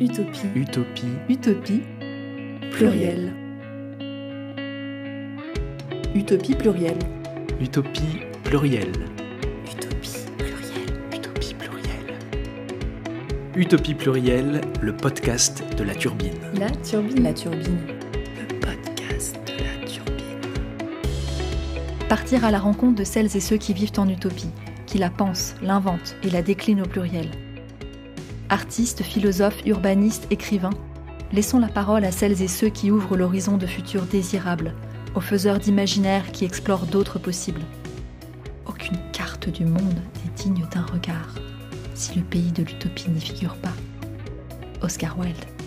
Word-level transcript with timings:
Utopie. 0.00 0.46
Utopie. 0.56 1.06
Utopie. 1.28 1.82
Pluriel. 2.72 3.34
Utopie 6.14 6.54
pluriel. 6.54 6.96
Utopie 7.60 8.22
plurielle. 8.42 8.92
Utopie 9.66 10.24
pluriel. 10.38 10.86
Utopie 11.14 11.54
plurielle. 11.54 12.18
Utopie 13.54 13.94
plurielle, 13.94 14.62
le 14.80 14.96
podcast 14.96 15.62
de 15.76 15.84
la 15.84 15.94
turbine. 15.94 16.32
La 16.54 16.70
turbine. 16.70 17.22
La 17.22 17.34
turbine. 17.34 17.78
Le 18.24 18.58
podcast 18.58 19.38
de 19.46 19.62
la 19.62 19.86
turbine. 19.86 20.40
Partir 22.08 22.46
à 22.46 22.50
la 22.50 22.58
rencontre 22.58 22.94
de 22.94 23.04
celles 23.04 23.36
et 23.36 23.40
ceux 23.40 23.58
qui 23.58 23.74
vivent 23.74 23.98
en 23.98 24.08
utopie, 24.08 24.48
qui 24.86 24.96
la 24.96 25.10
pensent, 25.10 25.56
l'inventent 25.62 26.16
et 26.22 26.30
la 26.30 26.40
déclinent 26.40 26.80
au 26.80 26.88
pluriel. 26.88 27.28
Artistes, 28.50 29.04
philosophes, 29.04 29.64
urbanistes, 29.64 30.26
écrivains, 30.30 30.74
laissons 31.32 31.60
la 31.60 31.68
parole 31.68 32.04
à 32.04 32.10
celles 32.10 32.42
et 32.42 32.48
ceux 32.48 32.68
qui 32.68 32.90
ouvrent 32.90 33.16
l'horizon 33.16 33.56
de 33.56 33.66
futurs 33.66 34.06
désirables, 34.06 34.74
aux 35.14 35.20
faiseurs 35.20 35.60
d'imaginaires 35.60 36.32
qui 36.32 36.44
explorent 36.44 36.86
d'autres 36.86 37.20
possibles. 37.20 37.62
Aucune 38.66 38.98
carte 39.12 39.48
du 39.48 39.64
monde 39.64 40.02
n'est 40.24 40.42
digne 40.42 40.66
d'un 40.74 40.82
regard 40.82 41.34
si 41.94 42.18
le 42.18 42.24
pays 42.24 42.50
de 42.50 42.62
l'utopie 42.62 43.10
n'y 43.10 43.20
figure 43.20 43.54
pas. 43.56 43.74
Oscar 44.82 45.18
Wilde. 45.18 45.59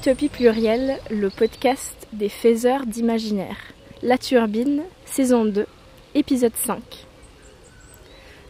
Utopie 0.00 0.30
plurielle, 0.30 0.98
le 1.10 1.28
podcast 1.28 2.08
des 2.14 2.30
faiseurs 2.30 2.86
d'imaginaire. 2.86 3.58
La 4.02 4.16
Turbine, 4.16 4.80
saison 5.04 5.44
2, 5.44 5.66
épisode 6.14 6.56
5. 6.56 6.80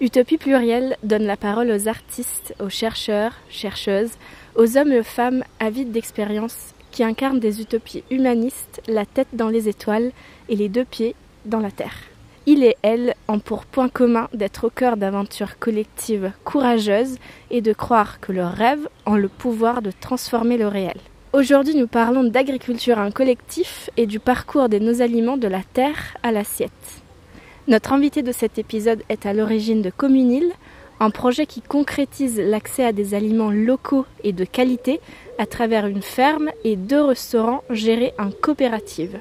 Utopie 0.01 0.39
plurielle 0.39 0.97
donne 1.03 1.25
la 1.25 1.37
parole 1.37 1.73
aux 1.73 1.89
artistes, 1.89 2.55
aux 2.61 2.69
chercheurs, 2.69 3.33
chercheuses, 3.48 4.12
aux 4.55 4.78
hommes 4.78 4.93
et 4.93 5.01
aux 5.01 5.03
femmes 5.03 5.43
avides 5.59 5.91
d'expérience 5.91 6.73
qui 6.93 7.03
incarnent 7.03 7.41
des 7.41 7.61
utopies 7.61 8.05
humanistes, 8.12 8.81
la 8.87 9.05
tête 9.05 9.31
dans 9.33 9.48
les 9.48 9.69
étoiles 9.69 10.12
et 10.48 10.55
les 10.55 10.69
deux 10.69 10.84
pieds 10.84 11.17
dans 11.47 11.59
la 11.59 11.73
terre. 11.73 11.97
Il 12.47 12.62
et 12.62 12.77
elle 12.83 13.17
ont 13.27 13.41
pour 13.41 13.67
point 13.67 13.89
commun 13.89 14.28
d'être 14.33 14.69
au 14.69 14.71
cœur 14.71 14.97
d'aventures 14.97 15.59
collectives 15.59 16.31
courageuses 16.45 17.19
et 17.51 17.61
de 17.61 17.73
croire 17.73 18.21
que 18.21 18.31
leurs 18.31 18.55
rêves 18.55 18.89
ont 19.05 19.17
le 19.17 19.28
pouvoir 19.28 19.83
de 19.83 19.91
transformer 19.91 20.56
le 20.56 20.69
réel. 20.69 21.01
Aujourd'hui, 21.33 21.77
nous 21.77 21.86
parlons 21.86 22.25
d'agriculture 22.25 22.98
en 22.98 23.12
collectif 23.12 23.89
et 23.97 24.06
du 24.06 24.19
parcours 24.19 24.69
de 24.69 24.81
nos 24.81 25.00
aliments 25.00 25.37
de 25.37 25.47
la 25.47 25.62
terre 25.62 26.17
à 26.25 26.33
l'assiette. 26.33 26.72
Notre 27.69 27.92
invité 27.92 28.22
de 28.22 28.33
cet 28.33 28.59
épisode 28.59 29.05
est 29.09 29.27
à 29.27 29.33
l'origine 29.33 29.81
de 29.81 29.91
Communil, 29.91 30.50
un 30.98 31.11
projet 31.11 31.47
qui 31.47 31.62
concrétise 31.62 32.41
l'accès 32.41 32.84
à 32.84 32.91
des 32.91 33.14
aliments 33.14 33.53
locaux 33.53 34.06
et 34.25 34.33
de 34.33 34.45
qualité 34.45 34.98
à 35.39 35.47
travers 35.47 35.87
une 35.87 36.03
ferme 36.03 36.50
et 36.64 36.75
deux 36.75 37.05
restaurants 37.05 37.62
gérés 37.70 38.12
en 38.19 38.33
coopérative. 38.33 39.20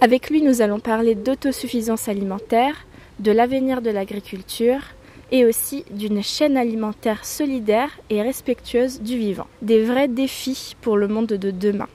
Avec 0.00 0.30
lui, 0.30 0.42
nous 0.42 0.62
allons 0.62 0.78
parler 0.78 1.16
d'autosuffisance 1.16 2.08
alimentaire, 2.08 2.86
de 3.18 3.32
l'avenir 3.32 3.82
de 3.82 3.90
l'agriculture, 3.90 4.82
et 5.30 5.44
aussi 5.44 5.84
d'une 5.90 6.22
chaîne 6.22 6.56
alimentaire 6.56 7.24
solidaire 7.24 7.90
et 8.10 8.22
respectueuse 8.22 9.00
du 9.00 9.18
vivant. 9.18 9.46
Des 9.62 9.84
vrais 9.84 10.08
défis 10.08 10.76
pour 10.80 10.96
le 10.96 11.08
monde 11.08 11.26
de 11.26 11.50
demain. 11.50 11.88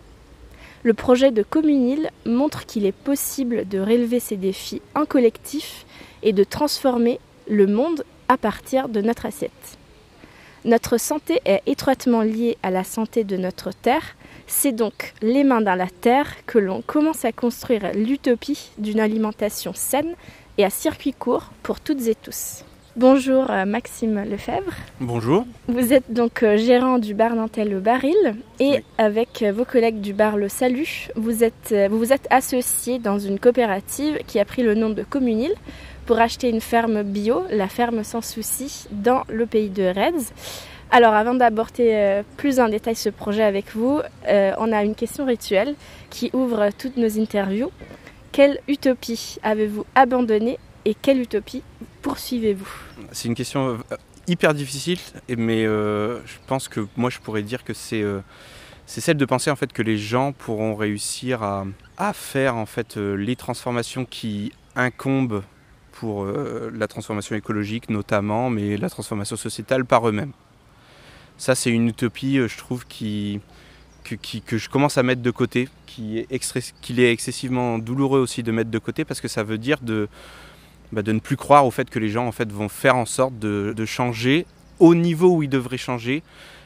Le 0.83 0.93
projet 0.93 1.31
de 1.31 1.43
Communil 1.43 2.09
montre 2.25 2.65
qu'il 2.65 2.85
est 2.85 2.91
possible 2.91 3.67
de 3.67 3.79
relever 3.79 4.19
ces 4.19 4.35
défis 4.35 4.81
en 4.95 5.05
collectif 5.05 5.85
et 6.23 6.33
de 6.33 6.43
transformer 6.43 7.19
le 7.47 7.67
monde 7.67 8.03
à 8.27 8.37
partir 8.37 8.89
de 8.89 9.01
notre 9.01 9.25
assiette. 9.25 9.77
Notre 10.65 10.97
santé 10.97 11.41
est 11.45 11.61
étroitement 11.65 12.21
liée 12.21 12.57
à 12.63 12.71
la 12.71 12.83
santé 12.83 13.23
de 13.23 13.35
notre 13.37 13.71
terre. 13.71 14.15
C'est 14.47 14.71
donc 14.71 15.13
les 15.21 15.43
mains 15.43 15.61
dans 15.61 15.75
la 15.75 15.87
terre 15.87 16.45
que 16.45 16.57
l'on 16.57 16.81
commence 16.81 17.25
à 17.25 17.31
construire 17.31 17.91
l'utopie 17.93 18.71
d'une 18.77 18.99
alimentation 18.99 19.73
saine 19.73 20.15
et 20.57 20.65
à 20.65 20.69
circuit 20.69 21.13
court 21.13 21.51
pour 21.63 21.79
toutes 21.79 22.07
et 22.07 22.15
tous. 22.15 22.63
Bonjour 22.95 23.49
euh, 23.49 23.65
Maxime 23.65 24.23
Lefebvre. 24.23 24.71
Bonjour. 24.99 25.47
Vous 25.67 25.93
êtes 25.93 26.13
donc 26.13 26.43
euh, 26.43 26.57
gérant 26.57 26.99
du 26.99 27.15
bar 27.15 27.33
Nantel 27.33 27.71
Le 27.71 27.79
Baril 27.79 28.35
et 28.59 28.69
oui. 28.69 28.83
avec 28.99 29.41
euh, 29.41 29.51
vos 29.51 29.65
collègues 29.65 29.99
du 29.99 30.13
bar 30.13 30.37
Le 30.37 30.47
Salut, 30.47 31.07
vous 31.15 31.43
êtes, 31.43 31.73
vous, 31.89 31.97
vous 31.97 32.13
êtes 32.13 32.27
associé 32.29 32.99
dans 32.99 33.17
une 33.17 33.39
coopérative 33.39 34.19
qui 34.27 34.39
a 34.39 34.45
pris 34.45 34.61
le 34.61 34.75
nom 34.75 34.91
de 34.91 35.01
Communil 35.01 35.55
pour 36.05 36.19
acheter 36.19 36.51
une 36.51 36.61
ferme 36.61 37.01
bio, 37.01 37.41
la 37.49 37.67
ferme 37.67 38.03
sans 38.03 38.21
souci, 38.21 38.85
dans 38.91 39.23
le 39.27 39.47
pays 39.47 39.69
de 39.69 39.85
Reds. 39.85 40.31
Alors 40.91 41.15
avant 41.15 41.33
d'aborder 41.33 42.21
plus 42.37 42.59
en 42.59 42.69
détail 42.69 42.95
ce 42.95 43.09
projet 43.09 43.41
avec 43.41 43.73
vous, 43.73 44.01
on 44.27 44.71
a 44.71 44.83
une 44.83 44.93
question 44.93 45.25
rituelle 45.25 45.73
qui 46.11 46.29
ouvre 46.33 46.69
toutes 46.77 46.97
nos 46.97 47.19
interviews. 47.19 47.71
Quelle 48.31 48.59
utopie 48.67 49.37
avez-vous 49.41 49.85
abandonnée 49.95 50.59
et 50.85 50.93
quelle 50.93 51.21
utopie 51.21 51.63
poursuivez-vous? 52.01 52.69
C'est 53.11 53.27
une 53.27 53.35
question 53.35 53.79
hyper 54.27 54.53
difficile, 54.53 54.99
mais 55.29 55.65
euh, 55.65 56.19
je 56.25 56.35
pense 56.47 56.67
que 56.67 56.85
moi 56.95 57.09
je 57.09 57.19
pourrais 57.19 57.43
dire 57.43 57.63
que 57.63 57.73
c'est 57.73 58.01
euh, 58.01 58.19
c'est 58.85 59.01
celle 59.01 59.17
de 59.17 59.25
penser 59.25 59.49
en 59.51 59.55
fait 59.55 59.71
que 59.71 59.81
les 59.81 59.97
gens 59.97 60.33
pourront 60.33 60.75
réussir 60.75 61.43
à, 61.43 61.65
à 61.97 62.13
faire 62.13 62.55
en 62.55 62.65
fait 62.65 62.97
euh, 62.97 63.15
les 63.15 63.35
transformations 63.35 64.05
qui 64.05 64.51
incombent 64.75 65.43
pour 65.91 66.25
la 66.25 66.87
transformation 66.87 67.35
écologique 67.35 67.89
notamment, 67.89 68.49
mais 68.49 68.75
la 68.77 68.89
transformation 68.89 69.35
sociétale 69.35 69.85
par 69.85 70.09
eux-mêmes. 70.09 70.33
Ça 71.37 71.55
c'est 71.55 71.69
une 71.69 71.87
utopie, 71.87 72.37
je 72.47 72.57
trouve, 72.57 72.85
qui, 72.87 73.39
que, 74.03 74.57
je 74.57 74.69
commence 74.69 74.97
à 74.97 75.03
mettre 75.03 75.21
de 75.21 75.31
côté, 75.31 75.69
qui 75.85 76.17
est, 76.17 76.71
qu'il 76.81 76.99
est 76.99 77.11
excessivement 77.11 77.77
douloureux 77.77 78.19
aussi 78.19 78.41
de 78.41 78.51
mettre 78.51 78.71
de 78.71 78.79
côté 78.79 79.05
parce 79.05 79.21
que 79.21 79.27
ça 79.27 79.43
veut 79.43 79.59
dire 79.59 79.77
de, 79.81 80.09
bah, 80.93 81.01
de 81.01 81.11
ne 81.11 81.19
plus 81.19 81.37
croire 81.37 81.65
au 81.65 81.71
fait 81.71 81.89
que 81.89 81.97
les 81.97 82.09
gens 82.09 82.27
en 82.27 82.31
fait, 82.31 82.51
vont 82.51 82.69
faire 82.69 82.95
en 82.95 83.07
sorte 83.07 83.39
de, 83.39 83.85
changer 83.85 84.45
au 84.79 84.93
niveau 84.93 85.37
où 85.37 85.43
ils 85.43 85.49
devraient 85.49 85.77
changer 85.77 86.21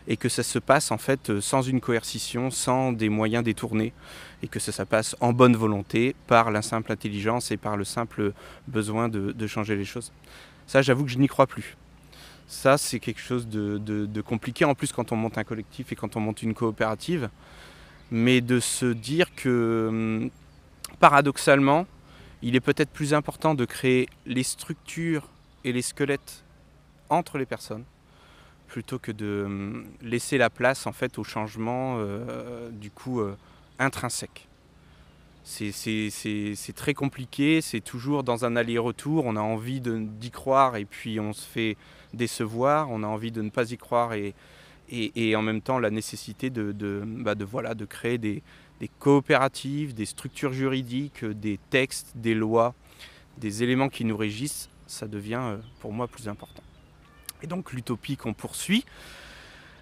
et 0.10 0.18
que 0.18 0.28
ça 0.28 0.44
se 0.44 0.60
passe 0.60 0.92
en 0.92 0.98
fait 0.98 1.40
sans 1.40 1.62
une 1.62 1.80
coercition, 1.80 2.52
sans 2.52 2.92
des 2.92 3.08
moyens 3.08 3.42
détournés 3.42 3.94
et 4.44 4.50
que 4.50 4.60
ça, 4.60 4.74
ça 4.74 4.86
passe 4.86 5.16
en 5.22 5.32
bonne 5.32 5.56
volonté 5.56 6.14
par 6.28 6.52
la 6.52 6.62
simple 6.62 6.92
intelligence 6.92 7.52
et 7.52 7.58
par 7.58 7.78
le 7.78 7.86
simple 7.86 8.34
besoin 8.68 9.08
de, 9.08 9.48
changer 9.48 9.78
les 9.78 9.86
choses. 9.86 10.12
Ça, 10.68 10.82
j'avoue 10.82 11.06
que 11.06 11.12
je 11.12 11.20
n'y 11.20 11.28
crois 11.28 11.48
plus. 11.48 11.78
Ça, 12.50 12.78
c'est 12.78 13.00
quelque 13.00 13.22
chose 13.22 13.48
de, 13.48 13.78
de, 13.78 14.22
compliqué 14.22 14.66
en 14.66 14.76
plus 14.76 14.92
quand 14.92 15.14
on 15.14 15.16
monte 15.16 15.38
un 15.38 15.46
collectif 15.46 15.94
et 15.94 15.96
quand 15.96 16.18
on 16.18 16.20
monte 16.20 16.44
une 16.44 16.54
coopérative. 16.54 17.30
Mais 18.12 18.42
de 18.42 18.60
se 18.60 18.86
dire 18.86 19.34
que 19.36 20.30
paradoxalement, 21.00 21.86
il 22.42 22.56
est 22.56 22.62
peut-être 22.62 22.92
plus 22.92 23.14
important 23.14 23.56
de 23.56 23.66
créer 23.66 24.08
les 24.26 24.44
structures 24.44 25.28
et 25.64 25.72
les 25.72 25.82
squelettes 25.82 26.44
entre 27.10 27.38
les 27.38 27.46
personnes 27.46 27.84
plutôt 28.68 29.00
que 29.00 29.12
de 29.12 29.84
laisser 30.02 30.38
la 30.38 30.50
place 30.50 30.86
en 30.88 30.92
fait 30.92 31.18
au 31.18 31.24
changement 31.24 31.96
euh, 31.98 32.70
du 32.70 32.92
coup 32.92 33.22
euh, 33.22 33.36
intrinsèque. 33.80 34.48
C'est 35.44 36.76
très 36.76 36.94
compliqué, 36.94 37.62
c'est 37.62 37.80
toujours 37.80 38.24
dans 38.24 38.44
un 38.44 38.58
aller-retour, 38.58 39.26
on 39.26 39.38
a 39.38 39.42
envie 39.42 39.80
d'y 39.80 40.30
croire 40.30 40.76
et 40.76 40.84
puis 40.84 41.22
on 41.22 41.32
se 41.32 41.46
fait 41.46 41.78
décevoir, 42.14 42.90
on 42.92 43.02
a 43.02 43.08
envie 43.08 43.32
de 43.32 43.42
ne 43.42 43.50
pas 43.50 43.72
y 43.72 43.78
croire 43.78 44.12
et, 44.14 44.34
en 45.36 45.42
même 45.42 45.62
temps 45.62 45.80
la 45.80 45.90
nécessité 45.90 46.50
de, 46.50 47.02
bah 47.06 47.34
voilà, 47.40 47.76
de 47.76 47.86
créer 47.86 48.18
des, 48.18 48.44
des 48.80 48.88
coopératives, 48.88 49.94
des 49.94 50.06
structures 50.06 50.54
juridiques, 50.54 51.26
des 51.26 51.60
textes, 51.70 52.12
des 52.16 52.36
lois, 52.36 52.76
des 53.38 53.64
éléments 53.64 53.90
qui 53.90 54.06
nous 54.06 54.18
régissent, 54.18 54.70
ça 54.88 55.08
devient 55.08 55.58
pour 55.80 55.94
moi 55.94 56.08
plus 56.08 56.28
important. 56.28 56.64
Et 57.44 57.48
donc 57.48 57.74
l'utopie 57.74 58.18
qu'on 58.18 58.34
poursuit, 58.34 58.86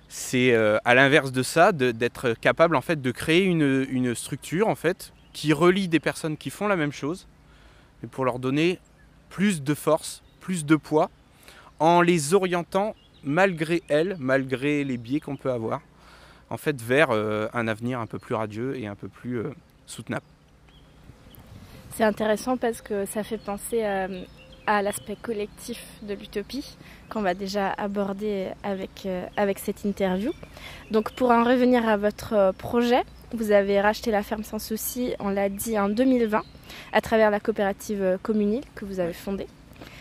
c'est 0.08 0.54
euh, 0.54 0.78
à 0.86 0.94
l'inverse 0.94 1.32
de 1.32 1.44
ça, 1.44 1.72
d'être 1.72 2.34
capable 2.34 2.76
en 2.76 2.82
fait 2.82 3.02
de 3.02 3.12
créer 3.12 3.44
une, 3.44 3.86
une, 3.90 4.14
structure 4.14 4.68
en 4.68 4.76
fait 4.76 5.14
qui 5.34 5.52
relie 5.54 5.88
des 5.88 6.00
personnes 6.00 6.38
qui 6.38 6.50
font 6.50 6.68
la 6.68 6.76
même 6.76 6.92
chose, 6.92 7.28
mais 8.02 8.10
pour 8.10 8.26
leur 8.26 8.40
donner 8.40 8.80
plus 9.30 9.64
de 9.64 9.74
force, 9.74 10.24
plus 10.40 10.66
de 10.66 10.76
poids, 10.76 11.10
en 11.80 12.02
les 12.02 12.34
orientant 12.34 12.96
malgré 13.24 13.82
elles, 13.90 14.16
malgré 14.20 14.84
les 14.84 14.98
biais 14.98 15.20
qu'on 15.20 15.36
peut 15.36 15.52
avoir, 15.52 15.82
en 16.50 16.58
fait 16.58 16.82
vers 16.82 17.12
euh, 17.12 17.48
un 17.54 17.68
avenir 17.68 18.00
un 18.00 18.08
peu 18.08 18.20
plus 18.20 18.36
radieux 18.36 18.78
et 18.78 18.88
un 18.88 18.96
peu 18.96 19.08
plus 19.08 19.40
euh, 19.40 19.54
soutenable. 19.86 20.26
C'est 21.92 22.04
intéressant 22.04 22.58
parce 22.58 22.82
que 22.82 23.06
ça 23.06 23.24
fait 23.24 23.38
penser 23.38 23.84
à 23.84 24.08
à 24.68 24.82
l'aspect 24.82 25.16
collectif 25.22 25.84
de 26.02 26.14
l'utopie 26.14 26.78
qu'on 27.10 27.22
va 27.22 27.34
déjà 27.34 27.72
aborder 27.72 28.50
avec, 28.64 29.06
euh, 29.06 29.26
avec 29.38 29.60
cette 29.60 29.86
interview. 29.86 30.32
Donc 30.92 31.12
pour 31.14 31.32
en 31.32 31.44
revenir 31.44 31.88
à 31.88 31.98
votre 31.98 32.34
euh, 32.34 32.52
projet, 32.52 33.04
vous 33.34 33.52
avez 33.52 33.82
racheté 33.82 34.12
la 34.12 34.24
ferme 34.24 34.44
sans 34.44 34.60
souci, 34.60 35.14
on 35.20 35.30
l'a 35.30 35.50
dit, 35.50 35.78
en 35.78 35.90
2020 35.90 36.42
à 36.94 37.02
travers 37.02 37.32
la 37.32 37.40
coopérative 37.40 38.02
euh, 38.02 38.18
Communil 38.22 38.64
que 38.76 38.86
vous 38.86 39.00
avez 39.00 39.14
fondée. 39.14 39.48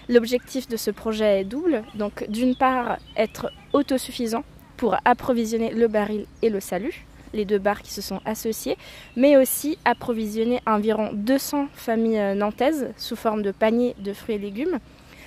L'objectif 0.08 0.68
de 0.68 0.76
ce 0.76 0.90
projet 0.90 1.40
est 1.40 1.44
double. 1.44 1.82
Donc 1.94 2.26
d'une 2.28 2.54
part, 2.54 2.98
être 3.16 3.50
autosuffisant 3.72 4.44
pour 4.76 4.96
approvisionner 5.04 5.70
le 5.72 5.88
baril 5.88 6.26
et 6.42 6.50
le 6.50 6.60
salut, 6.60 7.04
les 7.32 7.44
deux 7.44 7.58
bars 7.58 7.82
qui 7.82 7.92
se 7.92 8.02
sont 8.02 8.20
associés, 8.24 8.76
mais 9.16 9.36
aussi 9.36 9.78
approvisionner 9.84 10.60
environ 10.66 11.10
200 11.12 11.68
familles 11.74 12.18
euh, 12.18 12.34
nantaises 12.34 12.88
sous 12.96 13.16
forme 13.16 13.42
de 13.42 13.50
paniers 13.50 13.94
de 13.98 14.12
fruits 14.12 14.36
et 14.36 14.38
légumes. 14.38 14.78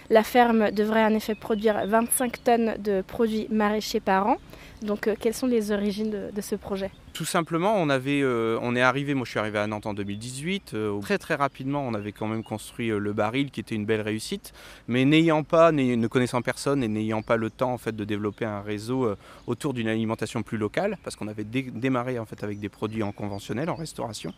La 0.10 0.24
ferme 0.24 0.72
devrait 0.72 1.04
en 1.04 1.14
effet 1.14 1.36
produire 1.36 1.86
25 1.86 2.44
tonnes 2.44 2.76
de 2.80 3.04
produits 3.06 3.48
maraîchers 3.50 4.00
par 4.00 4.28
an. 4.28 4.38
Donc, 4.82 5.08
euh, 5.08 5.16
quelles 5.20 5.34
sont 5.34 5.48
les 5.48 5.72
origines 5.72 6.32
de, 6.34 6.42
ce 6.42 6.56
projet? 6.56 6.92
Tout 7.14 7.26
simplement, 7.26 7.76
on, 7.78 7.90
avait, 7.90 8.22
euh, 8.22 8.60
on 8.62 8.76
est 8.76 8.82
arrivé, 8.82 9.14
moi 9.14 9.26
je 9.26 9.32
suis 9.32 9.40
arrivé 9.40 9.58
à 9.58 9.68
Nantes 9.68 9.88
en 9.88 9.94
2018. 9.94 10.76
très 11.02 11.18
très 11.18 11.36
rapidement, 11.36 11.82
on 11.86 11.94
avait 11.94 12.12
quand 12.12 12.28
même 12.28 12.44
construit 12.44 12.90
le 12.90 13.14
baril 13.14 13.50
qui 13.50 13.60
était 13.60 13.76
une 13.76 13.86
belle 13.86 14.02
réussite. 14.02 14.54
Mais 14.88 15.04
n'ayant 15.06 15.44
pas, 15.44 15.72
ne 15.72 16.08
connaissant 16.08 16.42
personne 16.42 16.84
et 16.84 16.88
n'ayant 16.88 17.22
pas 17.22 17.38
le 17.38 17.50
temps 17.50 17.74
en 17.74 17.78
fait, 17.78 17.96
de 17.96 18.04
développer 18.04 18.46
un 18.46 18.62
réseau 18.62 19.16
autour 19.48 19.74
d'une 19.74 19.88
alimentation 19.88 20.44
plus 20.44 20.58
locale, 20.58 20.98
parce 21.04 21.16
qu'on 21.16 21.28
avait 21.28 21.44
démarré 21.44 22.20
en 22.20 22.26
fait, 22.26 22.44
avec 22.44 22.60
des 22.60 22.70
produits 22.70 23.04
en 23.04 23.12
conventionnel, 23.12 23.70
en 23.70 23.76
restauration, 23.76 24.32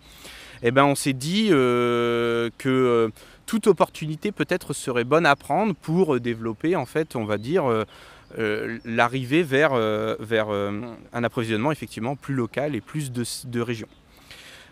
eh 0.63 0.71
ben, 0.71 0.85
on 0.85 0.95
s'est 0.95 1.13
dit 1.13 1.49
que 1.49 3.11
toute 3.49 3.65
opportunité 3.65 4.31
peut-être 4.31 4.73
serait 4.73 5.03
bonne 5.03 5.25
à 5.25 5.35
prendre 5.35 5.73
pour 5.73 6.13
euh, 6.13 6.19
développer, 6.19 6.75
en 6.75 6.85
fait, 6.85 7.15
on 7.15 7.25
va 7.25 7.39
dire, 7.39 7.65
euh, 7.65 7.83
euh, 7.83 7.85
l'arrivée 8.85 9.43
vers, 9.43 9.73
vers 10.19 10.49
un 10.49 11.23
approvisionnement 11.23 11.71
effectivement 11.71 12.15
plus 12.15 12.35
local 12.35 12.75
et 12.75 12.81
plus 12.81 13.11
de, 13.11 13.61
régions. 13.61 13.87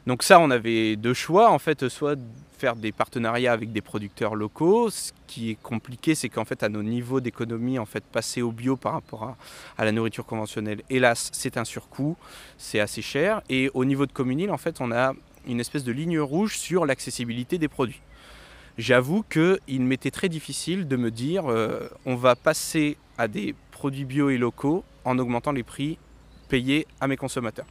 Donc 0.05 0.23
ça, 0.23 0.39
on 0.39 0.49
avait 0.51 0.95
deux 0.95 1.13
choix, 1.13 1.51
en 1.51 1.59
fait, 1.59 1.89
soit 1.89 2.17
faire 2.57 2.75
des 2.75 2.91
partenariats 2.91 3.53
avec 3.53 3.71
des 3.71 3.81
producteurs 3.81 4.35
locaux. 4.35 4.89
Ce 4.89 5.11
qui 5.27 5.51
est 5.51 5.61
compliqué, 5.61 6.15
c'est 6.15 6.29
qu'en 6.29 6.45
fait, 6.45 6.63
à 6.63 6.69
nos 6.69 6.83
niveaux 6.83 7.19
d'économie, 7.19 7.77
en 7.77 7.85
fait, 7.85 8.03
passer 8.03 8.41
au 8.41 8.51
bio 8.51 8.75
par 8.75 8.93
rapport 8.93 9.35
à, 9.77 9.85
la 9.85 9.91
nourriture 9.91 10.25
conventionnelle, 10.25 10.81
hélas, 10.89 11.29
c'est 11.33 11.57
un 11.57 11.65
surcoût, 11.65 12.17
c'est 12.57 12.79
assez 12.79 13.01
cher. 13.01 13.41
Et 13.49 13.69
au 13.73 13.85
niveau 13.85 14.05
de 14.05 14.11
Communil, 14.11 14.49
on 14.79 14.91
a 14.91 15.13
une 15.47 15.59
espèce 15.59 15.83
de 15.83 15.91
ligne 15.91 16.19
rouge 16.19 16.57
sur 16.57 16.85
l'accessibilité 16.85 17.57
des 17.57 17.67
produits 17.67 18.01
j'avoue 18.77 19.23
qu'il 19.23 19.81
m'était 19.81 20.11
très 20.11 20.29
difficile 20.29 20.87
de 20.87 20.95
me 20.95 21.11
dire 21.11 21.49
euh, 21.49 21.89
on 22.05 22.15
va 22.15 22.35
passer 22.35 22.97
à 23.17 23.27
des 23.27 23.55
produits 23.71 24.05
bio 24.05 24.29
et 24.29 24.37
locaux 24.37 24.83
en 25.05 25.17
augmentant 25.19 25.51
les 25.51 25.63
prix 25.63 25.97
payés 26.49 26.87
à 27.01 27.07
mes 27.07 27.17
consommateurs. 27.17 27.65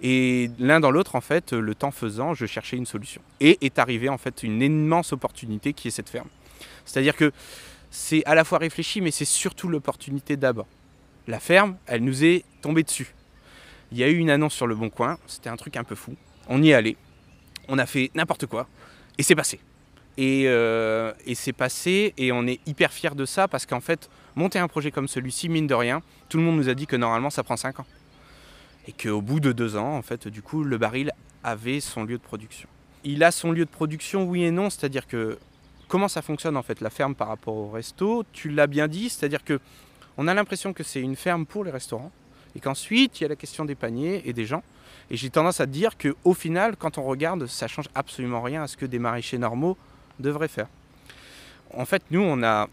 Et 0.00 0.50
l'un 0.58 0.80
dans 0.80 0.90
l'autre, 0.90 1.14
en 1.14 1.20
fait, 1.20 1.52
le 1.52 1.74
temps 1.74 1.90
faisant, 1.90 2.34
je 2.34 2.46
cherchais 2.46 2.76
une 2.76 2.86
solution. 2.86 3.22
Et 3.40 3.58
est 3.64 3.78
arrivée 3.78 4.08
en 4.08 4.18
fait 4.18 4.42
une 4.42 4.60
immense 4.60 5.12
opportunité 5.12 5.72
qui 5.72 5.88
est 5.88 5.90
cette 5.90 6.08
ferme. 6.08 6.28
C'est-à-dire 6.84 7.16
que 7.16 7.32
c'est 7.90 8.24
à 8.26 8.34
la 8.34 8.44
fois 8.44 8.58
réfléchi, 8.58 9.00
mais 9.00 9.10
c'est 9.10 9.24
surtout 9.24 9.68
l'opportunité 9.68 10.36
d'abord. 10.36 10.66
La 11.26 11.40
ferme, 11.40 11.76
elle 11.86 12.04
nous 12.04 12.24
est 12.24 12.44
tombée 12.60 12.82
dessus. 12.82 13.14
Il 13.92 13.98
y 13.98 14.02
a 14.02 14.08
eu 14.08 14.16
une 14.16 14.30
annonce 14.30 14.54
sur 14.54 14.66
le 14.66 14.74
Bon 14.74 14.90
Coin, 14.90 15.18
c'était 15.26 15.48
un 15.48 15.56
truc 15.56 15.76
un 15.76 15.84
peu 15.84 15.94
fou. 15.94 16.16
On 16.48 16.62
y 16.62 16.70
est 16.70 16.74
allé, 16.74 16.96
on 17.68 17.78
a 17.78 17.86
fait 17.86 18.10
n'importe 18.14 18.46
quoi, 18.46 18.66
et 19.16 19.22
c'est 19.22 19.36
passé. 19.36 19.60
Euh, 20.18 21.12
et, 21.26 21.34
c'est 21.34 21.52
passé 21.52 22.14
et 22.16 22.30
on 22.30 22.46
est 22.46 22.60
hyper 22.66 22.92
fiers 22.92 23.14
de 23.16 23.24
ça 23.24 23.48
parce 23.48 23.66
qu'en 23.66 23.80
fait, 23.80 24.08
monter 24.36 24.58
un 24.58 24.68
projet 24.68 24.90
comme 24.90 25.08
celui-ci, 25.08 25.48
mine 25.48 25.66
de 25.66 25.74
rien, 25.74 26.02
tout 26.28 26.38
le 26.38 26.44
monde 26.44 26.56
nous 26.56 26.68
a 26.68 26.74
dit 26.74 26.86
que 26.86 26.96
normalement 26.96 27.30
ça 27.30 27.42
prend 27.42 27.56
5 27.56 27.80
ans. 27.80 27.86
Et 28.86 28.92
qu'au 28.92 29.20
bout 29.20 29.40
de 29.40 29.52
2 29.52 29.76
ans, 29.76 29.96
en 29.96 30.02
fait, 30.02 30.28
du 30.28 30.42
coup, 30.42 30.62
le 30.62 30.78
baril 30.78 31.10
avait 31.42 31.80
son 31.80 32.04
lieu 32.04 32.16
de 32.16 32.22
production. 32.22 32.68
Il 33.02 33.24
a 33.24 33.30
son 33.30 33.50
lieu 33.52 33.64
de 33.64 33.70
production, 33.70 34.24
oui 34.24 34.44
et 34.44 34.50
non, 34.50 34.70
c'est-à-dire 34.70 35.06
que 35.06 35.38
comment 35.88 36.08
ça 36.08 36.22
fonctionne 36.22 36.56
en 36.56 36.62
fait 36.62 36.80
la 36.80 36.90
ferme 36.90 37.14
par 37.14 37.28
rapport 37.28 37.54
au 37.54 37.70
resto, 37.70 38.24
tu 38.32 38.50
l'as 38.50 38.66
bien 38.66 38.88
dit, 38.88 39.08
c'est-à-dire 39.10 39.44
que 39.44 39.60
on 40.16 40.28
a 40.28 40.34
l'impression 40.34 40.72
que 40.72 40.84
c'est 40.84 41.00
une 41.00 41.16
ferme 41.16 41.44
pour 41.44 41.64
les 41.64 41.70
restaurants 41.70 42.12
et 42.56 42.60
qu'ensuite 42.60 43.20
il 43.20 43.24
y 43.24 43.26
a 43.26 43.28
la 43.28 43.36
question 43.36 43.64
des 43.64 43.74
paniers 43.74 44.22
et 44.24 44.32
des 44.32 44.46
gens. 44.46 44.62
Et 45.10 45.16
j'ai 45.16 45.28
tendance 45.28 45.60
à 45.60 45.66
dire 45.66 45.98
qu'au 45.98 46.34
final, 46.34 46.76
quand 46.76 46.98
on 46.98 47.02
regarde, 47.02 47.46
ça 47.46 47.68
change 47.68 47.88
absolument 47.94 48.40
rien 48.40 48.62
à 48.62 48.68
ce 48.68 48.76
que 48.76 48.86
des 48.86 48.98
maraîchers 48.98 49.38
normaux 49.38 49.76
devrait 50.18 50.48
faire. 50.48 50.68
En 51.72 51.84
fait, 51.84 52.02
nous, 52.10 52.20
on 52.20 52.42
a 52.42 52.68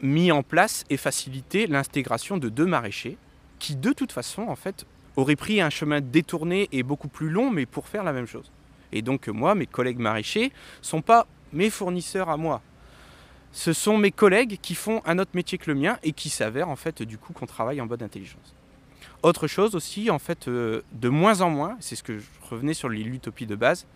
mis 0.00 0.30
en 0.32 0.42
place 0.42 0.84
et 0.90 0.96
facilité 0.96 1.66
l'intégration 1.66 2.36
de 2.36 2.48
deux 2.48 2.66
maraîchers 2.66 3.16
qui, 3.58 3.76
de 3.76 3.92
toute 3.92 4.12
façon, 4.12 4.42
en 4.42 4.56
fait, 4.56 4.86
auraient 5.16 5.36
pris 5.36 5.60
un 5.60 5.70
chemin 5.70 6.00
détourné 6.00 6.68
et 6.72 6.82
beaucoup 6.82 7.08
plus 7.08 7.30
long, 7.30 7.50
mais 7.50 7.66
pour 7.66 7.88
faire 7.88 8.04
la 8.04 8.12
même 8.12 8.26
chose. 8.26 8.50
Et 8.92 9.02
donc, 9.02 9.28
moi, 9.28 9.54
mes 9.54 9.66
collègues 9.66 9.98
maraîchers 9.98 10.52
sont 10.82 11.02
pas 11.02 11.26
mes 11.52 11.70
fournisseurs 11.70 12.28
à 12.28 12.36
moi. 12.36 12.60
Ce 13.52 13.72
sont 13.72 13.96
mes 13.96 14.10
collègues 14.10 14.58
qui 14.60 14.74
font 14.74 15.00
un 15.06 15.18
autre 15.18 15.30
métier 15.34 15.58
que 15.58 15.70
le 15.70 15.78
mien 15.78 15.98
et 16.02 16.12
qui 16.12 16.28
s'avèrent, 16.28 16.68
en 16.68 16.76
fait, 16.76 17.02
du 17.02 17.18
coup, 17.18 17.32
qu'on 17.32 17.46
travaille 17.46 17.80
en 17.80 17.86
bonne 17.86 18.02
intelligence. 18.02 18.54
Autre 19.22 19.46
chose 19.46 19.74
aussi, 19.74 20.10
en 20.10 20.18
fait, 20.18 20.48
euh, 20.48 20.82
de 20.92 21.08
moins 21.08 21.40
en 21.40 21.50
moins, 21.50 21.76
c'est 21.80 21.96
ce 21.96 22.02
que 22.02 22.18
je 22.18 22.26
revenais 22.50 22.74
sur 22.74 22.88
l'utopie 22.88 23.46
de 23.46 23.54
base, 23.54 23.86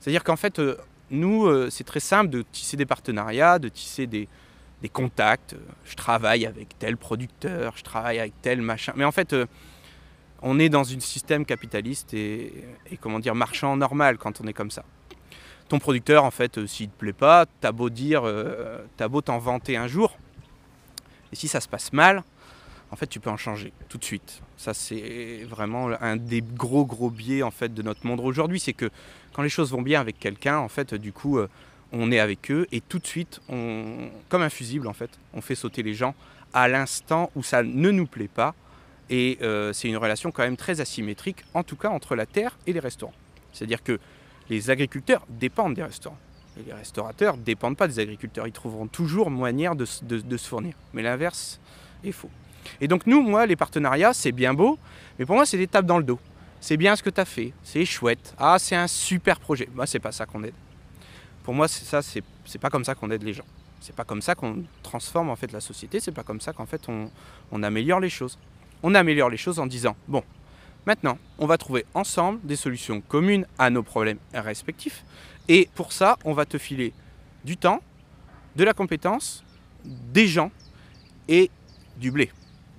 c'est-à-dire 0.00 0.24
qu'en 0.24 0.36
fait, 0.36 0.58
euh, 0.58 0.76
nous, 1.10 1.46
euh, 1.46 1.68
c'est 1.70 1.84
très 1.84 2.00
simple 2.00 2.30
de 2.30 2.42
tisser 2.42 2.76
des 2.76 2.86
partenariats, 2.86 3.58
de 3.58 3.68
tisser 3.68 4.06
des, 4.06 4.28
contacts. 4.92 5.56
Je 5.84 5.94
travaille 5.94 6.46
avec 6.46 6.78
tel 6.78 6.96
producteur, 6.96 7.74
je 7.76 7.82
travaille 7.82 8.18
avec 8.18 8.32
tel 8.40 8.62
machin. 8.62 8.92
Mais 8.96 9.04
en 9.04 9.12
fait, 9.12 9.32
euh, 9.32 9.46
on 10.40 10.58
est 10.58 10.68
dans 10.68 10.90
un 10.90 11.00
système 11.00 11.44
capitaliste 11.44 12.14
et, 12.14 12.64
comment 13.00 13.18
dire 13.18 13.34
marchand 13.34 13.76
normal 13.76 14.16
quand 14.16 14.40
on 14.40 14.46
est 14.46 14.52
comme 14.52 14.70
ça. 14.70 14.84
Ton 15.68 15.78
producteur, 15.78 16.24
en 16.24 16.30
fait, 16.30 16.58
euh, 16.58 16.66
s'il 16.66 16.88
te 16.88 16.96
plaît 16.96 17.12
pas, 17.12 17.44
t'as 17.60 17.72
beau 17.72 17.90
dire, 17.90 18.22
t'as 18.96 19.08
beau 19.08 19.20
t'en 19.20 19.38
vanter 19.38 19.76
un 19.76 19.86
jour, 19.86 20.16
et 21.32 21.36
si 21.36 21.46
ça 21.46 21.60
se 21.60 21.68
passe 21.68 21.92
mal, 21.92 22.24
en 22.92 22.96
fait, 22.96 23.06
tu 23.06 23.20
peux 23.20 23.30
en 23.30 23.36
changer 23.36 23.72
tout 23.88 23.98
de 23.98 24.04
suite. 24.04 24.42
Ça, 24.56 24.74
c'est 24.74 25.44
vraiment 25.48 25.90
un 26.00 26.16
des 26.16 26.42
gros, 26.42 26.84
gros 26.84 27.10
biais 27.10 27.42
en 27.42 27.50
fait 27.50 27.72
de 27.72 27.82
notre 27.82 28.06
monde 28.06 28.20
aujourd'hui, 28.20 28.58
c'est 28.58 28.72
que 28.72 28.90
quand 29.32 29.42
les 29.42 29.48
choses 29.48 29.70
vont 29.70 29.82
bien 29.82 30.00
avec 30.00 30.18
quelqu'un, 30.18 30.58
en 30.58 30.68
fait, 30.68 30.94
du 30.94 31.12
coup, 31.12 31.38
euh, 31.38 31.48
on 31.92 32.10
est 32.10 32.18
avec 32.18 32.50
eux 32.50 32.66
et 32.72 32.80
tout 32.80 32.98
de 32.98 33.06
suite, 33.06 33.40
comme 33.48 34.42
un 34.42 34.50
fusible, 34.50 34.88
en 34.88 34.92
fait, 34.92 35.10
on 35.34 35.40
fait 35.40 35.54
sauter 35.54 35.82
les 35.82 35.94
gens 35.94 36.14
à 36.52 36.68
l'instant 36.68 37.30
où 37.36 37.42
ça 37.42 37.62
ne 37.62 37.90
nous 37.90 38.06
plaît 38.06 38.28
pas. 38.28 38.54
Et 39.08 39.38
euh, 39.42 39.72
c'est 39.72 39.88
une 39.88 39.96
relation 39.96 40.30
quand 40.30 40.42
même 40.42 40.56
très 40.56 40.80
asymétrique, 40.80 41.44
en 41.54 41.64
tout 41.64 41.76
cas 41.76 41.88
entre 41.88 42.14
la 42.14 42.26
terre 42.26 42.56
et 42.66 42.72
les 42.72 42.78
restaurants. 42.80 43.14
C'est-à-dire 43.52 43.82
que 43.82 43.98
les 44.48 44.70
agriculteurs 44.70 45.26
dépendent 45.28 45.74
des 45.74 45.82
restaurants. 45.82 46.18
Et 46.58 46.62
les 46.64 46.72
restaurateurs 46.72 47.36
ne 47.36 47.42
dépendent 47.42 47.76
pas 47.76 47.88
des 47.88 47.98
agriculteurs. 47.98 48.46
Ils 48.46 48.52
trouveront 48.52 48.86
toujours 48.86 49.30
moyen 49.30 49.74
de 49.74 49.84
se 49.84 50.48
fournir. 50.48 50.74
Mais 50.92 51.02
l'inverse 51.02 51.60
est 52.04 52.12
faux. 52.12 52.30
Et 52.80 52.88
donc 52.88 53.06
nous, 53.06 53.22
moi, 53.22 53.46
les 53.46 53.56
partenariats, 53.56 54.12
c'est 54.12 54.32
bien 54.32 54.54
beau, 54.54 54.78
mais 55.18 55.26
pour 55.26 55.36
moi, 55.36 55.46
c'est 55.46 55.58
des 55.58 55.66
tapes 55.66 55.86
dans 55.86 55.98
le 55.98 56.04
dos. 56.04 56.18
C'est 56.60 56.76
bien 56.76 56.94
ce 56.94 57.02
que 57.02 57.10
tu 57.10 57.20
as 57.20 57.24
fait, 57.24 57.52
c'est 57.64 57.84
chouette. 57.84 58.34
Ah, 58.38 58.56
c'est 58.58 58.76
un 58.76 58.86
super 58.86 59.40
projet. 59.40 59.68
Moi, 59.74 59.86
c'est 59.86 59.98
pas 59.98 60.12
ça 60.12 60.26
qu'on 60.26 60.42
aide. 60.44 60.54
Pour 61.42 61.54
moi, 61.54 61.68
c'est 61.68 61.84
ça, 61.84 62.02
c'est, 62.02 62.22
pas 62.58 62.68
comme 62.68 62.84
ça 62.84 62.94
qu'on 62.94 63.10
aide 63.10 63.22
les 63.22 63.32
gens. 63.32 63.44
C'est 63.80 63.94
pas 63.94 64.04
comme 64.04 64.20
ça 64.20 64.34
qu'on 64.34 64.64
transforme 64.82 65.30
en 65.30 65.36
fait 65.36 65.52
la 65.52 65.60
société. 65.60 66.00
C'est 66.00 66.12
pas 66.12 66.22
comme 66.22 66.40
ça 66.40 66.52
qu'en 66.52 66.66
fait 66.66 66.86
on, 66.88 67.10
on 67.50 67.62
améliore 67.62 67.98
les 67.98 68.10
choses. 68.10 68.38
On 68.82 68.94
améliore 68.94 69.30
les 69.30 69.38
choses 69.38 69.58
en 69.58 69.66
disant 69.66 69.96
bon, 70.06 70.22
maintenant, 70.84 71.16
on 71.38 71.46
va 71.46 71.56
trouver 71.56 71.86
ensemble 71.94 72.40
des 72.44 72.56
solutions 72.56 73.00
communes 73.00 73.46
à 73.58 73.70
nos 73.70 73.82
problèmes 73.82 74.18
respectifs. 74.34 75.02
Et 75.48 75.70
pour 75.74 75.92
ça, 75.92 76.18
on 76.24 76.34
va 76.34 76.44
te 76.44 76.58
filer 76.58 76.92
du 77.44 77.56
temps, 77.56 77.82
de 78.54 78.64
la 78.64 78.74
compétence, 78.74 79.42
des 79.84 80.26
gens 80.26 80.50
et 81.26 81.50
du 81.96 82.10
blé 82.10 82.30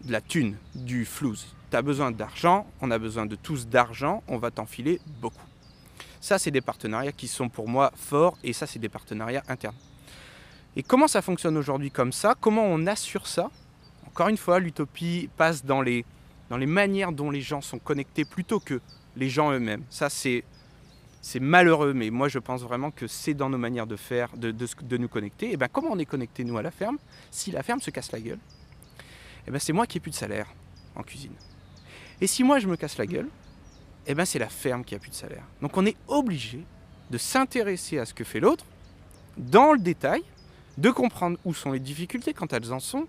de 0.03 0.11
la 0.11 0.21
thune, 0.21 0.55
du 0.75 1.05
flouze. 1.05 1.47
Tu 1.69 1.77
as 1.77 1.81
besoin 1.81 2.11
d'argent, 2.11 2.67
on 2.81 2.91
a 2.91 2.99
besoin 2.99 3.25
de 3.25 3.35
tous 3.35 3.67
d'argent, 3.67 4.23
on 4.27 4.37
va 4.37 4.51
t'enfiler 4.51 4.99
beaucoup. 5.21 5.45
Ça, 6.19 6.37
c'est 6.37 6.51
des 6.51 6.61
partenariats 6.61 7.11
qui 7.11 7.27
sont 7.27 7.49
pour 7.49 7.67
moi 7.67 7.91
forts 7.95 8.37
et 8.43 8.53
ça, 8.53 8.67
c'est 8.67 8.79
des 8.79 8.89
partenariats 8.89 9.43
internes. 9.47 9.75
Et 10.75 10.83
comment 10.83 11.07
ça 11.07 11.21
fonctionne 11.21 11.57
aujourd'hui 11.57 11.91
comme 11.91 12.11
ça? 12.11 12.35
Comment 12.39 12.63
on 12.63 12.87
assure 12.87 13.27
ça? 13.27 13.49
Encore 14.07 14.29
une 14.29 14.37
fois, 14.37 14.59
l'utopie 14.59 15.29
passe 15.35 15.65
dans 15.65 15.81
les, 15.81 16.05
dans 16.49 16.57
les 16.57 16.65
manières 16.65 17.11
dont 17.11 17.31
les 17.31 17.41
gens 17.41 17.61
sont 17.61 17.79
connectés 17.79 18.25
plutôt 18.25 18.59
que 18.59 18.79
les 19.15 19.29
gens 19.29 19.51
eux-mêmes. 19.51 19.83
Ça, 19.89 20.09
c'est, 20.09 20.43
c'est 21.21 21.39
malheureux, 21.39 21.93
mais 21.93 22.09
moi, 22.09 22.27
je 22.27 22.39
pense 22.39 22.61
vraiment 22.61 22.91
que 22.91 23.07
c'est 23.07 23.33
dans 23.33 23.49
nos 23.49 23.57
manières 23.57 23.87
de 23.87 23.95
faire, 23.95 24.35
de, 24.37 24.51
de, 24.51 24.97
nous 24.97 25.07
connecter. 25.07 25.51
Et 25.51 25.57
bien, 25.57 25.67
comment 25.67 25.89
on 25.91 25.99
est 25.99 26.05
connecté, 26.05 26.43
nous, 26.43 26.57
à 26.57 26.61
la 26.61 26.71
ferme? 26.71 26.97
Si 27.31 27.51
la 27.51 27.63
ferme 27.63 27.81
se 27.81 27.91
casse 27.91 28.11
la 28.11 28.19
gueule, 28.19 28.39
eh 29.47 29.51
ben 29.51 29.59
c'est 29.59 29.73
moi 29.73 29.87
qui 29.87 29.97
ai 29.97 30.01
plus 30.01 30.11
de 30.11 30.15
salaire 30.15 30.47
en 30.95 31.03
cuisine. 31.03 31.33
Et 32.19 32.27
si 32.27 32.43
moi 32.43 32.59
je 32.59 32.67
me 32.67 32.75
casse 32.75 32.97
la 32.97 33.05
gueule, 33.05 33.29
eh 34.07 34.15
ben 34.15 34.25
c'est 34.25 34.39
la 34.39 34.49
ferme 34.49 34.83
qui 34.83 34.95
a 34.95 34.99
plus 34.99 35.11
de 35.11 35.15
salaire. 35.15 35.43
Donc 35.61 35.77
on 35.77 35.85
est 35.85 35.97
obligé 36.07 36.63
de 37.09 37.17
s'intéresser 37.17 37.99
à 37.99 38.05
ce 38.05 38.13
que 38.13 38.23
fait 38.23 38.39
l'autre 38.39 38.65
dans 39.37 39.73
le 39.73 39.79
détail 39.79 40.23
de 40.77 40.89
comprendre 40.89 41.37
où 41.45 41.53
sont 41.53 41.71
les 41.71 41.79
difficultés 41.79 42.33
quand 42.33 42.53
elles 42.53 42.71
en 42.71 42.79
sont. 42.79 43.07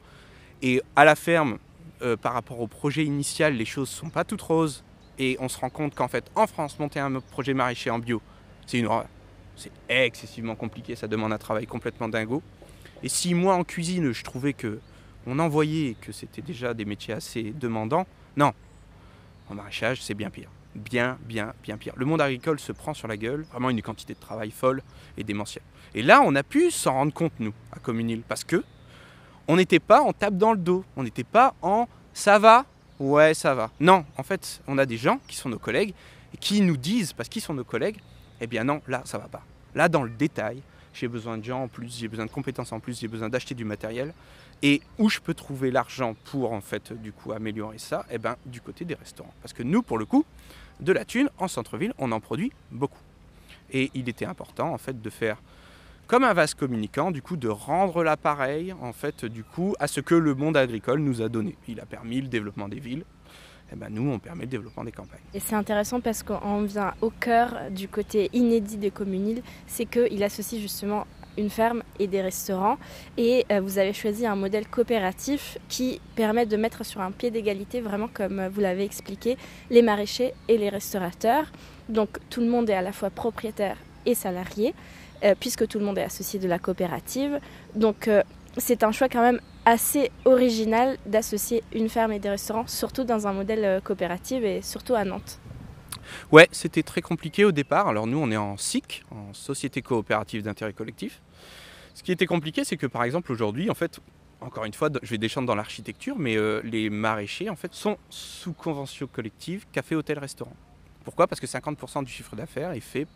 Et 0.60 0.82
à 0.96 1.04
la 1.04 1.16
ferme, 1.16 1.58
euh, 2.02 2.16
par 2.16 2.32
rapport 2.32 2.60
au 2.60 2.66
projet 2.66 3.04
initial, 3.04 3.54
les 3.54 3.64
choses 3.64 3.90
ne 3.90 3.94
sont 3.94 4.10
pas 4.10 4.24
toutes 4.24 4.42
roses. 4.42 4.84
Et 5.18 5.36
on 5.40 5.48
se 5.48 5.58
rend 5.58 5.70
compte 5.70 5.94
qu'en 5.94 6.08
fait, 6.08 6.24
en 6.34 6.46
France, 6.46 6.78
monter 6.78 6.98
un 6.98 7.20
projet 7.20 7.54
maraîcher 7.54 7.90
en 7.90 7.98
bio, 7.98 8.20
c'est 8.66 8.78
une. 8.78 8.88
C'est 9.54 9.70
excessivement 9.88 10.54
compliqué, 10.54 10.96
ça 10.96 11.06
demande 11.06 11.32
un 11.32 11.38
travail 11.38 11.66
complètement 11.66 12.08
dingo. 12.08 12.42
Et 13.02 13.08
si 13.08 13.34
moi 13.34 13.54
en 13.54 13.64
cuisine, 13.64 14.12
je 14.12 14.24
trouvais 14.24 14.54
que 14.54 14.80
on 15.26 15.38
envoyait 15.38 15.96
que 16.00 16.12
c'était 16.12 16.42
déjà 16.42 16.74
des 16.74 16.84
métiers 16.84 17.14
assez 17.14 17.52
demandants, 17.52 18.06
non. 18.36 18.52
En 19.48 19.54
maraîchage, 19.54 20.02
c'est 20.02 20.14
bien 20.14 20.30
pire. 20.30 20.48
Bien, 20.74 21.18
bien, 21.26 21.52
bien 21.62 21.76
pire. 21.76 21.92
Le 21.96 22.06
monde 22.06 22.20
agricole 22.20 22.58
se 22.58 22.72
prend 22.72 22.94
sur 22.94 23.08
la 23.08 23.16
gueule, 23.16 23.42
vraiment 23.50 23.70
une 23.70 23.82
quantité 23.82 24.14
de 24.14 24.20
travail 24.20 24.50
folle 24.50 24.82
et 25.16 25.24
démentielle. 25.24 25.64
Et 25.94 26.02
là, 26.02 26.22
on 26.24 26.34
a 26.34 26.42
pu 26.42 26.70
s'en 26.70 26.94
rendre 26.94 27.12
compte, 27.12 27.32
nous, 27.38 27.52
à 27.72 27.78
Communil, 27.78 28.22
parce 28.26 28.44
que 28.44 28.64
on 29.48 29.56
n'était 29.56 29.80
pas 29.80 30.00
en 30.00 30.12
tape 30.12 30.36
dans 30.36 30.52
le 30.52 30.58
dos, 30.58 30.84
on 30.96 31.02
n'était 31.02 31.24
pas 31.24 31.54
en 31.62 31.88
ça 32.14 32.38
va, 32.38 32.64
ouais, 32.98 33.34
ça 33.34 33.54
va. 33.54 33.70
Non, 33.80 34.04
en 34.16 34.22
fait, 34.22 34.62
on 34.66 34.78
a 34.78 34.86
des 34.86 34.96
gens 34.96 35.18
qui 35.26 35.36
sont 35.36 35.48
nos 35.48 35.58
collègues 35.58 35.94
et 36.34 36.36
qui 36.36 36.60
nous 36.60 36.76
disent, 36.76 37.12
parce 37.12 37.28
qu'ils 37.28 37.42
sont 37.42 37.54
nos 37.54 37.64
collègues, 37.64 37.98
eh 38.40 38.46
bien 38.46 38.64
non, 38.64 38.82
là, 38.86 39.02
ça 39.04 39.18
va 39.18 39.28
pas. 39.28 39.42
Là, 39.74 39.88
dans 39.88 40.02
le 40.02 40.10
détail, 40.10 40.62
j'ai 40.94 41.08
besoin 41.08 41.38
de 41.38 41.44
gens 41.44 41.62
en 41.62 41.68
plus, 41.68 41.98
j'ai 41.98 42.08
besoin 42.08 42.26
de 42.26 42.30
compétences 42.30 42.72
en 42.72 42.80
plus, 42.80 43.00
j'ai 43.00 43.08
besoin 43.08 43.28
d'acheter 43.28 43.54
du 43.54 43.64
matériel. 43.64 44.12
Et 44.62 44.80
où 44.98 45.10
je 45.10 45.18
peux 45.18 45.34
trouver 45.34 45.70
l'argent 45.70 46.14
pour 46.24 46.52
en 46.52 46.60
fait 46.60 46.92
du 46.92 47.12
coup 47.12 47.32
améliorer 47.32 47.78
ça? 47.78 48.06
Eh 48.10 48.18
bien 48.18 48.36
du 48.46 48.60
côté 48.60 48.84
des 48.84 48.94
restaurants. 48.94 49.34
Parce 49.42 49.52
que 49.52 49.62
nous, 49.62 49.82
pour 49.82 49.98
le 49.98 50.04
coup, 50.04 50.24
de 50.80 50.92
la 50.92 51.04
thune 51.04 51.28
en 51.38 51.48
centre-ville, 51.48 51.92
on 51.98 52.12
en 52.12 52.20
produit 52.20 52.52
beaucoup. 52.70 53.00
Et 53.72 53.90
il 53.94 54.08
était 54.08 54.26
important 54.26 54.72
en 54.72 54.78
fait 54.78 55.00
de 55.00 55.10
faire 55.10 55.38
comme 56.06 56.24
un 56.24 56.32
vase 56.32 56.54
communicant, 56.54 57.10
du 57.10 57.22
coup 57.22 57.36
de 57.36 57.48
rendre 57.48 58.04
l'appareil 58.04 58.74
en 58.80 58.92
fait 58.92 59.24
du 59.24 59.44
coup 59.44 59.74
à 59.80 59.86
ce 59.86 60.00
que 60.00 60.14
le 60.14 60.34
monde 60.34 60.56
agricole 60.56 61.00
nous 61.00 61.22
a 61.22 61.28
donné. 61.28 61.56
Il 61.68 61.80
a 61.80 61.86
permis 61.86 62.20
le 62.20 62.28
développement 62.28 62.68
des 62.68 62.80
villes, 62.80 63.04
et 63.72 63.76
ben 63.76 63.88
nous, 63.88 64.10
on 64.10 64.18
permet 64.18 64.42
le 64.42 64.50
développement 64.50 64.84
des 64.84 64.92
campagnes. 64.92 65.22
Et 65.32 65.40
c'est 65.40 65.54
intéressant 65.54 66.00
parce 66.00 66.22
qu'on 66.22 66.62
vient 66.62 66.92
au 67.00 67.08
cœur 67.08 67.70
du 67.70 67.88
côté 67.88 68.28
inédit 68.34 68.76
de 68.76 68.90
Communil, 68.90 69.42
c'est 69.66 69.86
qu'il 69.86 70.22
associe 70.22 70.60
justement 70.60 71.06
une 71.38 71.50
ferme 71.50 71.82
et 71.98 72.06
des 72.06 72.20
restaurants. 72.20 72.78
Et 73.16 73.44
euh, 73.50 73.60
vous 73.60 73.78
avez 73.78 73.92
choisi 73.92 74.26
un 74.26 74.36
modèle 74.36 74.66
coopératif 74.66 75.58
qui 75.68 76.00
permet 76.14 76.46
de 76.46 76.56
mettre 76.56 76.84
sur 76.84 77.00
un 77.00 77.10
pied 77.10 77.30
d'égalité, 77.30 77.80
vraiment 77.80 78.08
comme 78.12 78.38
euh, 78.38 78.48
vous 78.48 78.60
l'avez 78.60 78.84
expliqué, 78.84 79.36
les 79.70 79.82
maraîchers 79.82 80.34
et 80.48 80.58
les 80.58 80.68
restaurateurs. 80.68 81.46
Donc 81.88 82.18
tout 82.30 82.40
le 82.40 82.48
monde 82.48 82.68
est 82.70 82.74
à 82.74 82.82
la 82.82 82.92
fois 82.92 83.10
propriétaire 83.10 83.76
et 84.06 84.14
salarié, 84.14 84.74
euh, 85.24 85.34
puisque 85.38 85.66
tout 85.66 85.78
le 85.78 85.84
monde 85.84 85.98
est 85.98 86.04
associé 86.04 86.38
de 86.38 86.48
la 86.48 86.58
coopérative. 86.58 87.38
Donc 87.74 88.08
c'est 88.56 88.82
un 88.82 88.92
choix 88.92 89.08
quand 89.08 89.22
même 89.22 89.40
assez 89.64 90.10
original 90.24 90.96
d'associer 91.06 91.62
une 91.72 91.88
ferme 91.88 92.12
et 92.12 92.18
des 92.18 92.30
restaurants, 92.30 92.66
surtout 92.66 93.04
dans 93.04 93.26
un 93.26 93.32
modèle 93.32 93.80
coopératif 93.82 94.42
et 94.42 94.60
surtout 94.62 94.94
à 94.94 95.04
Nantes. 95.04 95.38
Ouais, 96.30 96.48
c'était 96.52 96.82
très 96.82 97.02
compliqué 97.02 97.44
au 97.44 97.52
départ. 97.52 97.88
Alors 97.88 98.06
nous, 98.06 98.18
on 98.18 98.30
est 98.30 98.36
en 98.36 98.56
SIC, 98.56 99.04
en 99.10 99.32
Société 99.34 99.82
coopérative 99.82 100.42
d'intérêt 100.42 100.72
collectif. 100.72 101.20
Ce 101.94 102.02
qui 102.02 102.12
était 102.12 102.26
compliqué, 102.26 102.64
c'est 102.64 102.76
que 102.76 102.86
par 102.86 103.04
exemple 103.04 103.32
aujourd'hui, 103.32 103.70
en 103.70 103.74
fait, 103.74 104.00
encore 104.40 104.64
une 104.64 104.74
fois, 104.74 104.90
je 105.02 105.10
vais 105.10 105.18
descendre 105.18 105.46
dans 105.46 105.54
l'architecture, 105.54 106.18
mais 106.18 106.36
euh, 106.36 106.60
les 106.64 106.90
maraîchers, 106.90 107.48
en 107.48 107.56
fait, 107.56 107.72
sont 107.74 107.96
sous 108.10 108.52
convention 108.52 109.06
collective 109.06 109.66
café, 109.72 109.94
hôtel, 109.94 110.18
restaurant. 110.18 110.56
Pourquoi? 111.04 111.26
Parce 111.26 111.40
que 111.40 111.46
50% 111.46 112.04
du 112.04 112.10
chiffre 112.10 112.34
d'affaires 112.36 112.72
est 112.72 112.80
fait 112.80 113.06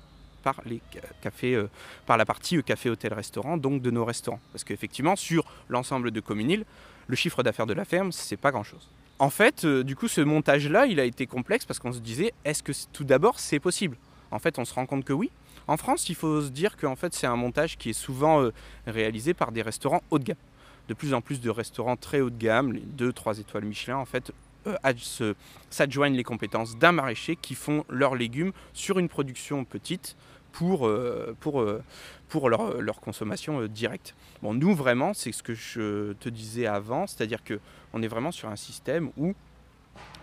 par, 0.43 0.61
euh, 0.67 1.69
par 2.07 2.17
la 2.17 2.25
partie 2.25 2.57
euh, 2.57 2.63
café, 2.63 2.91
hôtel, 2.91 3.13
restaurant, 3.13 3.57
donc 3.57 3.83
de 3.83 3.91
nos 3.91 4.05
restaurants. 4.05 4.41
Parce 4.53 4.65
qu'effectivement, 4.65 5.17
sur 5.17 5.45
l'ensemble 5.69 6.11
de 6.11 6.21
Communil, 6.21 6.65
le 7.09 7.17
chiffre 7.17 7.43
d'affaires 7.43 7.67
de 7.67 7.75
la 7.75 7.85
ferme, 7.85 8.13
c'est 8.13 8.37
pas 8.37 8.51
grand-chose. 8.53 8.89
En 9.19 9.31
fait, 9.31 9.65
euh, 9.65 9.83
du 9.83 9.97
coup, 9.97 10.09
ce 10.09 10.21
montage-là, 10.21 10.87
il 10.87 11.01
a 11.01 11.05
été 11.05 11.27
complexe 11.27 11.65
parce 11.65 11.79
qu'on 11.79 11.93
se 11.93 12.01
disait, 12.01 12.35
est-ce 12.45 12.63
que 12.63 12.73
tout 12.93 13.05
d'abord 13.05 13.41
c'est 13.41 13.61
possible? 13.61 13.97
En 14.31 14.39
fait, 14.39 14.59
on 14.59 14.65
se 14.65 14.75
rend 14.75 14.85
compte 14.85 15.05
que 15.05 15.15
oui. 15.15 15.31
En 15.69 15.79
France, 15.79 16.09
il 16.11 16.15
faut 16.15 16.43
se 16.43 16.51
dire 16.51 16.77
qu'en 16.77 16.97
fait, 16.97 17.15
c'est 17.15 17.27
un 17.27 17.37
montage 17.37 17.79
qui 17.79 17.91
est 17.91 17.95
souvent 17.95 18.51
réalisé 18.87 19.35
par 19.35 19.53
des 19.53 19.63
restaurants 19.63 20.03
haut 20.11 20.19
de 20.19 20.25
gamme. 20.25 20.37
De 20.89 20.95
plus 20.95 21.15
en 21.15 21.21
plus 21.21 21.41
de 21.41 21.51
restaurants 21.51 21.97
très 21.97 22.21
haut 22.21 22.31
de 22.31 22.37
gamme, 22.37 22.73
les 22.73 22.83
2-3 22.83 23.41
étoiles 23.41 23.65
Michelin, 23.65 23.97
en 23.97 24.05
fait, 24.05 24.33
s'adjoignent 25.71 26.17
les 26.17 26.25
compétences 26.25 26.77
d'un 26.77 26.93
maraîcher 26.93 27.37
qui 27.37 27.55
font 27.55 27.85
leurs 27.89 28.15
légumes 28.15 28.53
sur 28.75 28.99
une 28.99 29.09
production 29.09 29.65
petite 29.65 30.17
pour, 30.57 30.87
euh, 30.87 31.37
pour, 31.41 31.61
euh, 31.61 31.83
pour 32.31 32.49
leur, 32.49 32.81
leur 32.81 33.01
consommation 33.01 33.61
euh, 33.61 33.69
directe. 33.69 34.15
Bon, 34.43 34.55
nous, 34.55 34.75
vraiment, 34.75 35.13
c'est 35.13 35.31
ce 35.33 35.43
que 35.43 35.55
je 35.55 36.15
te 36.15 36.31
disais 36.31 36.65
avant, 36.65 37.07
c'est-à-dire 37.07 37.41
qu'on 37.45 38.03
est 38.03 38.09
vraiment 38.09 38.33
sur 38.33 38.49
un 38.49 38.57
système 38.57 39.11
où 39.19 39.35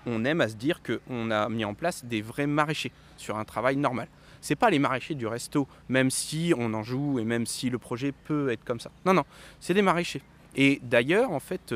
on 0.07 0.25
aime 0.25 0.41
à 0.41 0.49
se 0.49 0.55
dire 0.55 0.81
qu'on 0.81 1.29
a 1.29 1.49
mis 1.49 1.63
en 1.65 1.75
place 1.75 2.03
des 2.03 2.23
vrais 2.23 2.47
maraîchers 2.47 2.91
sur 3.15 3.37
un 3.37 3.45
travail 3.45 3.75
normal. 3.77 4.07
C'est 4.41 4.55
pas 4.55 4.71
les 4.71 4.79
maraîchers 4.79 5.13
du 5.13 5.27
resto, 5.27 5.67
même 5.87 6.09
si 6.09 6.51
on 6.57 6.73
en 6.73 6.81
joue 6.81 7.19
et 7.19 7.25
même 7.25 7.45
si 7.45 7.69
le 7.69 7.77
projet 7.77 8.11
peut 8.11 8.49
être 8.49 8.65
comme 8.65 8.79
ça. 8.79 8.89
Non, 9.05 9.13
non, 9.13 9.23
c'est 9.59 9.75
des 9.75 9.83
maraîchers. 9.83 10.23
Et 10.55 10.79
d'ailleurs, 10.81 11.31
en 11.31 11.39
fait, 11.39 11.75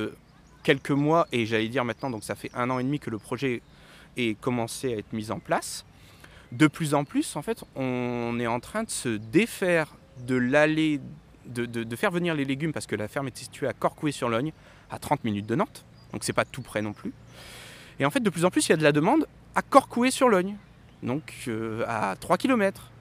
quelques 0.64 0.92
mois, 0.92 1.28
et 1.32 1.46
j'allais 1.46 1.70
dire 1.70 1.86
maintenant, 1.86 2.10
donc 2.10 2.24
ça 2.24 2.34
fait 2.34 2.52
un 2.56 2.72
an 2.72 2.80
et 2.80 2.84
demi 2.84 3.00
que 3.00 3.12
le 3.12 3.20
projet 3.20 3.62
est 4.18 4.38
commencé 4.42 4.96
à 4.96 4.98
être 4.98 5.14
mis 5.14 5.30
en 5.30 5.40
place, 5.40 5.86
de 6.52 6.68
plus 6.68 6.94
en 6.94 7.04
plus, 7.04 7.36
en 7.36 7.42
fait, 7.42 7.64
on 7.76 8.38
est 8.40 8.48
en 8.48 8.60
train 8.60 8.84
de 8.84 8.90
se 8.90 9.10
défaire 9.10 9.96
de 10.26 10.36
l'allée, 10.36 11.00
de, 11.46 11.96
faire 11.96 12.12
venir 12.12 12.36
les 12.36 12.46
légumes, 12.46 12.74
parce 12.74 12.88
que 12.88 12.96
la 12.96 13.08
ferme 13.08 13.28
est 13.28 13.38
située 13.38 13.68
à 13.68 13.74
Corcoué-sur-Logne, 13.74 14.52
à 14.90 15.00
30 15.00 15.24
minutes 15.24 15.46
de 15.46 15.56
Nantes, 15.56 15.86
donc 16.14 16.24
c'est 16.24 16.34
pas 16.34 16.46
tout 16.46 16.62
près 16.62 16.82
non 16.82 16.94
plus. 16.94 17.14
Et 18.00 18.06
en 18.06 18.12
fait, 18.12 18.22
de 18.22 18.30
plus 18.30 18.46
en 18.46 18.50
plus, 18.50 18.68
il 18.68 18.72
y 18.72 18.74
a 18.74 18.78
de 18.78 18.84
la 18.84 18.92
demande 18.92 19.28
à 19.56 19.62
Corcoué-sur-Logne, 19.62 20.56
donc 21.04 21.34
euh, 21.48 21.84
à 21.88 22.16
3 22.20 22.38
km. 22.38 22.92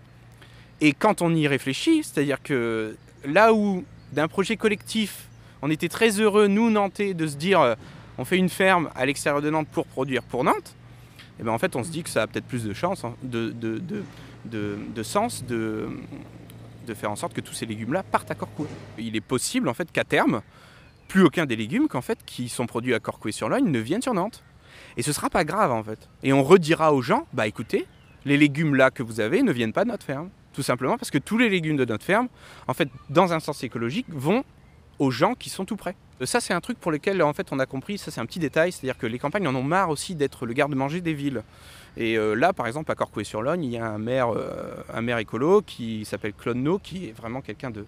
Et 0.80 0.92
quand 0.92 1.22
on 1.22 1.34
y 1.34 1.46
réfléchit, 1.48 2.02
c'est-à-dire 2.02 2.42
que 2.42 2.96
là 3.24 3.54
où 3.54 3.84
d'un 4.12 4.28
projet 4.28 4.56
collectif, 4.56 5.28
on 5.62 5.70
était 5.70 5.88
très 5.88 6.20
heureux, 6.20 6.48
nous 6.48 6.70
Nantais, 6.70 7.14
de 7.14 7.26
se 7.26 7.36
dire 7.36 7.60
euh, 7.60 7.74
on 8.18 8.24
fait 8.24 8.36
une 8.36 8.48
ferme 8.48 8.90
à 8.94 9.06
l'extérieur 9.06 9.42
de 9.42 9.50
Nantes 9.50 9.68
pour 9.70 9.86
produire 9.86 10.22
pour 10.22 10.44
Nantes, 10.44 10.75
et 11.38 11.42
ben 11.42 11.52
en 11.52 11.58
fait 11.58 11.76
on 11.76 11.84
se 11.84 11.90
dit 11.90 12.02
que 12.02 12.10
ça 12.10 12.22
a 12.22 12.26
peut-être 12.26 12.46
plus 12.46 12.64
de 12.64 12.72
chance, 12.72 13.04
hein, 13.04 13.14
de, 13.22 14.02
sens 15.02 15.44
de, 15.44 15.88
faire 16.94 17.10
en 17.10 17.16
sorte 17.16 17.34
que 17.34 17.40
tous 17.40 17.54
ces 17.54 17.66
légumes-là 17.66 18.02
partent 18.02 18.30
à 18.30 18.34
Corcoué. 18.34 18.68
Il 18.98 19.16
est 19.16 19.20
possible 19.20 19.68
en 19.68 19.74
fait 19.74 19.90
qu'à 19.90 20.04
terme, 20.04 20.42
plus 21.08 21.22
aucun 21.22 21.46
des 21.46 21.56
légumes 21.56 21.88
qu'en 21.88 22.00
fait 22.00 22.18
qui 22.24 22.48
sont 22.48 22.66
produits 22.66 22.94
à 22.94 23.00
Corcoué-sur-Logne 23.00 23.70
ne 23.70 23.78
viennent 23.78 24.02
sur 24.02 24.14
Nantes. 24.14 24.42
Et 24.96 25.02
ce 25.02 25.12
sera 25.12 25.30
pas 25.30 25.44
grave 25.44 25.72
en 25.72 25.82
fait. 25.82 26.08
Et 26.22 26.32
on 26.32 26.42
redira 26.42 26.92
aux 26.92 27.02
gens, 27.02 27.26
bah 27.32 27.46
écoutez, 27.46 27.86
les 28.24 28.36
légumes 28.36 28.74
là 28.74 28.90
que 28.90 29.02
vous 29.02 29.20
avez 29.20 29.42
ne 29.42 29.52
viennent 29.52 29.72
pas 29.72 29.84
de 29.84 29.90
notre 29.90 30.04
ferme. 30.04 30.30
Tout 30.52 30.62
simplement 30.62 30.96
parce 30.96 31.10
que 31.10 31.18
tous 31.18 31.36
les 31.36 31.50
légumes 31.50 31.76
de 31.76 31.84
notre 31.84 32.04
ferme, 32.04 32.28
en 32.66 32.72
fait, 32.72 32.88
dans 33.10 33.34
un 33.34 33.40
sens 33.40 33.62
écologique, 33.62 34.06
vont 34.08 34.42
aux 34.98 35.10
gens 35.10 35.34
qui 35.34 35.50
sont 35.50 35.66
tout 35.66 35.76
près. 35.76 35.96
Euh, 36.20 36.26
ça, 36.26 36.40
c'est 36.40 36.54
un 36.54 36.60
truc 36.60 36.78
pour 36.78 36.90
lequel, 36.90 37.22
en 37.22 37.32
fait, 37.32 37.48
on 37.52 37.58
a 37.58 37.66
compris, 37.66 37.98
ça 37.98 38.10
c'est 38.10 38.20
un 38.20 38.26
petit 38.26 38.38
détail, 38.38 38.72
c'est-à-dire 38.72 38.98
que 38.98 39.06
les 39.06 39.18
campagnes 39.18 39.46
en 39.48 39.54
ont 39.54 39.62
marre 39.62 39.90
aussi 39.90 40.14
d'être 40.14 40.46
le 40.46 40.54
garde-manger 40.54 41.00
des 41.00 41.14
villes. 41.14 41.42
Et 41.98 42.18
euh, 42.18 42.34
là, 42.34 42.52
par 42.52 42.66
exemple, 42.66 42.90
à 42.90 42.94
Corcoué-sur-Logne, 42.94 43.64
il 43.64 43.70
y 43.70 43.78
a 43.78 43.86
un 43.86 43.98
maire, 43.98 44.30
euh, 44.30 44.74
un 44.92 45.00
maire 45.00 45.18
écolo 45.18 45.62
qui 45.62 46.04
s'appelle 46.04 46.34
Claude 46.34 46.58
No, 46.58 46.78
qui 46.78 47.08
est 47.08 47.12
vraiment 47.12 47.40
quelqu'un 47.40 47.70
de, 47.70 47.86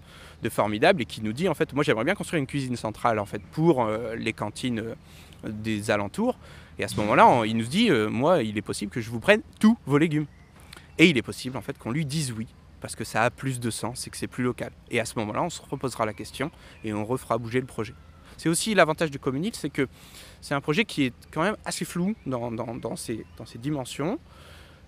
formidable 0.49 1.03
et 1.03 1.05
qui 1.05 1.23
nous 1.23 1.33
dit, 1.33 1.49
en 1.49 1.55
fait, 1.55 1.75
moi 1.75 1.85
j'aimerais 1.85 2.05
bien 2.05 2.15
construire 2.15 2.41
une 2.41 2.47
cuisine 2.47 2.77
centrale, 2.77 3.19
en 3.19 3.27
fait, 3.27 3.43
pour 3.53 3.87
les 4.17 4.33
cantines 4.33 4.83
des 5.45 5.91
alentours. 5.91 6.39
Et 6.79 6.85
à 6.85 6.89
ce 6.89 6.97
moment-là, 6.97 7.45
il 7.45 7.55
nous 7.55 7.67
dit, 7.67 7.91
moi, 7.91 8.43
il 8.43 8.57
est 8.57 8.63
possible 8.63 8.91
que 8.91 9.03
je 9.03 9.11
vous 9.11 9.21
prenne 9.21 9.43
tous 9.61 9.77
vos 9.85 9.99
légumes. 9.99 10.25
Et 10.97 11.07
il 11.11 11.19
est 11.19 11.23
possible, 11.23 11.59
en 11.59 11.61
fait, 11.61 11.77
qu'on 11.77 11.91
lui 11.91 12.07
dise 12.07 12.33
oui 12.33 12.47
parce 12.81 12.95
que 12.97 13.05
ça 13.05 13.25
a 13.25 13.31
plus 13.31 13.61
de 13.61 13.71
sens 13.71 14.07
et 14.07 14.11
que 14.11 14.17
c'est 14.17 14.29
plus 14.29 14.45
local. 14.45 14.71
Et 14.91 15.01
à 15.01 15.05
ce 15.05 15.19
moment-là, 15.19 15.43
on 15.43 15.51
se 15.51 15.61
reposera 15.61 16.07
la 16.07 16.15
question 16.15 16.51
et 16.85 16.93
on 16.93 17.05
refera 17.05 17.37
bouger 17.37 17.61
le 17.61 17.67
projet. 17.67 17.95
C'est 18.39 18.49
aussi 18.49 18.75
l'avantage 18.75 19.11
de 19.11 19.19
Communil, 19.19 19.55
c'est 19.55 19.69
que 19.69 19.87
c'est 20.41 20.55
un 20.55 20.61
projet 20.61 20.85
qui 20.85 21.05
est 21.05 21.13
quand 21.31 21.43
même 21.43 21.57
assez 21.65 21.85
flou 21.85 22.15
dans, 22.25 22.97
ses, 22.97 23.25
dimensions 23.57 24.19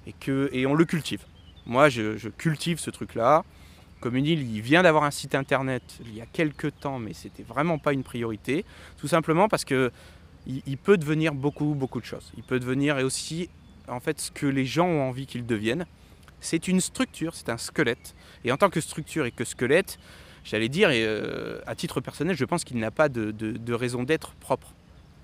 et, 0.07 0.15
que, 0.15 0.51
on 0.67 0.75
le 0.75 0.85
cultive. 0.87 1.25
Moi, 1.67 1.91
je, 1.91 2.29
cultive 2.29 2.79
ce 2.79 2.91
truc-là. 2.91 3.45
Communil, 4.01 4.41
il 4.41 4.63
vient 4.63 4.83
d'avoir 4.83 5.05
un 5.05 5.11
site 5.11 5.35
internet 5.35 5.83
il 6.07 6.17
y 6.17 6.23
a 6.23 6.27
quelques 6.27 6.79
temps, 6.81 6.99
mais 6.99 7.13
c'était 7.13 7.43
vraiment 7.43 7.79
pas 7.79 7.93
une 7.93 8.03
priorité. 8.03 8.65
Tout 8.97 9.09
simplement 9.09 9.49
parce 9.49 9.67
que 9.67 9.93
il, 10.47 10.79
peut 10.79 10.97
devenir 10.97 11.35
beaucoup, 11.35 11.75
beaucoup 11.75 12.01
de 12.01 12.07
choses. 12.07 12.33
Il 12.39 12.43
peut 12.43 12.59
devenir 12.59 12.99
et 12.99 13.05
aussi 13.05 13.51
en 13.89 14.01
fait 14.01 14.19
ce 14.19 14.31
que 14.31 14.47
les 14.47 14.65
gens 14.65 14.87
ont 14.87 15.03
envie 15.03 15.27
qu'il 15.27 15.45
devienne 15.45 15.85
c'est 16.41 16.69
une 16.69 16.81
structure, 16.81 17.35
c'est 17.35 17.51
un 17.51 17.59
squelette. 17.59 18.15
Et 18.45 18.53
en 18.53 18.57
tant 18.57 18.71
que 18.71 18.81
structure 18.81 19.27
et 19.27 19.31
que 19.31 19.45
squelette, 19.45 19.99
j'allais 20.45 20.69
dire, 20.69 20.91
et, 20.91 21.05
euh, 21.05 21.61
à 21.67 21.75
titre 21.75 22.01
personnel, 22.01 22.37
je 22.37 22.45
pense 22.45 22.65
qu'il 22.65 22.79
n'a 22.79 22.91
pas 22.91 23.09
de, 23.09 23.73
raison 23.73 24.03
d'être 24.03 24.33
propre. 24.35 24.69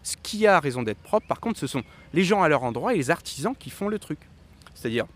Ce 0.02 0.16
qui 0.22 0.46
a 0.46 0.60
raison 0.60 0.82
d'être 0.82 1.00
propre, 1.00 1.26
par 1.26 1.40
contre, 1.40 1.58
ce 1.58 1.66
sont 1.66 1.82
les 2.12 2.22
gens 2.22 2.42
à 2.42 2.48
leur 2.48 2.62
endroit 2.62 2.94
et 2.94 2.96
les 2.96 3.10
artisans 3.10 3.54
qui 3.58 3.70
font 3.70 3.88
le 3.88 3.98
truc. 3.98 4.18
C'est-à-dire, 4.74 5.06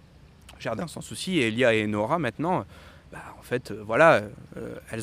Jardin 0.58 0.86
sans 0.86 1.00
souci, 1.00 1.38
Elia 1.38 1.74
et 1.74 1.86
Nora 1.86 2.18
maintenant, 2.18 2.64
bah, 3.12 3.18
en 3.38 3.42
fait, 3.42 3.72
voilà, 3.72 4.22
elles, 4.90 5.02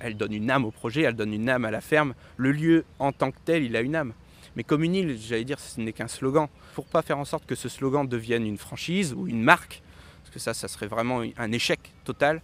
elles, 0.00 0.16
donnent 0.16 0.32
une 0.32 0.50
âme 0.50 0.64
au 0.64 0.70
projet, 0.70 1.02
elles 1.02 1.16
donnent 1.16 1.34
une 1.34 1.48
âme 1.48 1.64
à 1.64 1.70
la 1.70 1.80
ferme. 1.80 2.14
Le 2.36 2.52
lieu 2.52 2.84
en 2.98 3.12
tant 3.12 3.30
que 3.30 3.38
tel, 3.44 3.62
il 3.62 3.76
a 3.76 3.82
une 3.82 3.94
âme. 3.94 4.14
Mais 4.56 4.64
comme 4.64 4.82
une 4.82 4.94
île, 4.94 5.18
j'allais 5.18 5.44
dire, 5.44 5.60
ce 5.60 5.80
n'est 5.80 5.92
qu'un 5.92 6.08
slogan. 6.08 6.48
Pour 6.74 6.86
pas 6.86 7.02
faire 7.02 7.18
en 7.18 7.24
sorte 7.24 7.46
que 7.46 7.54
ce 7.54 7.68
slogan 7.68 8.06
devienne 8.06 8.46
une 8.46 8.58
franchise 8.58 9.14
ou 9.14 9.26
une 9.26 9.42
marque, 9.42 9.82
parce 10.22 10.34
que 10.34 10.38
ça, 10.38 10.54
ça 10.54 10.68
serait 10.68 10.86
vraiment 10.86 11.22
un 11.36 11.52
échec 11.52 11.80
total, 12.04 12.40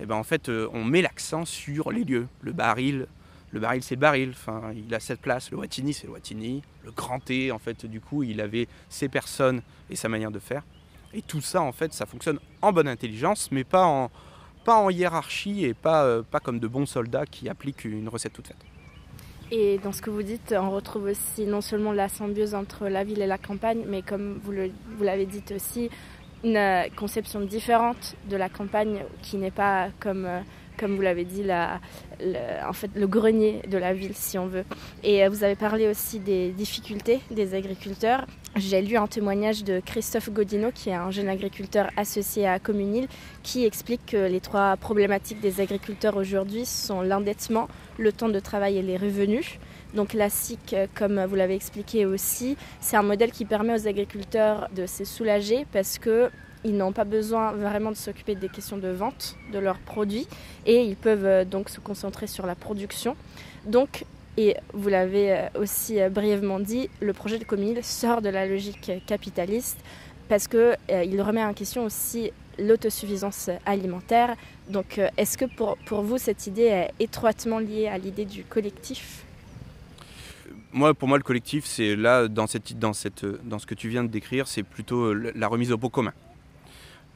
eh 0.00 0.06
ben 0.06 0.16
en 0.16 0.22
fait, 0.22 0.48
on 0.48 0.84
met 0.84 1.02
l'accent 1.02 1.44
sur 1.44 1.92
les 1.92 2.04
lieux. 2.04 2.26
Le 2.40 2.52
baril, 2.52 3.06
le 3.52 3.60
baril 3.60 3.82
c'est 3.82 3.94
le 3.96 4.00
baril, 4.00 4.30
enfin, 4.30 4.72
il 4.74 4.92
a 4.94 5.00
cette 5.00 5.20
place, 5.20 5.50
le 5.50 5.58
Watini 5.58 5.92
c'est 5.92 6.06
le 6.06 6.14
Watini, 6.14 6.62
le 6.84 6.90
Grand 6.90 7.20
T 7.20 7.52
en 7.52 7.58
fait 7.58 7.86
du 7.86 8.00
coup 8.00 8.22
il 8.22 8.40
avait 8.40 8.66
ses 8.88 9.08
personnes 9.08 9.62
et 9.90 9.96
sa 9.96 10.08
manière 10.08 10.30
de 10.30 10.38
faire. 10.38 10.62
Et 11.12 11.20
tout 11.20 11.42
ça 11.42 11.60
en 11.60 11.72
fait 11.72 11.92
ça 11.92 12.06
fonctionne 12.06 12.38
en 12.62 12.72
bonne 12.72 12.88
intelligence 12.88 13.50
mais 13.52 13.64
pas 13.64 13.84
en, 13.84 14.10
pas 14.64 14.76
en 14.76 14.88
hiérarchie 14.88 15.64
et 15.64 15.74
pas, 15.74 16.04
euh, 16.04 16.22
pas 16.22 16.40
comme 16.40 16.58
de 16.58 16.66
bons 16.66 16.86
soldats 16.86 17.26
qui 17.26 17.48
appliquent 17.48 17.84
une 17.84 18.08
recette 18.08 18.32
toute 18.32 18.48
faite. 18.48 18.64
Et 19.50 19.76
dans 19.84 19.92
ce 19.92 20.00
que 20.00 20.08
vous 20.08 20.22
dites, 20.22 20.54
on 20.58 20.70
retrouve 20.70 21.04
aussi 21.04 21.44
non 21.44 21.60
seulement 21.60 21.92
la 21.92 22.08
symbiose 22.08 22.54
entre 22.54 22.88
la 22.88 23.04
ville 23.04 23.20
et 23.20 23.26
la 23.26 23.36
campagne, 23.36 23.84
mais 23.86 24.00
comme 24.00 24.40
vous 24.42 25.04
l'avez 25.04 25.26
dit 25.26 25.42
aussi, 25.54 25.90
une 26.44 26.56
euh, 26.56 26.84
conception 26.96 27.40
différente 27.40 28.16
de 28.28 28.36
la 28.36 28.48
campagne 28.48 29.04
qui 29.22 29.36
n'est 29.36 29.50
pas 29.50 29.88
comme 30.00 30.26
euh, 30.26 30.40
comme 30.82 30.96
vous 30.96 31.02
l'avez 31.02 31.24
dit, 31.24 31.44
la, 31.44 31.80
en 32.68 32.72
fait, 32.72 32.90
le 32.96 33.06
grenier 33.06 33.62
de 33.70 33.78
la 33.78 33.94
ville, 33.94 34.14
si 34.16 34.36
on 34.36 34.48
veut. 34.48 34.64
Et 35.04 35.24
euh, 35.24 35.28
vous 35.28 35.44
avez 35.44 35.54
parlé 35.54 35.86
aussi 35.86 36.18
des 36.18 36.48
difficultés 36.50 37.20
des 37.30 37.54
agriculteurs. 37.54 38.26
J'ai 38.56 38.82
lu 38.82 38.96
un 38.96 39.06
témoignage 39.06 39.62
de 39.62 39.78
Christophe 39.78 40.30
Godino, 40.30 40.72
qui 40.74 40.90
est 40.90 40.94
un 40.94 41.12
jeune 41.12 41.28
agriculteur 41.28 41.88
associé 41.96 42.48
à 42.48 42.58
Communil, 42.58 43.06
qui 43.44 43.64
explique 43.64 44.04
que 44.06 44.28
les 44.28 44.40
trois 44.40 44.76
problématiques 44.76 45.40
des 45.40 45.60
agriculteurs 45.60 46.16
aujourd'hui 46.16 46.66
sont 46.66 47.00
l'endettement, 47.00 47.68
le 47.96 48.10
temps 48.10 48.28
de 48.28 48.40
travail 48.40 48.78
et 48.78 48.82
les 48.82 48.96
revenus. 48.96 49.60
Donc 49.94 50.14
la 50.14 50.30
SIC, 50.30 50.72
euh, 50.72 50.88
comme 50.96 51.24
vous 51.26 51.36
l'avez 51.36 51.54
expliqué 51.54 52.06
aussi, 52.06 52.56
c'est 52.80 52.96
un 52.96 53.04
modèle 53.04 53.30
qui 53.30 53.44
permet 53.44 53.74
aux 53.74 53.86
agriculteurs 53.86 54.68
de 54.74 54.86
se 54.86 55.04
soulager 55.04 55.64
parce 55.72 56.00
que 56.00 56.28
ils 56.64 56.76
n'ont 56.76 56.92
pas 56.92 57.04
besoin 57.04 57.52
vraiment 57.52 57.90
de 57.90 57.96
s'occuper 57.96 58.34
des 58.34 58.48
questions 58.48 58.76
de 58.76 58.88
vente 58.88 59.36
de 59.52 59.58
leurs 59.58 59.78
produits 59.78 60.26
et 60.66 60.82
ils 60.82 60.96
peuvent 60.96 61.24
euh, 61.24 61.44
donc 61.44 61.68
se 61.68 61.80
concentrer 61.80 62.26
sur 62.26 62.46
la 62.46 62.54
production. 62.54 63.16
Donc, 63.66 64.04
et 64.36 64.56
vous 64.72 64.88
l'avez 64.88 65.32
euh, 65.32 65.46
aussi 65.60 66.00
euh, 66.00 66.08
brièvement 66.08 66.60
dit, 66.60 66.88
le 67.00 67.12
projet 67.12 67.38
de 67.38 67.44
Comil 67.44 67.82
sort 67.82 68.22
de 68.22 68.28
la 68.28 68.46
logique 68.46 68.92
capitaliste 69.06 69.78
parce 70.28 70.48
qu'il 70.48 71.20
remet 71.20 71.44
en 71.44 71.52
question 71.52 71.84
aussi 71.84 72.30
l'autosuffisance 72.58 73.50
alimentaire. 73.66 74.36
Donc, 74.68 75.00
est-ce 75.16 75.36
que 75.36 75.44
pour, 75.44 75.76
pour 75.84 76.02
vous, 76.02 76.16
cette 76.16 76.46
idée 76.46 76.62
est 76.62 76.90
étroitement 77.00 77.58
liée 77.58 77.88
à 77.88 77.98
l'idée 77.98 78.24
du 78.24 78.44
collectif? 78.44 79.24
Moi, 80.72 80.94
pour 80.94 81.08
moi, 81.08 81.18
le 81.18 81.24
collectif, 81.24 81.66
c'est 81.66 81.96
là, 81.96 82.28
dans, 82.28 82.46
cette, 82.46 82.78
dans, 82.78 82.92
cette, 82.92 83.26
dans 83.44 83.58
ce 83.58 83.66
que 83.66 83.74
tu 83.74 83.88
viens 83.88 84.04
de 84.04 84.08
décrire, 84.08 84.46
c'est 84.46 84.62
plutôt 84.62 85.12
la 85.12 85.48
remise 85.48 85.72
au 85.72 85.76
pot 85.76 85.90
commun. 85.90 86.12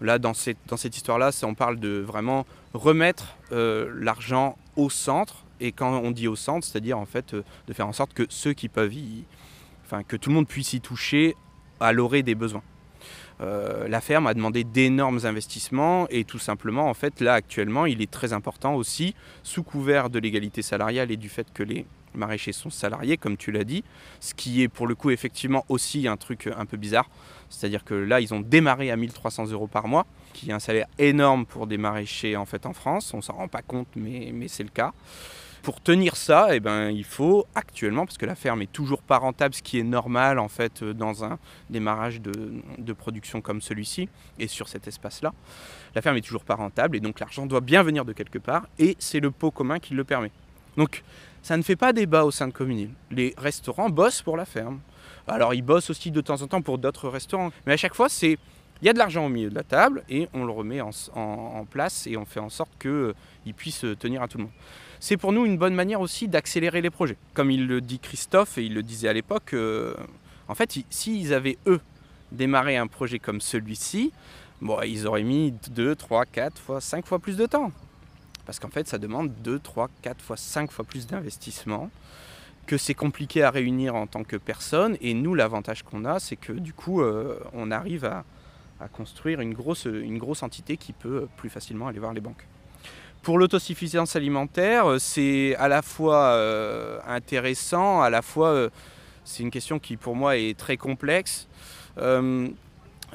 Là, 0.00 0.18
dans 0.18 0.34
cette, 0.34 0.96
histoire-là, 0.96 1.30
on 1.42 1.54
parle 1.54 1.78
de 1.80 2.00
vraiment 2.00 2.46
remettre 2.74 3.36
euh, 3.52 3.90
l'argent 3.98 4.58
au 4.76 4.90
centre. 4.90 5.44
Et 5.58 5.72
quand 5.72 5.98
on 5.98 6.10
dit 6.10 6.28
au 6.28 6.36
centre, 6.36 6.66
c'est-à-dire 6.66 6.98
en 6.98 7.06
fait 7.06 7.32
euh, 7.32 7.42
de 7.66 7.72
faire 7.72 7.86
en 7.86 7.94
sorte 7.94 8.12
que 8.12 8.24
ceux 8.28 8.52
qui 8.52 8.68
peuvent 8.68 8.92
y, 8.92 9.24
enfin 9.86 10.02
que 10.02 10.16
tout 10.16 10.28
le 10.28 10.34
monde 10.34 10.48
puisse 10.48 10.74
y 10.74 10.82
toucher 10.82 11.34
à 11.80 11.92
l'orée 11.92 12.22
des 12.22 12.34
besoins. 12.34 12.62
Euh, 13.40 13.86
la 13.88 14.00
ferme 14.00 14.26
a 14.26 14.34
demandé 14.34 14.64
d'énormes 14.64 15.20
investissements 15.24 16.06
et 16.08 16.24
tout 16.24 16.38
simplement, 16.38 16.88
en 16.88 16.94
fait, 16.94 17.20
là 17.20 17.34
actuellement, 17.34 17.86
il 17.86 18.02
est 18.02 18.10
très 18.10 18.32
important 18.32 18.74
aussi, 18.74 19.14
sous 19.42 19.62
couvert 19.62 20.10
de 20.10 20.18
l'égalité 20.18 20.62
salariale 20.62 21.10
et 21.10 21.16
du 21.16 21.28
fait 21.28 21.46
que 21.52 21.62
les 21.62 21.86
maraîchers 22.14 22.52
sont 22.52 22.70
salariés, 22.70 23.16
comme 23.16 23.36
tu 23.36 23.52
l'as 23.52 23.64
dit, 23.64 23.84
ce 24.20 24.34
qui 24.34 24.62
est 24.62 24.68
pour 24.68 24.86
le 24.86 24.94
coup 24.94 25.10
effectivement 25.10 25.64
aussi 25.68 26.08
un 26.08 26.16
truc 26.16 26.48
un 26.56 26.64
peu 26.64 26.76
bizarre. 26.76 27.08
C'est-à-dire 27.48 27.84
que 27.84 27.94
là, 27.94 28.20
ils 28.20 28.34
ont 28.34 28.40
démarré 28.40 28.90
à 28.90 28.96
1300 28.96 29.50
euros 29.50 29.66
par 29.66 29.88
mois, 29.88 30.06
qui 30.32 30.50
est 30.50 30.52
un 30.52 30.58
salaire 30.58 30.86
énorme 30.98 31.46
pour 31.46 31.66
des 31.66 31.78
maraîchers 31.78 32.36
en 32.36 32.44
fait 32.44 32.66
en 32.66 32.72
France. 32.72 33.14
On 33.14 33.22
s'en 33.22 33.34
rend 33.34 33.48
pas 33.48 33.62
compte, 33.62 33.88
mais, 33.96 34.32
c'est 34.48 34.62
le 34.62 34.68
cas. 34.68 34.92
Pour 35.62 35.80
tenir 35.80 36.14
ça, 36.14 36.54
eh 36.54 36.60
ben, 36.60 36.90
il 36.90 37.04
faut 37.04 37.44
actuellement, 37.56 38.06
parce 38.06 38.18
que 38.18 38.26
la 38.26 38.36
ferme 38.36 38.62
est 38.62 38.72
toujours 38.72 39.02
pas 39.02 39.18
rentable, 39.18 39.52
ce 39.52 39.62
qui 39.62 39.80
est 39.80 39.84
normal 39.84 40.38
en 40.38 40.46
fait 40.46 40.84
dans 40.84 41.24
un 41.24 41.38
démarrage 41.70 42.20
de, 42.20 42.92
production 42.92 43.40
comme 43.40 43.60
celui-ci 43.60 44.08
et 44.38 44.46
sur 44.46 44.68
cet 44.68 44.86
espace-là, 44.86 45.32
la 45.96 46.02
ferme 46.02 46.16
est 46.18 46.20
toujours 46.20 46.44
pas 46.44 46.54
rentable 46.54 46.96
et 46.96 47.00
donc 47.00 47.18
l'argent 47.18 47.46
doit 47.46 47.60
bien 47.60 47.82
venir 47.82 48.04
de 48.04 48.12
quelque 48.12 48.38
part 48.38 48.68
et 48.78 48.96
c'est 49.00 49.18
le 49.18 49.32
pot 49.32 49.50
commun 49.50 49.80
qui 49.80 49.94
le 49.94 50.04
permet. 50.04 50.30
Donc 50.76 51.02
ça 51.42 51.56
ne 51.56 51.62
fait 51.62 51.76
pas 51.76 51.92
débat 51.92 52.24
au 52.24 52.30
sein 52.30 52.48
de 52.48 52.52
Communil. 52.52 52.90
Les 53.10 53.34
restaurants 53.38 53.88
bossent 53.88 54.22
pour 54.22 54.36
la 54.36 54.44
ferme. 54.44 54.80
Alors 55.28 55.54
ils 55.54 55.62
bossent 55.62 55.90
aussi 55.90 56.10
de 56.10 56.20
temps 56.20 56.40
en 56.42 56.46
temps 56.46 56.62
pour 56.62 56.78
d'autres 56.78 57.08
restaurants. 57.08 57.50
Mais 57.66 57.72
à 57.72 57.76
chaque 57.76 57.94
fois, 57.94 58.08
c'est 58.08 58.38
il 58.82 58.86
y 58.86 58.88
a 58.90 58.92
de 58.92 58.98
l'argent 58.98 59.24
au 59.24 59.28
milieu 59.28 59.48
de 59.48 59.54
la 59.54 59.62
table 59.62 60.02
et 60.10 60.28
on 60.34 60.44
le 60.44 60.52
remet 60.52 60.80
en, 60.82 61.66
place 61.70 62.06
et 62.06 62.16
on 62.16 62.26
fait 62.26 62.40
en 62.40 62.50
sorte 62.50 62.70
qu'il 62.78 62.90
euh, 62.90 63.14
puisse 63.56 63.86
tenir 63.98 64.22
à 64.22 64.28
tout 64.28 64.36
le 64.36 64.44
monde. 64.44 64.52
C'est 65.00 65.16
pour 65.16 65.32
nous 65.32 65.46
une 65.46 65.56
bonne 65.56 65.74
manière 65.74 66.00
aussi 66.00 66.28
d'accélérer 66.28 66.82
les 66.82 66.90
projets. 66.90 67.16
Comme 67.32 67.50
il 67.50 67.66
le 67.66 67.80
dit 67.80 67.98
Christophe 67.98 68.58
et 68.58 68.64
il 68.64 68.74
le 68.74 68.82
disait 68.82 69.08
à 69.08 69.12
l'époque, 69.14 69.54
euh, 69.54 69.94
en 70.48 70.54
fait, 70.54 70.78
s'ils 70.90 71.32
avaient 71.32 71.58
eux 71.66 71.80
démarré 72.32 72.76
un 72.76 72.86
projet 72.86 73.18
comme 73.18 73.40
celui-ci, 73.40 74.12
bon, 74.60 74.78
ils 74.82 75.06
auraient 75.06 75.22
mis 75.22 75.54
2, 75.70 75.94
3, 75.94 76.26
4 76.26 76.58
fois, 76.58 76.80
5 76.80 77.06
fois 77.06 77.18
plus 77.18 77.36
de 77.36 77.46
temps. 77.46 77.72
Parce 78.44 78.58
qu'en 78.58 78.68
fait, 78.68 78.86
ça 78.86 78.98
demande 78.98 79.32
2, 79.42 79.58
3, 79.58 79.88
4 80.02 80.22
fois, 80.22 80.36
5 80.36 80.70
fois 80.70 80.84
plus 80.84 81.06
d'investissement, 81.06 81.90
que 82.66 82.76
c'est 82.76 82.94
compliqué 82.94 83.42
à 83.42 83.50
réunir 83.50 83.94
en 83.94 84.06
tant 84.06 84.24
que 84.24 84.36
personne. 84.36 84.96
Et 85.00 85.14
nous, 85.14 85.34
l'avantage 85.34 85.82
qu'on 85.82 86.04
a, 86.04 86.18
c'est 86.18 86.36
que 86.36 86.52
du 86.52 86.72
coup, 86.72 87.00
euh, 87.00 87.38
on 87.52 87.70
arrive 87.70 88.04
à, 88.04 88.24
construire 88.92 89.40
une 89.40 89.54
grosse, 89.54 89.86
une 89.86 90.18
grosse 90.18 90.42
entité 90.42 90.76
qui 90.76 90.92
peut 90.92 91.28
plus 91.38 91.48
facilement 91.48 91.88
aller 91.88 91.98
voir 91.98 92.12
les 92.12 92.20
banques. 92.20 92.46
Pour 93.22 93.38
l'autosuffisance 93.38 94.16
alimentaire, 94.16 94.86
euh, 94.86 94.98
c'est 94.98 95.56
à 95.56 95.68
la 95.68 95.80
fois 95.80 96.32
euh, 96.32 96.98
intéressant, 97.06 98.02
à 98.02 98.10
la 98.10 98.20
fois 98.20 98.68
c'est 99.24 99.42
une 99.42 99.50
question 99.50 99.78
qui 99.78 99.96
pour 99.96 100.14
moi 100.14 100.36
est 100.36 100.56
très 100.58 100.76
complexe. 100.76 101.48
elle 101.96 102.52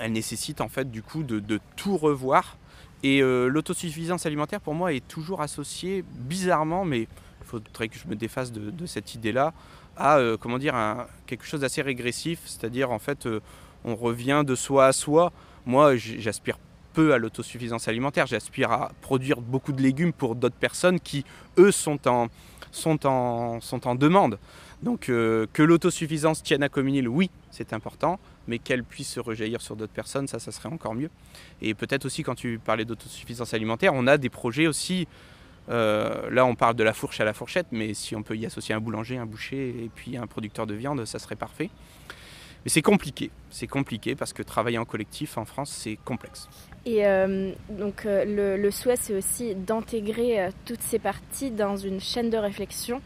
nécessite 0.09 0.61
en 0.61 0.67
fait 0.67 0.89
du 0.89 1.03
coup 1.03 1.21
de, 1.21 1.39
de 1.39 1.59
tout 1.75 1.95
revoir 1.95 2.57
et 3.03 3.21
l'autosuffisance 3.21 4.27
alimentaire, 4.27 4.61
pour 4.61 4.75
moi, 4.75 4.93
est 4.93 5.07
toujours 5.07 5.41
associée, 5.41 6.03
bizarrement, 6.07 6.85
mais 6.85 7.07
faudrait 7.51 7.89
que 7.89 7.97
je 7.97 8.07
me 8.07 8.15
défasse 8.15 8.51
de, 8.51 8.85
cette 8.85 9.15
idée-là, 9.15 9.53
à 9.97 10.17
euh, 10.17 10.37
comment 10.37 10.57
dire, 10.57 10.75
quelque 11.27 11.45
chose 11.45 11.61
d'assez 11.61 11.81
régressif, 11.81 12.39
c'est-à-dire 12.45 12.91
en 12.91 12.99
fait, 12.99 13.25
euh, 13.25 13.41
on 13.83 13.95
revient 13.95 14.43
de 14.45 14.55
soi 14.55 14.87
à 14.87 14.93
soi. 14.93 15.31
Moi, 15.65 15.95
j'aspire 15.97 16.57
peu 16.93 17.13
à 17.13 17.17
l'autosuffisance 17.17 17.87
alimentaire, 17.87 18.27
j'aspire 18.27 18.71
à 18.71 18.91
produire 19.01 19.41
beaucoup 19.41 19.71
de 19.71 19.81
légumes 19.81 20.13
pour 20.13 20.35
d'autres 20.35 20.55
personnes 20.55 20.99
qui, 20.99 21.23
eux, 21.57 21.71
sont 21.71 22.07
en, 22.07 22.27
sont 22.71 23.05
en, 23.05 23.61
sont 23.61 23.87
en 23.87 23.95
demande. 23.95 24.39
Donc 24.81 25.01
que 25.01 25.61
l'autosuffisance 25.61 26.41
tienne 26.41 26.63
à 26.63 26.69
Communil, 26.69 27.07
oui, 27.07 27.29
c'est 27.51 27.71
important, 27.71 28.19
mais 28.47 28.57
qu'elle 28.57 28.83
puisse 28.83 29.09
se 29.09 29.19
rejaillir 29.19 29.61
sur 29.61 29.75
d'autres 29.75 29.93
personnes, 29.93 30.27
ça, 30.27 30.39
ça 30.39 30.51
serait 30.51 30.69
encore 30.69 30.95
mieux. 30.95 31.11
Et 31.61 31.75
peut-être 31.75 32.05
aussi, 32.05 32.23
quand 32.23 32.35
tu 32.35 32.59
parlais 32.63 32.83
d'autosuffisance 32.83 33.53
alimentaire, 33.53 33.93
on 33.93 34.07
a 34.07 34.17
des 34.17 34.29
projets 34.29 34.67
aussi. 34.67 35.07
Euh, 35.69 36.29
là, 36.29 36.45
on 36.45 36.55
parle 36.55 36.75
de 36.75 36.83
la 36.83 36.93
fourche 36.93 37.19
à 37.19 37.25
la 37.25 37.33
fourchette, 37.33 37.67
mais 37.71 37.93
si 37.93 38.15
on 38.15 38.23
peut 38.23 38.35
y 38.35 38.45
associer 38.45 38.75
un 38.75 38.79
boulanger, 38.79 39.17
un 39.17 39.25
boucher 39.25 39.69
et 39.69 39.89
puis 39.93 40.17
un 40.17 40.27
producteur 40.27 40.67
de 40.67 40.73
viande, 40.73 41.05
ça 41.05 41.19
serait 41.19 41.35
parfait. 41.35 41.69
Mais 42.63 42.69
c'est 42.69 42.83
compliqué. 42.83 43.31
C'est 43.49 43.65
compliqué 43.65 44.13
parce 44.13 44.33
que 44.33 44.43
travailler 44.43 44.77
en 44.77 44.85
collectif 44.85 45.39
en 45.39 45.45
France, 45.45 45.71
c'est 45.71 45.97
complexe. 46.05 46.47
Et 46.85 47.07
euh, 47.07 47.53
donc 47.69 48.05
euh, 48.05 48.57
le, 48.57 48.71
souhait, 48.71 48.97
c'est 48.97 49.15
aussi 49.15 49.55
d'intégrer 49.55 50.49
toutes 50.65 50.81
ces 50.81 50.99
parties 50.99 51.49
dans 51.49 51.75
une 51.75 51.99
chaîne 51.99 52.29
de 52.29 52.37
réflexion. 52.37 53.01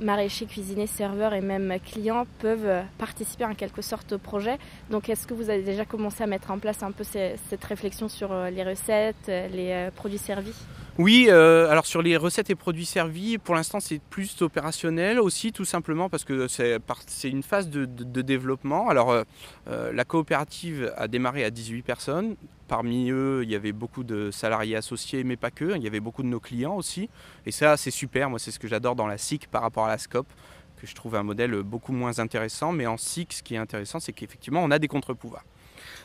maraîchers, 0.00 0.46
cuisiniers, 0.46 0.86
serveurs 0.86 1.34
et 1.34 1.40
même 1.40 1.76
clients 1.84 2.24
peuvent 2.38 2.84
participer 2.98 3.46
en 3.46 3.54
quelque 3.54 3.82
sorte 3.82 4.12
au 4.12 4.18
projet. 4.18 4.58
Donc 4.90 5.08
est-ce 5.08 5.26
que 5.26 5.34
vous 5.34 5.50
avez 5.50 5.62
déjà 5.62 5.84
commencé 5.84 6.22
à 6.22 6.28
mettre 6.28 6.52
en 6.52 6.60
place 6.60 6.84
un 6.84 6.92
peu 6.92 7.02
cette 7.02 7.64
réflexion 7.64 8.08
sur 8.08 8.32
les 8.32 8.62
recettes, 8.62 9.26
les 9.26 9.88
produits 9.96 10.18
servis? 10.18 10.54
Oui, 10.98 11.28
euh, 11.30 11.70
alors 11.70 11.86
sur 11.86 12.02
les 12.02 12.18
recettes 12.18 12.50
et 12.50 12.54
produits 12.54 12.84
servis, 12.84 13.38
pour 13.38 13.54
l'instant 13.54 13.80
c'est 13.80 13.98
plus 13.98 14.42
opérationnel 14.42 15.18
aussi, 15.20 15.50
tout 15.50 15.64
simplement 15.64 16.10
parce 16.10 16.22
que 16.24 16.46
c'est 16.48 17.30
une 17.30 17.42
phase 17.42 17.70
de, 17.70 17.86
développement. 18.20 18.90
Alors 18.90 19.10
euh, 19.10 19.22
euh, 19.68 19.90
la 19.94 20.04
coopérative 20.04 20.92
a 20.98 21.08
démarré 21.08 21.44
à 21.44 21.50
18 21.50 21.82
personnes. 21.82 22.36
Parmi 22.68 23.10
eux, 23.10 23.40
il 23.42 23.50
y 23.50 23.54
avait 23.54 23.72
beaucoup 23.72 24.04
de 24.04 24.30
salariés 24.30 24.76
associés, 24.76 25.24
mais 25.24 25.36
pas 25.36 25.50
que. 25.50 25.76
Il 25.76 25.82
y 25.82 25.86
avait 25.86 26.00
beaucoup 26.00 26.22
de 26.22 26.28
nos 26.28 26.40
clients 26.40 26.74
aussi. 26.74 27.08
Et 27.46 27.52
ça, 27.52 27.76
c'est 27.78 27.90
super. 27.90 28.28
Moi, 28.28 28.38
c'est 28.38 28.50
ce 28.50 28.58
que 28.58 28.68
j'adore 28.68 28.94
dans 28.94 29.06
la 29.06 29.18
SIC 29.18 29.46
par 29.46 29.62
rapport 29.62 29.84
à 29.84 29.88
la 29.88 29.98
SCOP, 29.98 30.26
que 30.80 30.86
je 30.86 30.94
trouve 30.94 31.14
un 31.16 31.22
modèle 31.22 31.52
beaucoup 31.62 31.92
moins 31.92 32.18
intéressant. 32.18 32.72
Mais 32.72 32.86
en 32.86 32.96
SIC, 32.96 33.32
ce 33.34 33.42
qui 33.42 33.54
est 33.54 33.58
intéressant, 33.58 34.00
c'est 34.00 34.12
qu'effectivement, 34.12 34.62
on 34.62 34.70
a 34.70 34.78
des 34.78 34.88
contre-pouvoirs. 34.88 35.44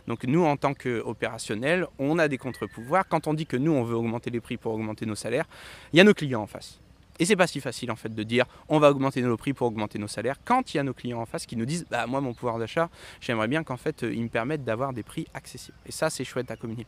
Donc 0.07 0.23
nous, 0.23 0.43
en 0.43 0.57
tant 0.57 0.73
qu'opérationnels, 0.73 1.85
on 1.99 2.17
a 2.17 2.27
des 2.27 2.37
contre-pouvoirs. 2.37 3.07
Quand 3.07 3.27
on 3.27 3.33
dit 3.33 3.45
que 3.45 3.57
nous, 3.57 3.71
on 3.71 3.83
veut 3.83 3.95
augmenter 3.95 4.29
les 4.29 4.39
prix 4.39 4.57
pour 4.57 4.73
augmenter 4.73 5.05
nos 5.05 5.15
salaires, 5.15 5.45
il 5.93 5.97
y 5.97 5.99
a 5.99 6.03
nos 6.03 6.13
clients 6.13 6.41
en 6.41 6.47
face. 6.47 6.79
Et 7.19 7.25
c'est 7.25 7.35
pas 7.35 7.47
si 7.47 7.59
facile 7.59 7.91
en 7.91 7.95
fait 7.95 8.13
de 8.13 8.23
dire 8.23 8.45
on 8.69 8.79
va 8.79 8.91
augmenter 8.91 9.21
nos 9.21 9.37
prix 9.37 9.53
pour 9.53 9.67
augmenter 9.67 9.97
nos 9.97 10.07
salaires 10.07 10.37
quand 10.45 10.73
il 10.73 10.77
y 10.77 10.79
a 10.79 10.83
nos 10.83 10.93
clients 10.93 11.19
en 11.19 11.25
face 11.25 11.45
qui 11.45 11.55
nous 11.55 11.65
disent 11.65 11.85
bah 11.89 12.05
moi 12.05 12.21
mon 12.21 12.33
pouvoir 12.33 12.59
d'achat 12.59 12.89
j'aimerais 13.21 13.47
bien 13.47 13.63
qu'en 13.63 13.77
fait 13.77 14.03
ils 14.03 14.21
me 14.21 14.29
permettent 14.29 14.63
d'avoir 14.63 14.93
des 14.93 15.01
prix 15.01 15.25
accessibles 15.33 15.77
et 15.87 15.91
ça 15.91 16.11
c'est 16.11 16.23
chouette 16.23 16.51
à 16.51 16.55
communiquer. 16.55 16.85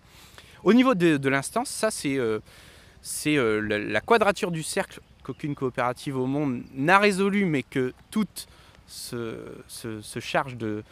Au 0.64 0.74
niveau 0.74 0.94
de, 0.94 1.30
l'instance 1.30 1.70
ça 1.70 1.90
c'est 1.90 2.18
euh, 2.18 2.40
euh, 3.26 3.90
la, 3.90 4.02
quadrature 4.02 4.52
du 4.52 4.62
cercle 4.62 5.00
qu'aucune 5.24 5.56
coopérative 5.56 6.16
au 6.16 6.28
monde 6.28 6.62
n'a 6.76 7.00
résolu 7.00 7.46
mais 7.46 7.64
que 7.64 7.94
toute 8.12 8.48
se, 8.88 10.20
charge 10.20 10.58
de, 10.58 10.84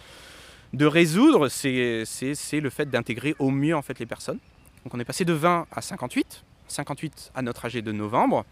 de 0.73 0.86
résoudre 0.86 1.49
c'est 1.49 2.06
le 2.53 2.69
fait 2.69 2.89
d'intégrer 2.89 3.36
au 3.39 3.49
mieux 3.49 3.75
en 3.75 3.82
fait 3.82 3.99
les 3.99 4.06
personnes. 4.06 4.39
Donc 4.84 4.93
on 4.93 4.99
est 4.99 5.06
passé 5.06 5.25
de 5.25 5.34
20 5.34 5.67
à 5.71 5.82
58, 5.82 6.43
58 6.67 7.32
à 7.36 7.41
notre 7.41 7.65
AG 7.65 7.77
de 7.77 7.91
novembre. 7.91 8.45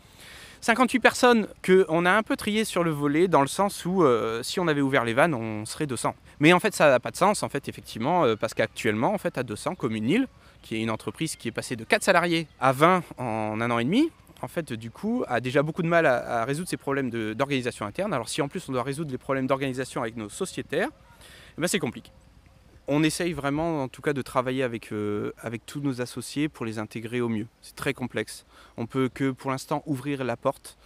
58 0.61 0.99
personnes 0.99 1.47
qu'on 1.63 2.05
a 2.05 2.11
un 2.11 2.23
peu 2.23 2.35
triées 2.35 2.65
sur 2.65 2.83
le 2.83 2.89
volet, 2.89 3.27
dans 3.27 3.41
le 3.41 3.47
sens 3.47 3.85
où 3.85 4.03
euh, 4.03 4.41
si 4.41 4.59
on 4.59 4.67
avait 4.67 4.81
ouvert 4.81 5.05
les 5.05 5.13
vannes, 5.13 5.35
on 5.35 5.63
serait 5.65 5.85
200. 5.85 6.15
Mais 6.39 6.53
en 6.53 6.59
fait, 6.59 6.73
ça 6.73 6.89
n'a 6.89 6.99
pas 6.99 7.11
de 7.11 7.17
sens, 7.17 7.43
en 7.43 7.49
fait, 7.49 7.67
effectivement, 7.67 8.25
euh, 8.25 8.35
parce 8.35 8.55
qu'actuellement, 8.55 9.13
en 9.13 9.19
fait, 9.19 9.37
à 9.37 9.43
200, 9.43 9.75
comme 9.75 9.95
une 9.95 10.09
île, 10.09 10.27
qui 10.63 10.75
est 10.75 10.81
une 10.81 10.89
entreprise 10.89 11.35
qui 11.35 11.49
est 11.49 11.51
passée 11.51 11.75
de 11.75 11.83
4 11.83 12.03
salariés 12.03 12.47
à 12.59 12.71
20 12.71 13.03
en 13.19 13.61
un 13.61 13.69
an 13.69 13.77
et 13.77 13.83
demi, 13.83 14.09
en 14.41 14.47
fait, 14.47 14.73
du 14.73 14.89
coup, 14.89 15.23
a 15.27 15.39
déjà 15.39 15.61
beaucoup 15.61 15.83
de 15.83 15.87
mal 15.87 16.05
à, 16.05 16.43
résoudre 16.45 16.67
ses 16.67 16.77
problèmes 16.77 17.09
d'organisation 17.09 17.85
interne. 17.85 18.13
Alors, 18.13 18.29
si 18.29 18.41
en 18.41 18.47
plus 18.47 18.67
on 18.67 18.71
doit 18.71 18.83
résoudre 18.83 19.11
les 19.11 19.17
problèmes 19.17 19.47
d'organisation 19.47 20.01
avec 20.01 20.17
nos 20.17 20.29
sociétaires, 20.29 20.89
ben, 21.57 21.67
c'est 21.67 21.79
compliqué. 21.79 22.11
On 22.87 23.01
essaye 23.01 23.33
vraiment, 23.33 23.83
en 23.83 23.87
tout 23.87 24.01
cas, 24.01 24.13
de 24.13 24.21
travailler 24.21 24.61
avec, 24.61 24.91
euh, 24.91 25.31
avec 25.39 25.65
tous 25.65 25.79
nos 25.79 26.01
associés 26.01 26.49
pour 26.49 26.65
les 26.65 26.77
intégrer 26.77 27.19
au 27.19 27.29
mieux. 27.29 27.47
C'est 27.61 27.75
très 27.75 27.93
complexe. 27.93 28.45
On 28.77 28.85
peut 28.85 29.09
que, 29.11 29.31
pour 29.31 29.49
l'instant, 29.49 29.81
ouvrir 29.87 30.23
la 30.23 30.37
porte. 30.37 30.77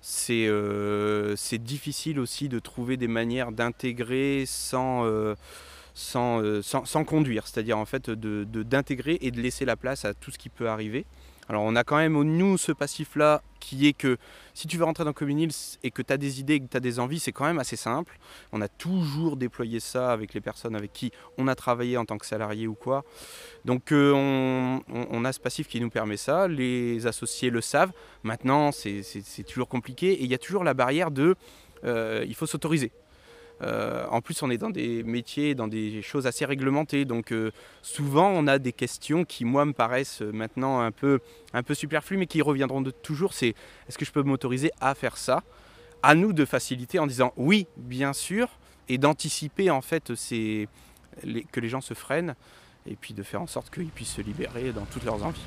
C'est 0.00 0.46
euh, 0.48 1.36
difficile 1.52 2.18
aussi 2.18 2.48
de 2.48 2.58
trouver 2.58 2.96
des 2.96 3.06
manières 3.08 3.52
d'intégrer 3.52 4.44
sans, 4.46 5.04
euh, 5.04 5.34
conduire. 7.06 7.46
C'est-à-dire, 7.46 7.78
en 7.78 7.84
fait, 7.84 8.10
d'intégrer 8.10 9.18
de, 9.18 9.24
et 9.24 9.30
de 9.30 9.40
laisser 9.40 9.64
la 9.64 9.76
place 9.76 10.04
à 10.04 10.14
tout 10.14 10.32
ce 10.32 10.38
qui 10.38 10.48
peut 10.48 10.68
arriver. 10.68 11.06
Alors 11.48 11.62
on 11.62 11.76
a 11.76 11.84
quand 11.84 11.96
même 11.96 12.20
nous 12.22 12.58
ce 12.58 12.72
passif-là 12.72 13.42
qui 13.60 13.86
est 13.86 13.92
que 13.92 14.16
si 14.54 14.66
tu 14.66 14.78
veux 14.78 14.84
rentrer 14.84 15.04
dans 15.04 15.12
Communils 15.12 15.78
et 15.82 15.90
que 15.90 16.02
tu 16.02 16.12
as 16.12 16.16
des 16.16 16.40
idées 16.40 16.54
et 16.54 16.60
que 16.60 16.68
tu 16.68 16.76
as 16.76 16.80
des 16.80 16.98
envies, 16.98 17.18
c'est 17.18 17.32
quand 17.32 17.44
même 17.44 17.58
assez 17.58 17.76
simple. 17.76 18.18
On 18.52 18.60
a 18.60 18.68
toujours 18.68 19.36
déployé 19.36 19.80
ça 19.80 20.12
avec 20.12 20.34
les 20.34 20.40
personnes 20.40 20.74
avec 20.74 20.92
qui 20.92 21.12
on 21.38 21.48
a 21.48 21.54
travaillé 21.54 21.96
en 21.96 22.04
tant 22.04 22.18
que 22.18 22.26
salarié 22.26 22.66
ou 22.66 22.74
quoi. 22.74 23.04
Donc 23.64 23.92
euh, 23.92 24.12
on, 24.88 25.24
a 25.24 25.32
ce 25.32 25.40
passif 25.40 25.68
qui 25.68 25.80
nous 25.80 25.90
permet 25.90 26.16
ça. 26.16 26.48
Les 26.48 27.06
associés 27.06 27.50
le 27.50 27.60
savent. 27.60 27.92
Maintenant, 28.22 28.72
c'est 28.72 29.02
toujours 29.46 29.68
compliqué 29.68 30.12
et 30.12 30.24
il 30.24 30.30
y 30.30 30.34
a 30.34 30.38
toujours 30.38 30.64
la 30.64 30.74
barrière 30.74 31.10
de 31.10 31.36
euh, 31.84 32.24
il 32.26 32.34
faut 32.34 32.46
s'autoriser. 32.46 32.92
Euh, 33.62 34.06
en 34.10 34.20
plus, 34.20 34.42
on 34.42 34.50
est 34.50 34.58
dans 34.58 34.70
des 34.70 35.02
métiers, 35.02 35.54
dans 35.54 35.68
des 35.68 36.02
choses 36.02 36.26
assez 36.26 36.44
réglementées. 36.44 37.04
Donc, 37.04 37.32
euh, 37.32 37.50
souvent, 37.82 38.28
on 38.28 38.46
a 38.46 38.58
des 38.58 38.72
questions 38.72 39.24
qui, 39.24 39.44
moi, 39.44 39.64
me 39.64 39.72
paraissent 39.72 40.20
maintenant 40.20 40.80
un 40.80 40.90
peu, 40.90 41.20
un 41.52 41.62
peu 41.62 41.74
superflues, 41.74 42.18
mais 42.18 42.26
qui 42.26 42.42
reviendront 42.42 42.82
de 42.82 42.90
toujours. 42.90 43.32
C'est 43.32 43.54
est-ce 43.88 43.98
que 43.98 44.04
je 44.04 44.12
peux 44.12 44.22
m'autoriser 44.22 44.70
à 44.80 44.94
faire 44.94 45.16
ça? 45.16 45.42
À 46.02 46.14
nous 46.14 46.32
de 46.32 46.44
faciliter 46.44 46.98
en 46.98 47.06
disant 47.06 47.32
oui, 47.36 47.66
bien 47.76 48.12
sûr, 48.12 48.48
et 48.88 48.98
d'anticiper 48.98 49.70
en 49.70 49.80
fait 49.80 50.12
que 50.14 51.60
les 51.60 51.68
gens 51.68 51.80
se 51.80 51.94
freinent, 51.94 52.34
et 52.86 52.94
puis 52.94 53.14
de 53.14 53.22
faire 53.22 53.42
en 53.42 53.46
sorte 53.46 53.70
qu'ils 53.70 53.88
puissent 53.88 54.14
se 54.14 54.22
libérer 54.22 54.72
dans 54.72 54.84
toutes 54.84 55.04
leurs 55.04 55.24
envies. 55.24 55.40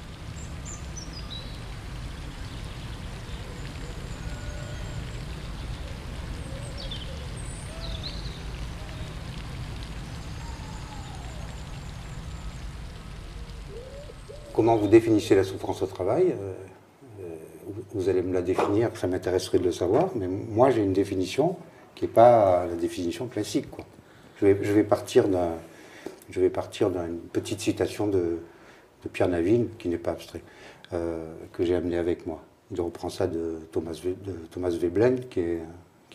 Comment 14.60 14.76
vous 14.76 14.90
définissez 14.90 15.36
la 15.36 15.46
souffrance 15.46 15.82
au 15.82 15.86
travail. 15.86 16.34
Euh, 16.34 16.54
euh, 17.22 17.28
vous 17.94 18.10
allez 18.10 18.22
me 18.22 18.34
la 18.34 18.42
définir, 18.42 18.90
ça 18.98 19.08
m'intéresserait 19.08 19.58
de 19.58 19.64
le 19.64 19.72
savoir, 19.72 20.10
mais 20.16 20.28
moi 20.28 20.70
j'ai 20.70 20.84
une 20.84 20.92
définition 20.92 21.56
qui 21.96 22.04
n'est 22.04 22.12
pas 22.12 22.66
la 22.66 22.76
définition 22.76 23.28
classique. 23.28 23.68
Je, 24.42 24.48
vais, 24.48 24.84
partir 24.84 25.30
d'une 25.30 27.20
petite 27.32 27.62
citation 27.62 28.08
de, 28.08 28.40
Pierre 29.14 29.30
Naville, 29.30 29.70
qui 29.78 29.88
n'est 29.88 29.98
pas 29.98 30.12
abstrait, 30.12 30.42
euh, 30.92 31.34
que 31.54 31.64
j'ai 31.64 31.76
amené 31.76 31.98
avec 31.98 32.28
moi. 32.28 32.44
Il 32.70 32.82
reprend 32.82 33.08
ça 33.08 33.28
de 33.28 33.60
Thomas, 33.72 33.94
de 33.94 34.78
Veblen, 34.78 35.22
qui 35.30 35.40
est, 35.40 35.62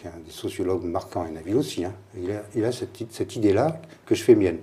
un 0.04 0.20
des 0.22 0.30
sociologues 0.30 0.84
marquants, 0.84 1.24
et 1.24 1.30
Naville 1.30 1.56
aussi. 1.56 1.82
Hein. 1.86 1.94
Il 2.54 2.62
a, 2.66 2.72
cette 2.72 3.36
idée-là 3.36 3.80
que 4.04 4.14
je 4.14 4.22
fais 4.22 4.34
mienne. 4.34 4.58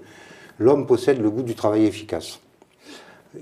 L'homme 0.59 0.85
possède 0.85 1.19
le 1.19 1.31
goût 1.31 1.41
du 1.41 1.55
travail 1.55 1.85
efficace 1.85 2.41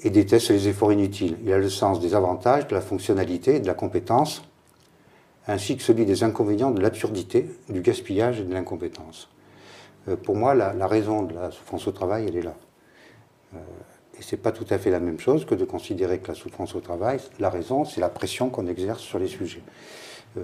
et 0.04 0.10
déteste 0.10 0.50
les 0.50 0.68
efforts 0.68 0.92
inutiles. 0.94 1.38
Il 1.44 1.52
a 1.52 1.58
le 1.58 1.70
sens 1.70 2.00
des 2.00 2.16
avantages, 2.16 2.68
de 2.68 2.76
la 2.76 2.82
fonctionnalité 2.82 3.60
de 3.60 3.68
la 3.68 3.74
compétence, 3.74 4.44
ainsi 5.48 5.78
que 5.78 5.84
celui 5.84 6.06
des 6.06 6.24
inconvénients 6.24 6.72
de 6.72 6.82
l'absurdité, 6.82 7.50
du 7.70 7.82
gaspillage 7.82 8.40
et 8.40 8.44
de 8.44 8.54
l'incompétence. 8.54 9.30
Euh, 10.08 10.16
pour 10.16 10.36
moi, 10.36 10.54
la, 10.54 10.88
raison 10.88 11.24
de 11.24 11.34
la 11.34 11.52
souffrance 11.52 11.88
au 11.88 11.92
travail, 11.92 12.26
elle 12.28 12.38
est 12.38 12.42
là. 12.42 12.56
Euh, 13.56 13.58
et 14.18 14.22
ce 14.22 14.36
n'est 14.36 14.42
pas 14.42 14.52
tout 14.52 14.66
à 14.70 14.78
fait 14.78 14.92
la 14.92 15.00
même 15.00 15.20
chose 15.20 15.46
que 15.46 15.56
de 15.56 15.66
considérer 15.66 16.20
que 16.20 16.28
la 16.28 16.36
souffrance 16.36 16.76
au 16.76 16.82
travail, 16.82 17.20
la 17.40 17.50
raison, 17.50 17.86
c'est 17.86 18.02
la 18.02 18.10
pression 18.10 18.50
qu'on 18.50 18.68
exerce 18.68 19.02
sur 19.02 19.18
les 19.18 19.28
sujets. 19.28 19.64
Euh, 20.38 20.44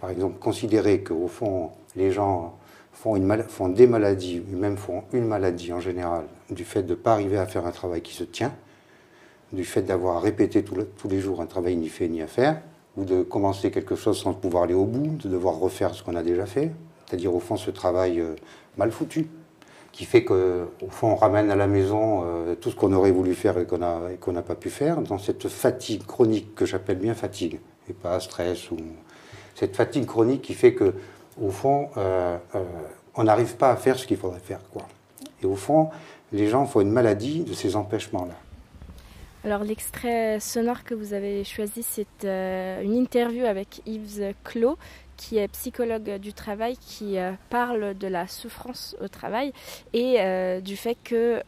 par 0.00 0.10
exemple, 0.10 0.38
considérer 0.40 1.02
qu'au 1.02 1.28
fond, 1.28 1.70
les 1.94 2.10
gens 2.10 2.56
font, 2.92 3.14
font 3.48 3.68
des 3.68 3.86
maladies, 3.86 4.42
ou 4.52 4.56
même 4.56 4.76
font 4.76 5.04
une 5.12 5.26
maladie 5.26 5.72
en 5.72 5.80
général, 5.80 6.24
du 6.50 6.64
fait 6.64 6.82
de 6.82 6.90
ne 6.90 6.94
pas 6.94 7.12
arriver 7.12 7.38
à 7.38 7.46
faire 7.46 7.66
un 7.66 7.70
travail 7.70 8.00
qui 8.00 8.14
se 8.14 8.24
tient, 8.24 8.52
du 9.52 9.64
fait 9.64 9.82
d'avoir 9.82 10.22
répété 10.22 10.64
tous 10.64 11.08
les 11.08 11.20
jours 11.20 11.40
un 11.40 11.46
travail 11.46 11.76
ni 11.76 11.88
fait 11.88 12.08
ni 12.08 12.22
à 12.22 12.26
faire, 12.26 12.60
ou 12.96 13.04
de 13.04 13.22
commencer 13.22 13.70
quelque 13.70 13.96
chose 13.96 14.18
sans 14.18 14.34
pouvoir 14.34 14.64
aller 14.64 14.74
au 14.74 14.84
bout, 14.84 15.16
de 15.22 15.28
devoir 15.28 15.58
refaire 15.58 15.94
ce 15.94 16.02
qu'on 16.02 16.16
a 16.16 16.22
déjà 16.22 16.46
fait, 16.46 16.70
c'est-à-dire 17.06 17.34
au 17.34 17.40
fond 17.40 17.56
ce 17.56 17.70
travail 17.70 18.20
euh, 18.20 18.34
mal 18.76 18.90
foutu, 18.90 19.28
qui 19.92 20.04
fait 20.04 20.24
qu'au 20.24 20.66
fond 20.88 21.08
on 21.08 21.16
ramène 21.16 21.50
à 21.50 21.56
la 21.56 21.66
maison 21.66 22.22
euh, 22.24 22.54
tout 22.54 22.70
ce 22.70 22.76
qu'on 22.76 22.92
aurait 22.92 23.10
voulu 23.10 23.34
faire 23.34 23.58
et 23.58 23.66
qu'on 23.66 24.32
n'a 24.32 24.42
pas 24.42 24.54
pu 24.54 24.70
faire, 24.70 25.02
dans 25.02 25.18
cette 25.18 25.48
fatigue 25.48 26.04
chronique 26.06 26.54
que 26.54 26.66
j'appelle 26.66 26.98
bien 26.98 27.14
fatigue, 27.14 27.60
et 27.88 27.92
pas 27.92 28.18
stress, 28.20 28.70
ou 28.70 28.76
cette 29.54 29.76
fatigue 29.76 30.06
chronique 30.06 30.42
qui 30.42 30.54
fait 30.54 30.74
que 30.74 30.94
au 31.40 31.50
fond 31.50 31.88
euh, 31.96 32.36
on 33.14 33.24
n'arrive 33.24 33.56
pas 33.56 33.70
à 33.70 33.76
faire 33.76 33.98
ce 33.98 34.06
qu'il 34.06 34.16
faudrait 34.16 34.40
faire. 34.40 34.60
Quoi. 34.72 34.82
Et 35.42 35.46
au 35.46 35.56
fond, 35.56 35.90
les 36.32 36.48
gens 36.48 36.66
font 36.66 36.80
une 36.80 36.90
maladie 36.90 37.44
de 37.44 37.52
ces 37.52 37.76
empêchements-là. 37.76 38.34
Alors 39.44 39.64
l'extrait 39.64 40.38
sonore 40.38 40.84
que 40.84 40.94
vous 40.94 41.14
avez 41.14 41.42
choisi, 41.42 41.82
c'est 41.82 42.24
euh, 42.24 42.80
une 42.80 42.94
interview 42.94 43.44
avec 43.44 43.82
Yves 43.86 44.34
Clos, 44.44 44.78
qui 45.16 45.36
est 45.38 45.48
psychologue 45.48 46.18
du 46.18 46.32
travail, 46.32 46.76
qui 46.76 47.18
euh, 47.18 47.32
parle 47.50 47.98
de 47.98 48.06
la 48.06 48.28
souffrance 48.28 48.94
au 49.00 49.08
travail 49.08 49.52
et 49.92 50.20
euh, 50.20 50.60
du 50.60 50.76
fait 50.76 50.96
que 51.02 51.42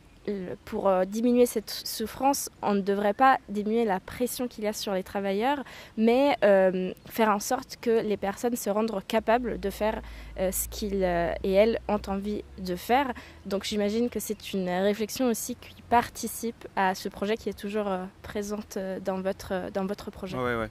pour 0.64 0.90
diminuer 1.06 1.46
cette 1.46 1.70
souffrance, 1.70 2.50
on 2.62 2.74
ne 2.74 2.80
devrait 2.80 3.14
pas 3.14 3.38
diminuer 3.48 3.84
la 3.84 4.00
pression 4.00 4.48
qu'il 4.48 4.64
y 4.64 4.66
a 4.66 4.72
sur 4.72 4.94
les 4.94 5.02
travailleurs, 5.02 5.62
mais 5.96 6.36
faire 6.40 7.28
en 7.30 7.40
sorte 7.40 7.76
que 7.80 8.02
les 8.02 8.16
personnes 8.16 8.56
se 8.56 8.70
rendent 8.70 9.02
capables 9.06 9.60
de 9.60 9.70
faire 9.70 10.00
ce 10.38 10.68
qu'ils 10.68 11.02
et 11.04 11.52
elles 11.52 11.78
ont 11.88 12.00
envie 12.06 12.42
de 12.58 12.76
faire. 12.76 13.12
Donc 13.46 13.64
j'imagine 13.64 14.08
que 14.08 14.20
c'est 14.20 14.52
une 14.52 14.68
réflexion 14.68 15.26
aussi 15.26 15.56
qui 15.56 15.82
participe 15.82 16.66
à 16.76 16.94
ce 16.94 17.08
projet 17.08 17.36
qui 17.36 17.48
est 17.48 17.58
toujours 17.58 17.88
euh, 17.88 18.04
présente 18.22 18.76
euh, 18.76 19.00
dans 19.00 19.20
votre, 19.20 19.52
euh, 19.52 19.70
dans 19.70 19.86
votre 19.86 20.10
projet. 20.10 20.36
Ouais, 20.36 20.56
ouais. 20.56 20.68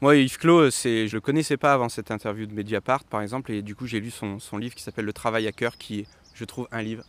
Moi, 0.00 0.16
Yves 0.16 0.38
Clos, 0.38 0.70
je 0.70 1.12
le 1.12 1.20
connaissais 1.20 1.56
pas 1.56 1.72
avant 1.72 1.88
cette 1.88 2.10
interview 2.10 2.46
de 2.46 2.52
Mediapart, 2.52 3.04
par 3.04 3.20
exemple, 3.20 3.50
et 3.50 3.62
du 3.62 3.74
coup, 3.74 3.86
j'ai 3.86 3.98
lu 3.98 4.10
son, 4.10 4.38
son, 4.38 4.56
livre 4.56 4.76
qui 4.76 4.82
s'appelle 4.82 5.04
Le 5.04 5.12
travail 5.12 5.48
à 5.48 5.52
cœur, 5.52 5.76
qui 5.76 6.00
est, 6.00 6.06
je 6.34 6.44
trouve, 6.44 6.68
un 6.70 6.82
livre 6.82 7.02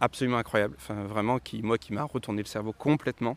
absolument 0.00 0.38
incroyable. 0.38 0.76
Vraiment, 0.88 1.38
qui, 1.38 1.62
moi, 1.62 1.78
qui 1.78 1.92
m'a 1.92 2.04
retourné 2.04 2.42
le 2.42 2.48
cerveau 2.48 2.72
complètement. 2.72 3.36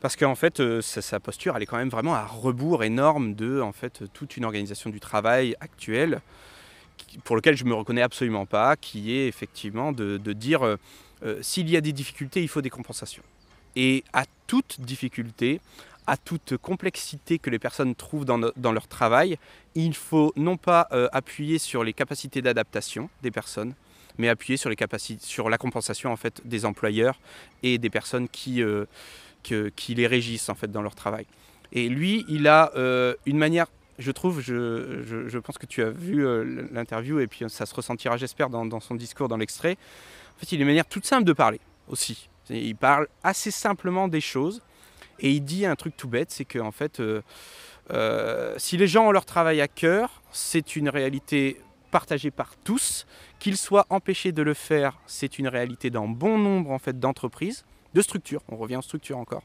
Parce 0.00 0.16
qu'en 0.16 0.34
fait, 0.34 0.62
sa, 0.80 1.20
posture, 1.20 1.56
elle 1.56 1.62
est 1.62 1.66
quand 1.66 1.78
même 1.78 1.88
vraiment 1.88 2.14
à 2.14 2.24
rebours 2.24 2.84
énorme 2.84 3.34
de 3.34 3.60
en 3.60 3.72
fait, 3.72 4.04
toute 4.12 4.36
une 4.36 4.44
organisation 4.44 4.90
du 4.90 5.00
travail 5.00 5.56
actuelle, 5.60 6.20
pour 7.24 7.36
lequel 7.36 7.56
je 7.56 7.64
ne 7.64 7.70
me 7.70 7.74
reconnais 7.74 8.02
absolument 8.02 8.46
pas, 8.46 8.76
qui 8.76 9.16
est 9.16 9.26
effectivement 9.26 9.92
de, 9.92 10.18
dire 10.32 10.62
euh, 10.64 11.38
s'il 11.40 11.70
y 11.70 11.76
a 11.76 11.80
des 11.80 11.92
difficultés, 11.92 12.42
il 12.42 12.48
faut 12.48 12.60
des 12.60 12.70
compensations. 12.70 13.22
Et 13.74 14.04
à 14.12 14.24
toute 14.46 14.80
difficulté, 14.80 15.60
à 16.06 16.16
toute 16.16 16.56
complexité 16.56 17.38
que 17.38 17.50
les 17.50 17.58
personnes 17.58 17.94
trouvent 17.94 18.24
dans, 18.24 18.72
leur 18.72 18.88
travail, 18.88 19.38
il 19.74 19.94
faut 19.94 20.32
non 20.36 20.56
pas 20.56 20.88
euh, 20.92 21.08
appuyer 21.12 21.58
sur 21.58 21.84
les 21.84 21.92
capacités 21.92 22.42
d'adaptation 22.42 23.10
des 23.22 23.30
personnes, 23.30 23.74
mais 24.18 24.28
appuyer 24.28 24.56
sur 24.56 24.70
les 24.70 24.76
sur 25.20 25.48
la 25.48 25.58
compensation 25.58 26.12
en 26.12 26.16
fait 26.16 26.40
des 26.44 26.64
employeurs 26.64 27.18
et 27.62 27.78
des 27.78 27.90
personnes 27.90 28.28
qui, 28.28 28.62
qui 29.42 29.94
les 29.94 30.06
régissent 30.06 30.48
en 30.48 30.54
fait 30.54 30.70
dans 30.70 30.82
leur 30.82 30.94
travail. 30.94 31.26
Et 31.72 31.88
lui, 31.88 32.24
il 32.28 32.46
a 32.48 32.72
une 33.26 33.38
manière 33.38 33.66
je 33.98 34.10
trouve, 34.10 34.40
je, 34.40 35.02
je, 35.26 35.38
pense 35.38 35.58
que 35.58 35.66
tu 35.66 35.82
as 35.82 35.90
vu 35.90 36.24
l'interview 36.70 37.20
et 37.20 37.26
puis 37.26 37.44
ça 37.48 37.66
se 37.66 37.74
ressentira, 37.74 38.16
j'espère, 38.16 38.50
dans, 38.50 38.80
son 38.80 38.94
discours, 38.94 39.28
dans 39.28 39.36
l'extrait. 39.36 39.78
En 40.36 40.40
fait, 40.40 40.52
il 40.52 40.58
a 40.58 40.62
une 40.62 40.66
manière 40.66 40.86
toute 40.86 41.06
simple 41.06 41.24
de 41.24 41.32
parler 41.32 41.60
aussi. 41.88 42.28
Il 42.50 42.76
parle 42.76 43.08
assez 43.22 43.50
simplement 43.50 44.08
des 44.08 44.20
choses 44.20 44.62
et 45.20 45.30
il 45.30 45.40
dit 45.40 45.66
un 45.66 45.76
truc 45.76 45.96
tout 45.96 46.08
bête, 46.08 46.30
c'est 46.30 46.44
que 46.44 46.58
en 46.58 46.72
fait, 46.72 47.00
euh, 47.00 47.22
euh, 47.90 48.54
si 48.58 48.76
les 48.76 48.86
gens 48.86 49.08
ont 49.08 49.12
leur 49.12 49.24
travail 49.24 49.60
à 49.60 49.68
cœur, 49.68 50.22
c'est 50.30 50.76
une 50.76 50.88
réalité 50.88 51.58
partagée 51.96 52.30
par 52.30 52.50
tous. 52.62 53.06
Qu'ils 53.38 53.56
soient 53.56 53.86
empêchés 53.88 54.32
de 54.32 54.42
le 54.42 54.52
faire, 54.52 54.98
c'est 55.06 55.38
une 55.38 55.48
réalité 55.48 55.88
dans 55.88 56.08
bon 56.08 56.36
nombre 56.36 56.70
en 56.70 56.78
fait 56.78 57.00
d'entreprises, 57.00 57.64
de 57.94 58.02
structures. 58.02 58.42
On 58.50 58.56
revient 58.56 58.76
aux 58.76 58.82
structures 58.82 59.16
encore. 59.16 59.44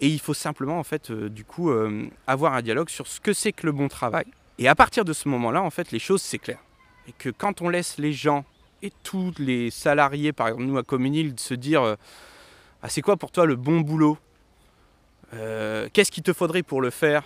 Et 0.00 0.08
il 0.08 0.18
faut 0.18 0.34
simplement 0.34 0.80
en 0.80 0.82
fait, 0.82 1.12
euh, 1.12 1.28
du 1.28 1.44
coup, 1.44 1.70
avoir 2.26 2.54
un 2.54 2.62
dialogue 2.62 2.88
sur 2.88 3.06
ce 3.06 3.20
que 3.20 3.32
c'est 3.32 3.52
que 3.52 3.66
le 3.66 3.72
bon 3.72 3.86
travail. 3.86 4.26
Et 4.58 4.66
à 4.66 4.74
partir 4.74 5.04
de 5.04 5.12
ce 5.12 5.28
moment-là, 5.28 5.62
en 5.62 5.70
fait, 5.70 5.92
les 5.92 6.00
choses 6.00 6.28
clair. 6.42 6.58
Et 7.06 7.12
que 7.12 7.28
quand 7.28 7.62
on 7.62 7.68
laisse 7.68 7.98
les 7.98 8.12
gens 8.12 8.44
et 8.82 8.90
tous 9.04 9.32
les 9.38 9.70
salariés, 9.70 10.32
par 10.32 10.48
exemple 10.48 10.64
nous 10.64 10.78
à 10.78 10.82
Communil, 10.82 11.34
se 11.38 11.54
dire 11.54 11.82
euh, 11.82 11.94
ah, 12.82 12.88
c'est 12.88 13.00
quoi 13.00 13.16
pour 13.16 13.30
toi 13.30 13.46
le 13.46 13.54
bon 13.54 13.80
boulot? 13.80 14.18
Euh, 15.34 15.88
Qu'est-ce 15.92 16.10
qu'il 16.10 16.24
te 16.24 16.32
faudrait 16.32 16.64
pour 16.64 16.80
le 16.80 16.90
faire? 16.90 17.22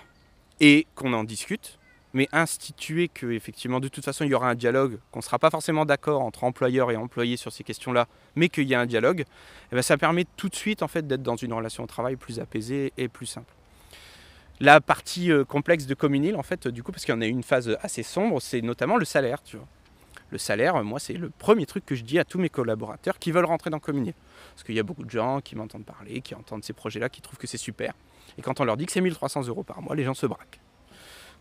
Et 0.60 0.86
qu'on 0.94 1.14
en 1.14 1.24
discute, 1.24 1.77
mais 2.14 2.29
instituer 2.33 3.09
que 3.09 3.27
effectivement 3.27 3.81
de 3.81 3.88
toute 3.88 4.05
façon 4.05 4.25
il 4.25 4.31
y 4.31 4.35
aura 4.35 4.49
un 4.49 4.55
dialogue, 4.55 4.99
qu'on 5.11 5.18
ne 5.18 5.25
sera 5.25 5.38
pas 5.38 5.51
forcément 5.51 5.85
d'accord 5.85 6.23
entre 6.23 6.44
employeurs 6.44 6.90
et 6.90 6.97
employés 6.97 7.37
sur 7.37 7.53
ces 7.53 7.64
questions-là, 7.64 8.07
mais 8.37 8.49
qu'il 8.49 8.68
y 8.68 8.75
a 8.75 8.81
un 8.81 8.87
dialogue, 8.87 9.25
eh 9.71 9.75
bien, 9.75 9.83
ça 9.83 9.97
permet 9.97 10.27
tout 10.37 10.49
de 10.49 10.55
suite 10.55 10.83
en 10.83 10.88
fait 10.88 11.07
d'être 11.07 11.23
dans 11.23 11.37
une 11.37 11.53
relation 11.53 11.85
au 11.85 11.87
travail 11.87 12.16
plus 12.16 12.40
apaisée 12.40 12.92
et 12.97 13.09
plus 13.09 13.27
simple. 13.27 13.53
La 14.61 14.81
partie 14.81 15.31
euh, 15.31 15.44
complexe 15.44 15.87
de 15.87 15.94
Communil, 15.94 16.35
en 16.35 16.42
fait, 16.42 16.66
du 16.66 16.83
coup, 16.83 16.90
parce 16.90 17.05
qu'il 17.05 17.14
y 17.14 17.16
en 17.16 17.21
a 17.21 17.27
une 17.27 17.44
phase 17.44 17.77
assez 17.81 18.03
sombre, 18.03 18.42
c'est 18.42 18.61
notamment 18.61 18.97
le 18.97 19.05
salaire, 19.05 19.40
tu 19.42 19.57
vois 19.57 19.66
le 20.31 20.38
salaire, 20.38 20.83
moi, 20.85 20.99
c'est 20.99 21.14
le 21.14 21.31
premier 21.31 21.66
truc 21.66 21.87
que 21.87 21.94
je 21.94 22.05
dis 22.05 22.18
à 22.18 22.25
tous 22.25 22.38
mes 22.38 22.49
collaborateurs 22.49 23.18
qui 23.18 23.33
veulent 23.33 23.47
rentrer 23.47 23.71
dans 23.71 23.79
Communier. 23.79 24.14
Parce 24.55 24.64
qu'il 24.64 24.75
y 24.75 24.79
a 24.79 24.83
beaucoup 24.83 25.05
de 25.05 25.11
gens 25.11 25.40
qui 25.40 25.57
m'entendent 25.57 25.85
parler, 25.85 26.21
qui 26.21 26.35
entendent 26.35 26.64
ces 26.64 26.73
projets-là, 26.73 27.09
qui 27.09 27.21
trouvent 27.21 27.38
que 27.38 27.47
c'est 27.47 27.57
super. 27.57 27.94
Et 28.37 28.42
quand 28.42 28.61
on 28.61 28.64
leur 28.64 28.77
dit 28.77 28.87
que 28.87 28.92
c'est 28.92 29.01
1300 29.01 29.47
euros 29.49 29.62
par 29.62 29.81
mois, 29.81 29.97
les 29.97 30.05
gens 30.05 30.14
se 30.14 30.27
braquent. 30.27 30.61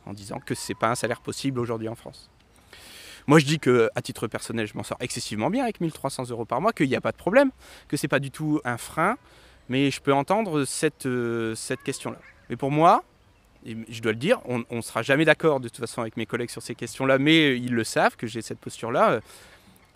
En 0.08 0.14
disant 0.14 0.40
que 0.40 0.56
ce 0.56 0.72
n'est 0.72 0.80
pas 0.80 0.90
un 0.90 0.96
salaire 0.96 1.22
possible 1.22 1.60
aujourd'hui 1.60 1.90
en 1.90 1.96
France. 1.96 2.30
Moi, 3.28 3.40
je 3.40 3.46
dis 3.46 3.60
que 3.60 3.90
à 3.94 4.02
titre 4.02 4.28
personnel, 4.28 4.68
je 4.68 4.74
m'en 4.76 4.84
sors 4.84 4.98
excessivement 5.02 5.50
bien 5.50 5.64
avec 5.64 5.82
1300 5.82 6.30
euros 6.30 6.46
par 6.46 6.62
mois, 6.62 6.72
qu'il 6.72 6.88
n'y 6.88 6.96
a 6.96 7.02
pas 7.02 7.12
de 7.12 7.18
problème, 7.18 7.52
que 7.90 7.98
c'est 7.98 8.08
pas 8.08 8.20
du 8.20 8.32
tout 8.32 8.62
un 8.64 8.78
frein, 8.78 9.18
mais 9.68 9.92
je 9.92 10.00
peux 10.00 10.14
entendre 10.14 10.64
cette, 10.64 11.06
euh, 11.06 11.54
cette 11.54 11.84
question-là. 11.84 12.20
Mais 12.50 12.56
pour 12.56 12.72
moi, 12.72 13.04
je 13.66 14.02
dois 14.02 14.14
le 14.14 14.18
dire, 14.18 14.40
on 14.46 14.64
ne 14.72 14.82
sera 14.82 15.02
jamais 15.02 15.26
d'accord 15.26 15.60
de 15.60 15.68
toute 15.68 15.80
façon 15.80 16.00
avec 16.02 16.16
mes 16.16 16.26
collègues 16.26 16.50
sur 16.50 16.62
ces 16.62 16.74
questions-là, 16.74 17.18
mais 17.18 17.58
ils 17.58 17.74
le 17.74 17.84
savent 17.84 18.16
que 18.16 18.28
j'ai 18.28 18.42
cette 18.42 18.60
posture-là. 18.60 19.12
Euh, 19.12 19.20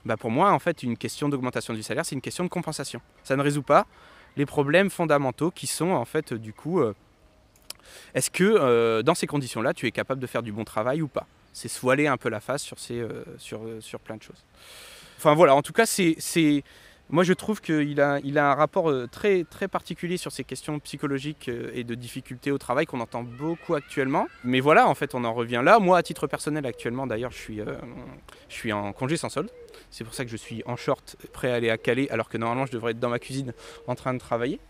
bah 0.04 0.18
pour 0.18 0.32
moi, 0.32 0.52
en 0.52 0.60
fait, 0.60 0.84
une 0.84 0.98
question 0.98 1.30
d'augmentation 1.30 1.74
du 1.74 1.84
salaire, 1.84 2.06
c'est 2.06 2.16
une 2.16 2.22
question 2.22 2.44
de 2.44 2.50
compensation. 2.50 3.02
Ça 3.24 3.38
ne 3.38 3.42
résout 3.42 3.62
pas 3.62 3.86
les 4.36 4.46
problèmes 4.46 4.90
fondamentaux 4.90 5.52
qui 5.52 5.68
sont, 5.68 5.92
en 5.92 6.06
fait, 6.06 6.34
du 6.34 6.54
coup, 6.54 6.82
euh, 6.82 6.94
est-ce 8.14 8.30
que 8.30 8.44
euh, 8.44 9.04
dans 9.04 9.16
ces 9.16 9.28
conditions-là, 9.28 9.74
tu 9.74 9.88
es 9.88 9.92
capable 9.92 10.22
de 10.22 10.28
faire 10.28 10.44
du 10.44 10.52
bon 10.52 10.64
travail 10.64 11.02
ou 11.02 11.08
pas? 11.08 11.28
C'est 11.54 11.68
se 11.68 12.08
un 12.08 12.18
peu 12.18 12.30
la 12.30 12.40
face 12.40 12.62
sur, 12.62 12.80
ces, 12.80 13.06
sur, 13.38 13.62
sur 13.82 14.00
plein 14.00 14.16
de 14.16 14.24
choses. 14.24 14.42
Enfin 15.18 15.34
voilà, 15.34 15.54
en 15.54 15.62
tout 15.62 15.74
cas, 15.74 15.86
c'est 15.86 16.16
moi, 17.12 17.26
je 17.26 17.34
trouve 17.34 17.60
qu'il 17.60 18.00
a, 18.00 18.20
il 18.24 18.38
a 18.38 18.50
un 18.50 18.56
rapport 18.56 18.90
euh, 18.90 19.06
très, 19.06 19.44
très 19.44 19.68
particulier 19.68 20.16
sur 20.16 20.32
ces 20.32 20.46
questions 20.46 20.80
psychologiques 20.80 21.50
euh, 21.50 21.70
et 21.74 21.84
de 21.84 21.94
difficultés 21.94 22.52
au 22.52 22.58
travail 22.58 22.86
qu'on 22.86 23.02
entend 23.02 23.22
beaucoup 23.22 23.76
actuellement. 23.76 24.28
Mais 24.46 24.62
voilà, 24.62 24.88
en 24.88 24.96
fait, 24.96 25.14
on 25.14 25.26
en 25.26 25.34
revient 25.34 25.62
là. 25.62 25.80
Moi, 25.80 25.98
à 25.98 26.04
titre 26.04 26.26
personnel, 26.26 26.66
actuellement, 26.66 27.08
d'ailleurs, 27.08 27.32
je 27.32 27.38
suis, 27.38 27.60
euh, 27.60 27.76
je 28.48 28.56
suis 28.56 28.72
en 28.72 28.94
congé 28.94 29.18
sans 29.18 29.28
solde. 29.28 29.52
C'est 29.90 30.06
pour 30.06 30.14
ça 30.14 30.24
que 30.24 30.32
je 30.32 30.38
suis 30.38 30.64
en 30.66 30.78
short, 30.78 31.18
prêt 31.34 31.52
à 31.52 31.56
aller 31.56 31.70
à 31.70 31.78
Calais, 31.78 32.10
alors 32.12 32.30
que 32.30 32.38
normalement, 32.38 32.66
je 32.66 32.72
devrais 32.72 32.92
être 32.92 33.00
dans 33.00 33.10
ma 33.10 33.20
cuisine 33.20 33.54
en 33.88 33.96
train 33.96 34.14
de 34.14 34.20
travailler. 34.20 34.62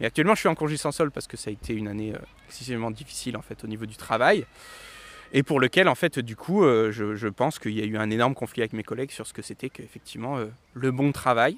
Mais 0.00 0.06
actuellement, 0.06 0.34
je 0.34 0.40
suis 0.40 0.48
en 0.48 0.54
congé 0.54 0.76
sans 0.76 0.92
solde 0.92 1.12
parce 1.12 1.26
que 1.26 1.36
ça 1.36 1.50
a 1.50 1.52
été 1.52 1.74
une 1.74 1.88
année 1.88 2.12
excessivement 2.48 2.90
difficile, 2.90 3.36
en 3.36 3.42
fait, 3.42 3.64
au 3.64 3.66
niveau 3.66 3.86
du 3.86 3.96
travail. 3.96 4.46
Et 5.32 5.42
pour 5.42 5.58
lequel 5.58 5.88
en 5.88 5.96
fait 5.96 6.20
du 6.20 6.36
coup 6.36 6.62
je, 6.62 7.16
je, 7.16 7.28
pense 7.28 7.58
qu'il 7.58 7.72
y 7.72 7.82
a 7.82 7.84
eu 7.84 7.96
un 7.96 8.10
énorme 8.10 8.34
conflit 8.34 8.62
avec 8.62 8.72
mes 8.72 8.84
collègues 8.84 9.10
sur 9.10 9.26
ce 9.26 9.32
que 9.32 9.42
c'était 9.42 9.68
qu'effectivement 9.68 10.38
le 10.72 10.90
bon 10.92 11.10
travail. 11.10 11.56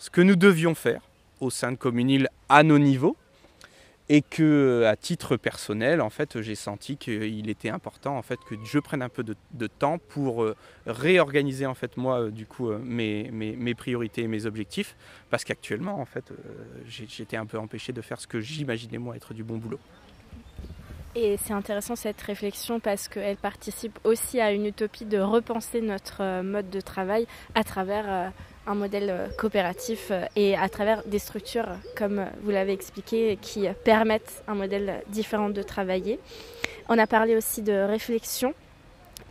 Ce 0.00 0.10
que 0.10 0.20
nous 0.20 0.34
devions 0.34 0.74
faire 0.74 1.00
au 1.40 1.50
sein 1.50 1.70
de 1.70 1.76
Communil 1.76 2.28
à 2.48 2.64
nos 2.64 2.80
niveaux 2.80 3.16
et 4.08 4.20
que 4.20 4.84
à 4.86 4.96
titre 4.96 5.36
personnel 5.36 6.00
en 6.00 6.10
fait 6.10 6.42
j'ai 6.42 6.54
senti 6.54 6.96
qu'il 6.96 7.48
était 7.48 7.70
important 7.70 8.18
en 8.18 8.22
fait 8.22 8.38
que 8.48 8.54
je 8.62 8.78
prenne 8.78 9.02
un 9.02 9.08
peu 9.08 9.24
de, 9.24 9.66
temps 9.66 9.98
pour 9.98 10.42
euh, 10.42 10.54
réorganiser 10.86 11.64
en 11.64 11.74
fait 11.74 11.96
moi 11.96 12.20
euh, 12.20 12.30
du 12.30 12.44
coup 12.46 12.70
euh, 12.70 12.78
mes, 12.78 13.30
mes, 13.30 13.74
priorités 13.74 14.22
et 14.22 14.28
mes 14.28 14.44
objectifs 14.44 14.94
parce 15.30 15.44
qu'actuellement 15.44 16.00
en 16.00 16.04
fait 16.04 16.32
j'étais 16.86 17.36
un 17.36 17.46
peu 17.46 17.58
empêché 17.58 17.92
de 17.92 18.02
faire 18.02 18.20
ce 18.20 18.26
que 18.26 18.40
j'imaginais 18.40 18.98
moi 18.98 19.16
être 19.16 19.32
du 19.32 19.42
bon 19.42 19.56
boulot. 19.56 19.80
Et 21.16 21.36
c'est 21.36 21.52
intéressant 21.52 21.94
cette 21.94 22.20
réflexion 22.20 22.80
parce 22.80 23.08
qu'elle 23.08 23.36
participe 23.36 23.98
aussi 24.02 24.40
à 24.40 24.50
une 24.50 24.66
utopie 24.66 25.04
de 25.04 25.18
repenser 25.18 25.80
notre 25.80 26.42
mode 26.42 26.70
de 26.70 26.80
travail 26.80 27.26
à 27.54 27.62
travers 27.62 28.32
un 28.66 28.74
modèle 28.74 29.10
euh, 29.10 29.28
coopératif 29.36 30.08
euh, 30.10 30.24
et 30.36 30.56
à 30.56 30.68
travers 30.68 31.02
des 31.06 31.18
structures, 31.18 31.68
comme 31.96 32.26
vous 32.42 32.50
l'avez 32.50 32.72
expliqué, 32.72 33.38
qui 33.40 33.66
permettent 33.84 34.42
un 34.48 34.54
modèle 34.54 35.02
différent 35.08 35.50
de 35.50 35.62
travailler. 35.62 36.18
On 36.88 36.98
a 36.98 37.06
parlé 37.06 37.36
aussi 37.36 37.62
de 37.62 37.72
réflexion 37.72 38.54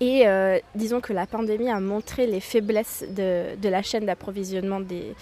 et 0.05 0.27
euh, 0.27 0.59
disons 0.75 0.99
que 0.99 1.13
la 1.13 1.25
pandémie 1.25 1.69
a 1.69 1.79
montré 1.79 2.27
les 2.27 2.41
faiblesses 2.41 3.05
de, 3.09 3.55
la 3.69 3.81
chaîne 3.81 4.05
d'approvisionnement 4.05 4.81
des, 4.81 5.15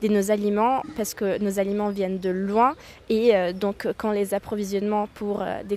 de 0.00 0.06
nos 0.06 0.30
aliments 0.30 0.80
parce 0.96 1.12
que 1.12 1.42
nos 1.42 1.58
aliments 1.58 1.88
viennent 1.88 2.20
de 2.20 2.30
loin 2.30 2.76
et 3.08 3.34
euh, 3.34 3.52
donc 3.52 3.88
quand 3.96 4.12
les 4.12 4.34
approvisionnements 4.34 5.08
pour 5.14 5.42
euh, 5.42 5.64
des, 5.64 5.76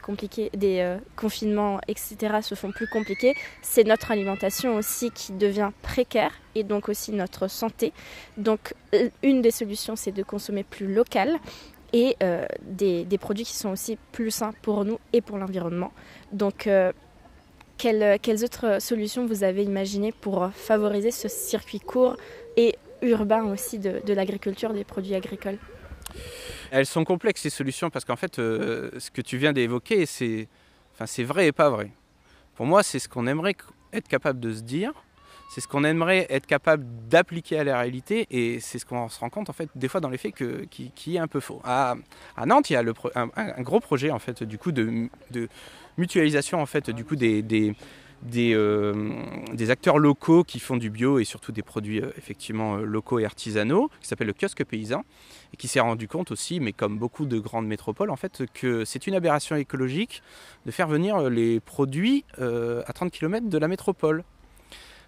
des 0.54 0.98
confinements, 1.16 1.80
etc. 1.88 2.16
se 2.44 2.54
font 2.54 2.70
plus 2.70 2.86
compliqués, 2.86 3.34
c'est 3.64 3.84
notre 3.84 4.12
alimentation 4.12 4.76
aussi 4.76 5.10
qui 5.10 5.32
devient 5.32 5.72
précaire 5.82 6.34
et 6.54 6.64
donc 6.64 6.88
aussi 6.88 7.14
notre 7.14 7.48
santé. 7.48 7.94
Donc 8.38 8.76
une 9.24 9.42
des 9.42 9.50
solutions, 9.50 9.96
c'est 9.96 10.12
de 10.12 10.22
consommer 10.22 10.64
plus 10.64 10.94
local 10.94 11.40
et 11.94 12.16
des, 12.62 13.04
des, 13.04 13.18
produits 13.18 13.44
qui 13.44 13.56
sont 13.56 13.70
aussi 13.70 13.98
plus 14.14 14.32
sains 14.32 14.54
pour 14.62 14.86
nous 14.86 15.00
et 15.12 15.20
pour 15.20 15.38
l'environnement. 15.38 15.92
Donc 16.32 16.70
quelles, 17.82 18.20
quelles, 18.20 18.44
autres 18.44 18.80
solutions 18.80 19.26
vous 19.26 19.44
avez 19.44 19.64
imaginées 19.64 20.12
pour 20.12 20.52
favoriser 20.54 21.10
ce 21.10 21.28
circuit 21.28 21.80
court 21.80 22.16
et 22.56 22.76
urbain 23.02 23.44
aussi 23.46 23.80
de, 23.80 24.14
l'agriculture, 24.14 24.72
des 24.72 24.84
produits 24.84 25.16
agricoles? 25.16 25.58
Elles 26.70 26.86
sont 26.86 27.04
complexes 27.04 27.42
ces 27.42 27.50
solutions 27.50 27.90
parce 27.90 28.06
qu'en 28.06 28.16
fait, 28.16 28.38
euh, 28.38 28.92
ce 29.00 29.10
que 29.10 29.22
tu 29.22 29.38
viens 29.38 29.52
d'évoquer, 29.52 30.06
c'est 30.06 30.48
vrai 31.24 31.48
et 31.48 31.52
pas 31.52 31.72
vrai. 31.72 31.90
Pour 32.54 32.68
moi, 32.68 32.84
c'est 32.84 33.00
ce 33.00 33.10
qu'on 33.10 33.26
aimerait 33.26 33.56
être 33.94 34.08
capable 34.08 34.40
de 34.40 34.54
se 34.54 34.62
dire, 34.62 34.94
c'est 35.50 35.60
ce 35.60 35.68
qu'on 35.68 35.84
aimerait 35.84 36.28
être 36.30 36.46
capable 36.46 36.86
d'appliquer 37.10 37.60
à 37.60 37.64
la 37.64 37.80
réalité 37.80 38.28
et 38.30 38.60
c'est 38.60 38.78
ce 38.78 38.86
qu'on 38.86 39.10
se 39.10 39.20
rend 39.20 39.30
compte 39.30 39.50
en 39.50 39.54
fait 39.54 39.70
des 39.76 39.90
fois 39.90 40.00
dans 40.00 40.10
les 40.10 40.18
faits 40.18 40.36
que, 40.36 40.66
qui, 40.70 41.16
est 41.16 41.20
un 41.20 41.28
peu 41.28 41.40
faux. 41.40 41.62
À, 41.66 41.96
Nantes, 42.46 42.70
il 42.70 42.74
y 42.74 42.76
a 42.78 42.84
un, 43.16 43.62
gros 43.62 43.80
projet 43.82 44.12
en 44.12 44.20
fait 44.20 44.44
du 44.44 44.58
coup 44.58 44.72
de 44.72 45.10
mutualisation 45.98 46.62
en 46.62 46.66
fait 46.66 46.90
du 46.90 47.04
coup 47.06 47.16
euh, 48.38 49.24
des, 49.54 49.72
acteurs 49.72 49.98
locaux 49.98 50.44
qui 50.44 50.60
font 50.60 50.78
du 50.78 50.90
bio 50.90 51.18
et 51.20 51.24
surtout 51.24 51.52
des 51.52 51.64
produits 51.64 52.02
euh, 52.02 52.12
effectivement 52.18 52.78
euh, 52.78 52.84
locaux 52.84 53.20
et 53.20 53.26
artisanaux, 53.26 53.90
qui 54.00 54.08
s'appelle 54.08 54.28
le 54.28 54.34
kiosque 54.34 54.64
paysan, 54.64 55.04
et 55.54 55.58
qui 55.58 55.68
s'est 55.68 55.80
rendu 55.80 56.08
compte 56.08 56.32
aussi, 56.32 56.60
mais 56.60 56.72
comme 56.72 56.98
beaucoup 56.98 57.26
de 57.26 57.40
grandes 57.40 57.66
métropoles, 57.68 58.12
en 58.12 58.16
fait, 58.16 58.44
que 58.54 58.86
c'est 58.86 59.08
une 59.08 59.16
aberration 59.16 59.56
écologique 59.56 60.22
de 60.66 60.72
faire 60.72 60.88
venir 60.88 61.30
les 61.30 61.60
produits 61.60 62.24
à 62.38 62.94
30 62.94 63.12
km 63.12 63.50
de 63.50 63.58
la 63.58 63.68
métropole 63.68 64.24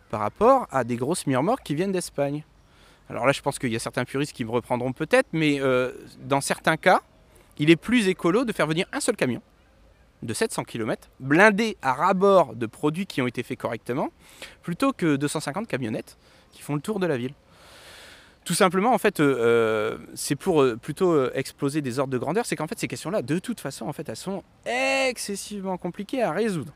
par 0.09 0.19
rapport 0.19 0.67
à 0.71 0.83
des 0.83 0.95
grosses 0.95 1.27
murmures 1.27 1.61
qui 1.61 1.75
viennent 1.75 1.91
d'Espagne. 1.91 2.43
Alors 3.09 3.25
là, 3.25 3.31
je 3.31 3.41
pense 3.41 3.59
qu'il 3.59 3.71
y 3.71 3.75
a 3.75 3.79
certains 3.79 4.05
puristes 4.05 4.33
qui 4.33 4.43
me 4.43 4.51
reprendront 4.51 4.91
peut-être, 4.91 5.27
mais 5.33 5.61
dans 6.19 6.41
certains 6.41 6.77
cas, 6.77 7.01
il 7.57 7.69
est 7.69 7.75
plus 7.75 8.07
écolo 8.07 8.43
de 8.43 8.51
faire 8.51 8.67
venir 8.67 8.87
un 8.91 8.99
seul 8.99 9.15
camion 9.15 9.41
de 10.23 10.33
700 10.33 10.63
km, 10.63 11.09
blindés 11.19 11.77
à 11.81 11.93
rabord 11.93 12.55
de 12.55 12.65
produits 12.65 13.05
qui 13.05 13.21
ont 13.21 13.27
été 13.27 13.43
faits 13.43 13.59
correctement, 13.59 14.09
plutôt 14.61 14.93
que 14.93 15.15
250 15.15 15.67
camionnettes 15.67 16.17
qui 16.51 16.61
font 16.61 16.75
le 16.75 16.81
tour 16.81 16.99
de 16.99 17.05
la 17.05 17.17
ville. 17.17 17.33
Tout 18.45 18.53
simplement, 18.53 18.93
en 18.93 18.97
fait, 18.97 19.19
euh, 19.19 19.35
euh, 19.37 19.97
c'est 20.15 20.35
pour 20.35 20.61
euh, 20.61 20.75
plutôt 20.75 21.31
exploser 21.31 21.81
des 21.81 21.99
ordres 21.99 22.11
de 22.11 22.17
grandeur, 22.17 22.45
c'est 22.45 22.57
qu'en 22.57 22.67
fait, 22.67 22.77
ces 22.77 22.89
questions-là, 22.89 23.21
de 23.21 23.39
toute 23.39 23.61
façon, 23.61 23.87
en 23.87 23.93
fait, 23.93 24.09
elles 24.09 24.17
sont 24.17 24.43
excessivement 24.65 25.77
compliquées 25.77 26.21
à 26.21 26.31
résoudre. 26.31 26.73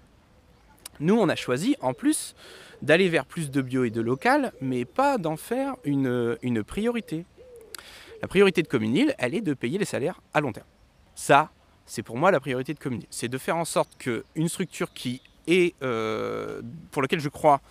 Nous, 0.99 1.15
on 1.15 1.27
a 1.27 1.35
choisi, 1.35 1.75
en 1.81 1.93
plus, 1.93 2.35
d'aller 2.81 3.09
vers 3.09 3.25
plus 3.25 3.51
de 3.51 3.61
bio 3.61 3.83
et 3.83 3.89
de 3.89 4.01
local, 4.01 4.53
mais 4.61 4.85
pas 4.85 5.17
d'en 5.17 5.35
faire 5.35 5.75
une, 5.83 6.37
une 6.41 6.63
priorité. 6.63 7.25
La 8.21 8.27
priorité 8.27 8.63
de 8.63 8.67
Communil, 8.67 9.13
elle 9.17 9.35
est 9.35 9.41
de 9.41 9.53
payer 9.53 9.77
les 9.77 9.85
salaires 9.85 10.21
à 10.33 10.41
long 10.41 10.53
terme. 10.53 10.65
Ça, 11.15 11.51
c'est 11.87 12.03
pour 12.03 12.17
moi 12.17 12.29
la 12.29 12.39
priorité 12.39 12.73
de 12.73 12.79
Communil. 12.79 13.07
C'est 13.09 13.29
de 13.29 13.37
faire 13.37 13.57
en 13.57 13.65
sorte 13.65 13.97
qu'une 13.97 14.49
structure 14.49 14.93
qui 14.93 15.21
est, 15.47 15.73
euh, 15.81 16.61
pour 16.91 17.01
laquelle 17.01 17.21
je 17.21 17.29
crois 17.29 17.61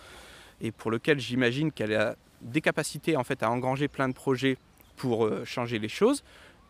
et 0.59 0.71
pour 0.71 0.91
laquelle 0.91 1.19
j'imagine 1.19 1.71
qu'elle 1.71 1.93
a 1.93 2.15
des 2.41 2.61
capacités 2.61 3.15
en 3.15 3.23
fait 3.23 3.43
à 3.43 3.51
engranger 3.51 3.87
plein 3.87 4.09
de 4.09 4.13
projets 4.13 4.57
pour 4.95 5.25
euh, 5.25 5.45
changer 5.45 5.79
les 5.79 5.87
choses, 5.87 6.23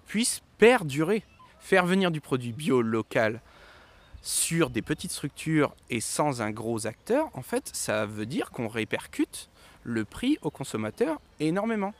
puisse 0.05 0.41
perdurer. 0.57 1.23
Faire 1.59 1.85
venir 1.85 2.11
du 2.11 2.21
produit 2.21 2.51
bio 2.51 2.81
local 2.81 3.41
sur 4.21 4.69
des 4.69 4.81
petites 4.81 5.11
structures 5.11 5.73
et 5.89 6.01
sans 6.01 6.41
un 6.41 6.51
gros 6.51 6.85
acteur, 6.85 7.29
en 7.33 7.41
fait, 7.41 7.69
ça 7.73 8.05
veut 8.05 8.25
dire 8.25 8.51
qu'on 8.51 8.67
répercute 8.67 9.49
le 9.83 10.05
prix 10.05 10.37
au 10.41 10.51
consommateur 10.51 11.19
énormément. 11.39 11.93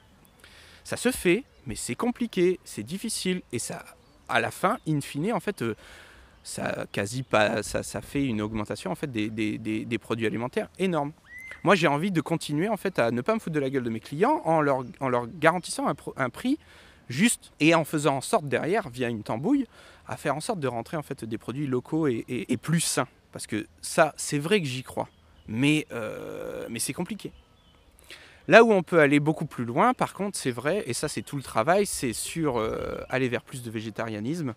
Ça 0.83 0.97
se 0.97 1.11
fait, 1.11 1.43
mais 1.65 1.75
c'est 1.75 1.95
compliqué, 1.95 2.59
c'est 2.65 2.83
difficile, 2.83 3.41
et 3.51 3.59
ça, 3.59 3.83
à 4.29 4.39
la 4.39 4.51
fin, 4.51 4.77
in 4.87 5.01
fine, 5.01 5.33
en 5.33 5.39
fait, 5.39 5.61
euh, 5.61 5.75
ça, 6.43 6.85
quasi 6.91 7.23
pas, 7.23 7.61
ça, 7.63 8.01
fait 8.01 8.25
une 8.25 8.41
augmentation 8.41 8.91
en 8.91 8.95
fait, 8.95 9.11
des, 9.11 9.97
produits 9.99 10.25
alimentaires 10.25 10.69
énorme. 10.79 11.11
Moi, 11.63 11.75
j'ai 11.75 11.87
envie 11.87 12.11
de 12.11 12.21
continuer 12.21 12.69
en 12.69 12.77
fait, 12.77 12.99
à 12.99 13.11
ne 13.11 13.21
pas 13.21 13.33
me 13.33 13.39
foutre 13.39 13.55
de 13.55 13.59
la 13.59 13.69
gueule 13.69 13.83
de 13.83 13.89
mes 13.89 13.99
clients 13.99 14.41
en 14.45 14.61
leur, 14.61 14.83
garantissant 15.39 15.87
un, 16.15 16.29
prix 16.29 16.57
juste 17.09 17.51
et 17.59 17.75
en 17.75 17.83
faisant 17.83 18.17
en 18.17 18.21
sorte 18.21 18.45
derrière, 18.45 18.89
via 18.89 19.09
une 19.09 19.23
tambouille, 19.23 19.67
à 20.07 20.15
faire 20.15 20.35
en 20.35 20.39
sorte 20.39 20.59
de 20.59 20.67
rentrer 20.67 20.95
en 20.95 21.03
fait 21.03 21.25
des 21.25 21.37
produits 21.37 21.67
locaux 21.67 22.07
et, 22.07 22.57
plus 22.61 22.79
sains. 22.79 23.07
Parce 23.33 23.45
que 23.45 23.67
ça, 23.81 24.13
c'est 24.15 24.39
vrai 24.39 24.61
que 24.61 24.67
j'y 24.67 24.83
crois, 24.83 25.09
mais, 25.47 25.85
euh, 25.91 26.65
mais 26.69 26.79
c'est 26.79 26.93
compliqué. 26.93 27.31
Là 28.47 28.63
où 28.63 28.71
on 28.71 28.81
peut 28.81 28.99
aller 28.99 29.19
beaucoup 29.19 29.45
plus 29.45 29.65
loin, 29.65 29.93
par 29.93 30.13
contre, 30.13 30.37
c'est 30.37 30.51
vrai, 30.51 30.83
et 30.87 30.93
ça 30.93 31.07
c'est 31.07 31.21
tout 31.21 31.35
le 31.35 31.43
travail, 31.43 31.85
c'est 31.85 32.13
sur 32.13 32.57
euh, 32.57 33.01
aller 33.09 33.27
vers 33.27 33.43
plus 33.43 33.61
de 33.61 33.69
végétarianisme. 33.69 34.53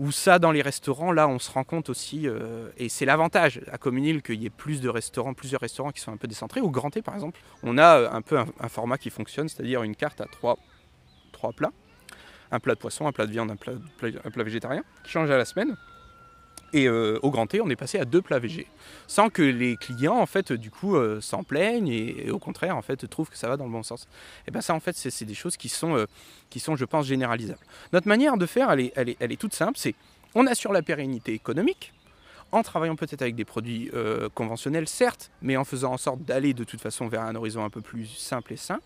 Ou 0.00 0.10
ça, 0.10 0.40
dans 0.40 0.50
les 0.50 0.62
restaurants, 0.62 1.12
là, 1.12 1.28
on 1.28 1.38
se 1.38 1.52
rend 1.52 1.62
compte 1.62 1.88
aussi, 1.88 2.26
euh, 2.26 2.68
et 2.76 2.88
c'est 2.88 3.04
l'avantage 3.04 3.60
à 3.70 3.78
Communil 3.78 4.22
qu'il 4.22 4.42
y 4.42 4.46
ait 4.46 4.50
plus 4.50 4.80
de 4.80 4.88
restaurants, 4.88 5.34
plusieurs 5.34 5.60
restaurants 5.60 5.92
qui 5.92 6.00
sont 6.00 6.12
un 6.12 6.16
peu 6.16 6.26
décentrés. 6.26 6.60
Au 6.60 6.70
Grand 6.70 6.90
T, 6.90 7.00
par 7.00 7.14
exemple, 7.14 7.38
on 7.62 7.78
a 7.78 7.98
euh, 7.98 8.10
un 8.10 8.20
peu 8.20 8.36
un, 8.36 8.68
format 8.68 8.98
qui 8.98 9.10
fonctionne, 9.10 9.48
c'est-à-dire 9.48 9.84
une 9.84 9.94
carte 9.94 10.20
à 10.20 10.26
trois, 10.26 10.58
plats 11.56 11.72
un 12.50 12.60
plat 12.60 12.74
de 12.74 12.78
poisson, 12.78 13.06
un 13.06 13.12
plat 13.12 13.26
de 13.26 13.32
viande, 13.32 13.50
un 13.50 13.56
plat 13.56 14.44
végétarien, 14.44 14.82
qui 15.04 15.10
change 15.10 15.30
à 15.30 15.36
la 15.36 15.44
semaine. 15.44 15.76
Et 16.74 16.88
euh, 16.88 17.20
au 17.22 17.30
Grand 17.30 17.46
T, 17.46 17.60
on 17.60 17.70
est 17.70 17.76
passé 17.76 18.00
à 18.00 18.04
deux 18.04 18.20
plats 18.20 18.40
végés, 18.40 18.66
sans 19.06 19.30
que 19.30 19.42
les 19.42 19.76
clients, 19.76 20.16
en 20.16 20.26
fait, 20.26 20.52
du 20.52 20.72
coup, 20.72 20.96
euh, 20.96 21.20
s'en 21.20 21.44
plaignent 21.44 21.88
et, 21.88 22.32
au 22.32 22.40
contraire, 22.40 22.76
en 22.76 22.82
fait, 22.82 23.08
trouvent 23.08 23.30
que 23.30 23.38
ça 23.38 23.46
va 23.48 23.56
dans 23.56 23.64
le 23.64 23.70
bon 23.70 23.84
sens. 23.84 24.08
Et 24.48 24.50
bien 24.50 24.60
ça, 24.60 24.74
en 24.74 24.80
fait, 24.80 24.96
c'est 24.96 25.24
des 25.24 25.34
choses 25.34 25.56
qui 25.56 25.68
sont, 25.68 25.96
euh, 25.96 26.06
qui 26.50 26.58
sont, 26.58 26.74
je 26.74 26.84
pense, 26.84 27.06
généralisables. 27.06 27.64
Notre 27.92 28.08
manière 28.08 28.36
de 28.36 28.44
faire, 28.44 28.72
elle 28.72 28.80
est, 28.80 29.40
toute 29.40 29.54
simple, 29.54 29.78
c'est 29.78 29.94
on 30.34 30.48
assure 30.48 30.72
la 30.72 30.82
pérennité 30.82 31.32
économique, 31.32 31.92
en 32.50 32.64
travaillant 32.64 32.96
peut-être 32.96 33.22
avec 33.22 33.36
des 33.36 33.44
produits 33.44 33.92
conventionnels, 34.34 34.88
certes, 34.88 35.30
mais 35.42 35.56
en 35.56 35.64
faisant 35.64 35.92
en 35.92 35.96
sorte 35.96 36.22
d'aller 36.22 36.54
de 36.54 36.64
toute 36.64 36.80
façon 36.80 37.06
vers 37.06 37.22
un 37.22 37.36
horizon 37.36 37.64
un 37.64 37.70
peu 37.70 37.82
plus 37.82 38.06
simple 38.06 38.52
et 38.52 38.56
sain, 38.56 38.80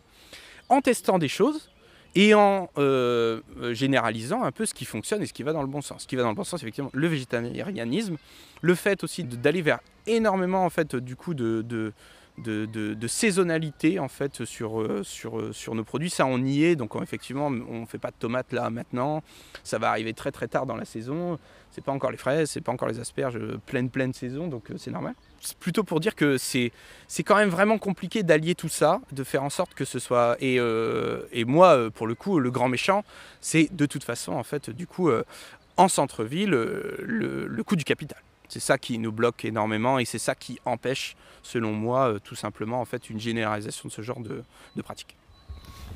en 0.69 0.83
testant 0.83 1.19
des 1.19 1.29
choses, 1.29 1.71
et 2.19 2.35
en 2.35 2.69
euh, 2.79 3.41
généralisant 3.73 4.43
un 4.43 4.51
peu 4.51 4.67
ce 4.67 4.75
qui 4.75 4.85
fonctionne 4.85 5.23
et 5.23 5.27
ce 5.27 5.33
qui 5.33 5.45
va 5.45 5.53
dans 5.53 5.63
le 5.63 5.69
bon 5.69 5.81
sens. 5.81 6.03
Ce 6.03 6.07
qui 6.09 6.17
va 6.17 6.25
dans 6.25 6.31
le 6.31 6.35
bon 6.35 6.43
sens, 6.43 6.61
effectivement, 6.61 6.91
le 6.93 7.07
végétarianisme, 7.07 8.17
le 8.61 8.75
fait 8.75 9.05
aussi 9.05 9.23
d'aller 9.23 9.63
vers 9.63 9.79
énormément, 10.09 10.65
en 10.65 10.71
fait, 10.71 10.97
du 10.97 11.15
coup, 11.15 11.35
de, 11.35 11.63
de, 11.63 11.93
de, 12.43 13.07
saisonnalité, 13.07 13.99
en 13.99 14.09
fait, 14.09 14.45
sur, 14.45 14.81
euh, 14.81 15.03
sur, 15.03 15.55
sur 15.55 15.75
nos 15.75 15.85
produits. 15.85 16.11
Ça, 16.11 16.27
on 16.27 16.39
y 16.45 16.65
est, 16.65 16.77
donc 16.77 16.95
on, 16.95 17.03
effectivement, 17.03 17.47
on 17.47 17.81
ne 17.81 17.87
fait 17.87 17.99
pas 17.99 18.11
de 18.11 18.17
tomates 18.19 18.53
là, 18.53 18.71
maintenant. 18.71 19.23
Ça 19.65 19.79
va 19.79 19.91
arriver 19.91 20.15
très, 20.15 20.33
très 20.33 20.49
tard 20.49 20.67
dans 20.67 20.77
la 20.77 20.85
saison. 20.85 21.39
C'est 21.71 21.85
pas 21.85 21.93
encore 21.93 22.11
les 22.11 22.17
fraises, 22.17 22.51
c'est 22.51 22.61
pas 22.61 22.73
encore 22.73 22.89
les 22.89 22.99
asperges, 22.99 23.39
pleine, 23.67 23.91
pleine 23.91 24.13
saison, 24.13 24.49
donc 24.49 24.73
c'est 24.77 24.91
normal 24.91 25.15
c'est 25.41 25.57
plutôt 25.57 25.85
pour 25.85 26.01
dire 26.01 26.15
que 26.15 26.37
c'est 26.39 26.73
quand 27.25 27.37
même 27.37 27.49
vraiment 27.49 27.79
compliqué 27.79 28.23
d'allier 28.23 28.55
tout 28.55 28.69
ça, 28.69 29.01
de 29.13 29.25
faire 29.25 29.43
en 29.43 29.51
sorte 29.51 29.75
que 29.75 29.85
ce 29.85 29.99
soit 29.99 30.37
et, 30.41 30.59
euh, 30.59 31.23
et 31.33 31.45
moi 31.45 31.91
pour 31.91 32.07
le 32.07 32.15
coup 32.15 32.39
le 32.39 32.51
grand 32.51 32.69
méchant, 32.69 33.05
c'est 33.41 33.69
de 33.75 33.87
toute 33.87 34.05
façon 34.05 34.33
en 34.33 34.43
fait 34.43 34.71
du 34.71 34.87
coup 34.87 35.09
euh, 35.09 35.25
en 35.77 35.89
centre-ville 35.89 36.51
le, 36.51 37.47
le, 37.49 37.65
coût 37.65 37.77
du 37.77 37.85
capital. 37.85 38.19
C'est 38.49 38.61
ça 38.61 38.79
qui 38.79 38.99
nous 38.99 39.13
bloque 39.13 39.45
énormément 39.45 39.99
et 39.99 40.05
c'est 40.05 40.19
ça 40.19 40.35
qui 40.35 40.59
empêche, 40.65 41.17
selon 41.43 41.73
moi, 41.73 42.09
euh, 42.09 42.19
tout 42.19 42.35
simplement 42.35 42.81
en 42.81 42.85
fait 42.85 43.11
une 43.11 43.21
généralisation 43.21 43.89
de 43.89 43.93
ce 43.93 44.03
genre 44.03 44.21
de, 44.21 44.43
de 44.77 44.83
pratique. 44.83 45.17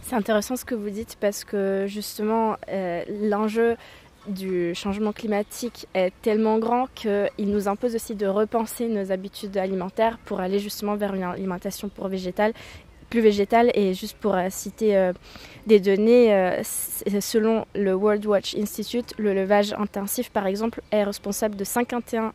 C'est 0.02 0.16
intéressant 0.16 0.56
ce 0.56 0.64
que 0.64 0.74
vous 0.74 0.90
dites 0.90 1.16
parce 1.20 1.44
que 1.44 1.86
justement 1.86 2.56
euh, 2.68 3.04
l'enjeu 3.08 3.76
du 4.26 4.74
changement 4.74 5.12
climatique 5.12 5.86
est 5.94 6.12
tellement 6.22 6.58
grand 6.58 6.86
qu'il 6.94 7.30
nous 7.38 7.68
impose 7.68 7.94
aussi 7.94 8.14
de 8.14 8.26
repenser 8.26 8.88
nos 8.88 9.10
habitudes 9.10 9.56
alimentaires 9.56 10.18
pour 10.24 10.40
aller 10.40 10.58
justement 10.58 10.94
vers 10.96 11.14
une 11.14 11.24
alimentation 11.24 11.88
pour 11.88 12.08
végétale 12.08 12.52
plus 13.12 13.20
végétale 13.20 13.70
et 13.74 13.92
juste 13.92 14.16
pour 14.16 14.34
euh, 14.34 14.46
citer 14.48 14.96
euh, 14.96 15.12
des 15.66 15.80
données 15.80 16.32
euh, 16.32 16.62
selon 17.20 17.66
le 17.74 17.92
World 17.92 18.24
Watch 18.24 18.56
Institute 18.56 19.12
le 19.18 19.34
levage 19.34 19.74
intensif 19.74 20.30
par 20.30 20.46
exemple 20.46 20.80
est 20.92 21.04
responsable 21.04 21.54
de 21.54 21.62
51% 21.62 22.32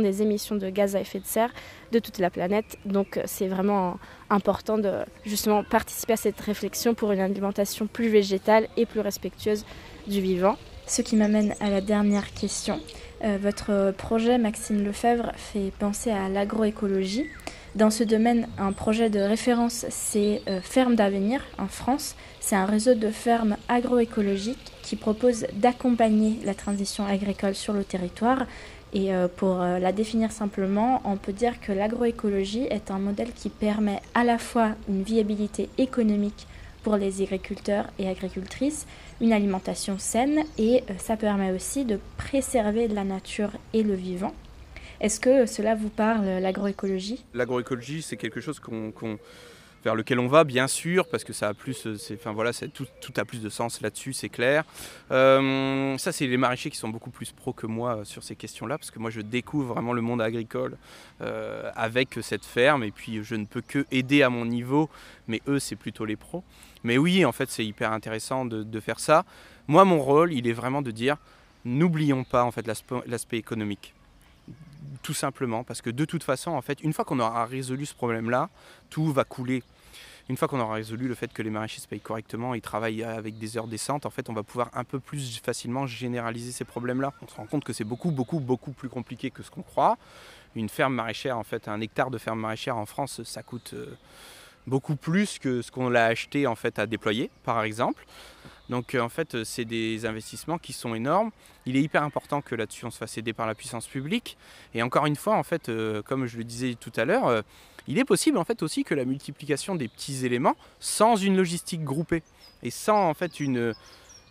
des 0.00 0.22
émissions 0.22 0.54
de 0.54 0.70
gaz 0.70 0.94
à 0.94 1.00
effet 1.00 1.18
de 1.18 1.26
serre 1.26 1.50
de 1.90 1.98
toute 1.98 2.18
la 2.18 2.30
planète 2.30 2.78
donc 2.84 3.18
c'est 3.24 3.48
vraiment 3.48 3.98
important 4.30 4.78
de 4.78 4.92
justement 5.26 5.64
participer 5.64 6.12
à 6.12 6.16
cette 6.16 6.40
réflexion 6.40 6.94
pour 6.94 7.10
une 7.10 7.18
alimentation 7.18 7.88
plus 7.88 8.08
végétale 8.08 8.68
et 8.76 8.86
plus 8.86 9.00
respectueuse 9.00 9.64
du 10.06 10.20
vivant 10.20 10.56
ce 10.86 11.02
qui 11.02 11.16
m'amène 11.16 11.54
à 11.58 11.70
la 11.70 11.80
dernière 11.80 12.32
question. 12.34 12.80
Votre 13.22 13.92
projet, 13.96 14.38
Maxime 14.38 14.82
Lefebvre, 14.82 15.30
fait 15.36 15.70
penser 15.78 16.10
à 16.10 16.28
l'agroécologie. 16.28 17.28
Dans 17.76 17.90
ce 17.90 18.02
domaine, 18.02 18.48
un 18.58 18.72
projet 18.72 19.10
de 19.10 19.20
référence, 19.20 19.86
c'est 19.90 20.42
euh, 20.48 20.60
Ferme 20.60 20.96
d'avenir 20.96 21.40
en 21.56 21.68
France. 21.68 22.16
C'est 22.40 22.56
un 22.56 22.64
réseau 22.64 22.94
de 22.94 23.10
fermes 23.10 23.56
agroécologiques 23.68 24.72
qui 24.82 24.96
propose 24.96 25.46
d'accompagner 25.52 26.40
la 26.44 26.54
transition 26.54 27.06
agricole 27.06 27.54
sur 27.54 27.72
le 27.72 27.84
territoire. 27.84 28.46
Et 28.92 29.14
euh, 29.14 29.28
pour 29.28 29.60
euh, 29.60 29.78
la 29.78 29.92
définir 29.92 30.32
simplement, 30.32 31.00
on 31.04 31.16
peut 31.16 31.32
dire 31.32 31.60
que 31.60 31.70
l'agroécologie 31.70 32.64
est 32.64 32.90
un 32.90 32.98
modèle 32.98 33.32
qui 33.32 33.50
permet 33.50 34.00
à 34.14 34.24
la 34.24 34.38
fois 34.38 34.70
une 34.88 35.04
viabilité 35.04 35.68
économique 35.78 36.48
pour 36.82 36.96
les 36.96 37.22
agriculteurs 37.22 37.86
et 38.00 38.08
agricultrices, 38.08 38.86
une 39.20 39.32
alimentation 39.32 39.96
saine 39.98 40.42
et 40.58 40.82
ça 40.98 41.16
permet 41.16 41.52
aussi 41.52 41.84
de 41.84 42.00
préserver 42.16 42.88
la 42.88 43.04
nature 43.04 43.52
et 43.74 43.84
le 43.84 43.94
vivant. 43.94 44.32
Est-ce 45.00 45.18
que 45.18 45.46
cela 45.46 45.74
vous 45.74 45.88
parle, 45.88 46.26
l'agroécologie? 46.26 47.24
L'agroécologie, 47.32 48.02
c'est 48.02 48.18
quelque 48.18 48.40
chose 48.40 48.60
vers 49.82 49.94
lequel 49.94 50.18
on 50.18 50.26
va, 50.26 50.44
bien 50.44 50.68
sûr, 50.68 51.08
parce 51.08 51.24
que 51.24 51.32
ça 51.32 51.48
a 51.48 51.54
plus, 51.54 51.88
enfin 52.12 52.32
voilà, 52.32 52.52
tout, 52.52 52.86
tout, 53.00 53.12
a 53.16 53.24
plus 53.24 53.40
de 53.40 53.48
sens 53.48 53.80
là-dessus, 53.80 54.12
c'est 54.12 54.28
clair. 54.28 54.64
Euh, 55.10 55.96
ça, 55.96 56.12
c'est 56.12 56.26
les 56.26 56.36
maraîchers 56.36 56.68
qui 56.68 56.76
sont 56.76 56.90
beaucoup 56.90 57.08
plus 57.08 57.32
pros 57.32 57.54
que 57.54 57.66
moi 57.66 58.04
sur 58.04 58.22
ces 58.22 58.36
questions-là, 58.36 58.76
parce 58.76 58.90
que 58.90 58.98
moi, 58.98 59.08
je 59.08 59.22
découvre 59.22 59.72
vraiment 59.72 59.94
le 59.94 60.02
monde 60.02 60.20
agricole 60.20 60.76
euh, 61.22 61.70
avec 61.76 62.18
cette 62.20 62.44
ferme, 62.44 62.84
et 62.84 62.90
puis 62.90 63.24
je 63.24 63.36
ne 63.36 63.46
peux 63.46 63.62
que 63.62 63.86
aider 63.90 64.22
à 64.22 64.28
mon 64.28 64.44
niveau, 64.44 64.90
mais 65.28 65.40
eux, 65.48 65.58
c'est 65.58 65.76
plutôt 65.76 66.04
les 66.04 66.16
pros. 66.16 66.44
Mais 66.84 66.98
oui, 66.98 67.24
en 67.24 67.32
fait, 67.32 67.50
c'est 67.50 67.64
hyper 67.64 67.92
intéressant 67.92 68.44
de, 68.44 68.62
de, 68.62 68.80
faire 68.80 69.00
ça. 69.00 69.24
Moi, 69.66 69.86
mon 69.86 70.00
rôle, 70.00 70.34
il 70.34 70.46
est 70.46 70.52
vraiment 70.52 70.82
de 70.82 70.90
dire, 70.90 71.16
n'oublions 71.64 72.24
pas 72.24 72.44
en 72.44 72.50
fait 72.50 72.66
l'aspect 72.66 73.38
économique 73.38 73.94
tout 75.02 75.14
simplement 75.14 75.64
parce 75.64 75.82
que 75.82 75.90
de 75.90 76.04
toute 76.04 76.22
façon, 76.22 76.52
en 76.52 76.62
fait, 76.62 76.80
une 76.82 76.92
fois 76.92 77.04
qu'on 77.04 77.20
aura 77.20 77.46
résolu 77.46 77.86
ce 77.86 77.94
problème-là, 77.94 78.50
tout 78.90 79.12
va 79.12 79.24
couler. 79.24 79.62
Une 80.28 80.36
fois 80.36 80.46
qu'on 80.46 80.60
aura 80.60 80.74
résolu 80.74 81.08
le 81.08 81.14
fait 81.16 81.32
que 81.32 81.42
les 81.42 81.50
maraîchers 81.50 81.80
se 81.80 81.88
payent 81.88 82.00
correctement 82.00 82.54
et 82.54 82.60
travaillent 82.60 83.02
avec 83.02 83.36
des 83.38 83.56
heures 83.56 83.66
décentes, 83.66 84.06
en 84.06 84.10
fait, 84.10 84.28
on 84.28 84.32
va 84.32 84.44
pouvoir 84.44 84.70
un 84.74 84.84
peu 84.84 85.00
plus 85.00 85.40
facilement 85.40 85.86
généraliser 85.86 86.52
ces 86.52 86.64
problèmes-là. 86.64 87.12
On 87.22 87.26
se 87.26 87.34
rend 87.34 87.46
compte 87.46 87.64
que 87.64 87.72
c'est 87.72 87.84
beaucoup, 87.84 88.12
beaucoup, 88.12 88.38
beaucoup 88.38 88.70
plus 88.70 88.88
compliqué 88.88 89.30
que 89.32 89.42
ce 89.42 89.50
qu'on 89.50 89.62
croit. 89.62 89.98
Une 90.54 90.68
ferme 90.68 90.94
maraîchère, 90.94 91.36
en 91.36 91.42
fait, 91.42 91.66
un 91.66 91.80
hectare 91.80 92.10
de 92.10 92.18
ferme 92.18 92.40
maraîchère 92.40 92.76
en 92.76 92.86
France, 92.86 93.22
ça 93.24 93.42
coûte 93.42 93.74
beaucoup 94.66 94.96
plus 94.96 95.38
que 95.38 95.62
ce 95.62 95.70
qu'on 95.70 95.88
l'a 95.88 96.06
acheté 96.06 96.46
en 96.46 96.54
fait 96.54 96.78
à 96.78 96.86
déployer, 96.86 97.30
par 97.44 97.62
exemple. 97.62 98.04
Donc 98.70 98.94
en 98.94 99.08
fait, 99.08 99.42
c'est 99.42 99.64
des 99.64 100.06
investissements 100.06 100.56
qui 100.56 100.72
sont 100.72 100.94
énormes. 100.94 101.32
Il 101.66 101.76
est 101.76 101.82
hyper 101.82 102.04
important 102.04 102.40
que 102.40 102.54
là-dessus 102.54 102.86
on 102.86 102.90
se 102.90 102.98
fasse 102.98 103.18
aider 103.18 103.32
par 103.32 103.46
la 103.48 103.56
puissance 103.56 103.88
publique. 103.88 104.38
Et 104.74 104.82
encore 104.82 105.06
une 105.06 105.16
fois, 105.16 105.36
en 105.36 105.42
fait, 105.42 105.68
euh, 105.68 106.02
comme 106.02 106.26
je 106.26 106.38
le 106.38 106.44
disais 106.44 106.76
tout 106.78 106.92
à 106.96 107.04
l'heure, 107.04 107.26
euh, 107.26 107.42
il 107.88 107.98
est 107.98 108.04
possible 108.04 108.38
en 108.38 108.44
fait 108.44 108.62
aussi 108.62 108.84
que 108.84 108.94
la 108.94 109.04
multiplication 109.04 109.74
des 109.74 109.88
petits 109.88 110.24
éléments, 110.24 110.54
sans 110.78 111.16
une 111.16 111.36
logistique 111.36 111.82
groupée 111.82 112.22
et 112.62 112.70
sans 112.70 113.08
en 113.08 113.14
fait 113.14 113.40
une 113.40 113.74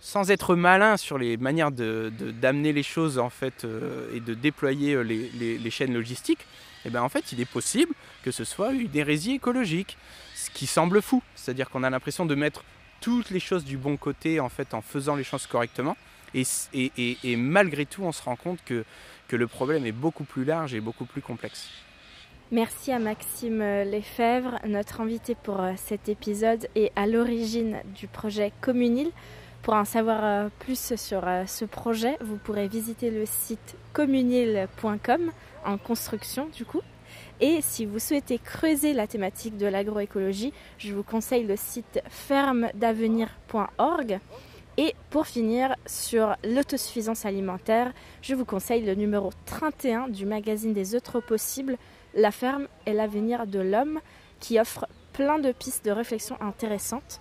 sans 0.02 0.32
être 0.32 0.56
malin 0.56 0.96
sur 0.96 1.18
les 1.18 1.36
manières 1.36 1.72
d'amener 1.72 2.70
de, 2.70 2.76
les 2.76 2.84
choses 2.84 3.20
en 3.20 3.30
fait 3.30 3.66
euh, 3.66 4.16
et 4.16 4.22
de 4.22 4.34
déployer 4.34 5.04
les, 5.04 5.58
les 5.58 5.70
chaînes 5.70 5.94
logistiques, 5.94 6.46
Et 6.86 6.90
bien 6.90 7.04
en 7.04 7.10
fait, 7.10 7.32
il 7.32 7.42
est 7.42 7.46
possible 7.46 7.94
que 8.24 8.32
ce 8.32 8.44
soit 8.44 8.72
une 8.72 8.96
hérésie 8.96 9.34
écologique, 9.34 9.98
ce 10.36 10.50
qui 10.50 10.66
semble 10.66 11.02
fou. 11.02 11.22
C'est-à-dire 11.36 11.70
qu'on 11.70 11.84
a 11.84 11.90
l'impression 11.90 12.26
de 12.26 12.36
mettre 12.36 12.64
toutes 13.02 13.30
les 13.30 13.40
choses 13.40 13.64
du 13.64 13.78
bon 13.78 13.98
côté 13.98 14.40
en 14.40 14.50
faisant 14.50 15.16
les 15.16 15.24
choses 15.24 15.48
correctement. 15.48 15.96
Et, 16.34 16.46
et, 16.74 17.36
malgré 17.36 17.86
tout, 17.86 18.04
on 18.04 18.12
se 18.12 18.22
rend 18.22 18.36
compte 18.36 18.60
que, 18.64 18.86
que 19.28 19.36
le 19.36 19.48
problème 19.48 19.86
est 19.86 19.92
beaucoup 19.92 20.26
plus 20.26 20.46
large 20.46 20.76
et 20.76 20.80
beaucoup 20.80 21.06
plus 21.06 21.22
complexe. 21.22 21.70
Merci 22.52 22.92
à 22.92 23.00
Maxime 23.00 23.60
Lefebvre, 23.60 24.60
notre 24.66 25.02
invité 25.02 25.36
pour 25.36 25.62
euh, 25.62 25.74
cet 25.76 26.10
épisode 26.10 26.68
et 26.74 26.92
à 26.96 27.06
l'origine 27.06 27.78
du 27.96 28.08
projet 28.08 28.52
Communil. 28.60 29.12
Pour 29.62 29.74
en 29.74 29.86
savoir 29.86 30.24
euh, 30.24 30.49
plus 30.60 30.95
sur 30.95 31.28
euh, 31.28 31.45
ce 31.45 31.66
projet, 31.66 32.18
vous 32.22 32.38
pourrez 32.38 32.68
visiter 32.68 33.12
le 33.12 33.26
site 33.26 33.76
communil.com 33.93 35.32
en 35.66 35.78
construction 35.78 36.47
du 36.47 36.66
coup. 36.66 36.82
Et 37.41 37.60
si 37.62 37.86
vous 37.86 37.99
souhaitez 37.99 38.38
creuser 38.38 38.93
la 38.93 39.07
thématique 39.07 39.57
de 39.57 39.66
l'agroécologie, 39.66 40.53
je 40.78 40.93
vous 40.93 41.03
conseille 41.03 41.43
le 41.43 41.55
site 41.55 42.01
fermedavenir.org. 42.10 44.20
Et 44.78 44.95
pour 45.10 45.28
finir 45.28 45.76
sur 45.86 46.36
l'autosuffisance 46.43 47.26
alimentaire, 47.26 47.91
je 48.22 48.36
vous 48.36 48.45
conseille 48.45 48.86
le 48.86 48.95
numéro 48.95 49.32
31 49.45 50.07
du 50.07 50.26
magazine 50.26 50.74
des 50.74 50.95
autres 50.95 51.20
possibles, 51.20 51.78
La 52.16 52.32
ferme 52.32 52.68
et 52.86 52.93
l'avenir 52.93 53.45
de 53.45 53.60
l'homme, 53.60 53.99
qui 54.39 54.60
offre 54.60 54.88
plein 55.12 55.38
de 55.38 55.51
pistes 55.51 55.86
de 55.86 55.91
réflexion 55.91 56.38
intéressantes. 56.41 57.20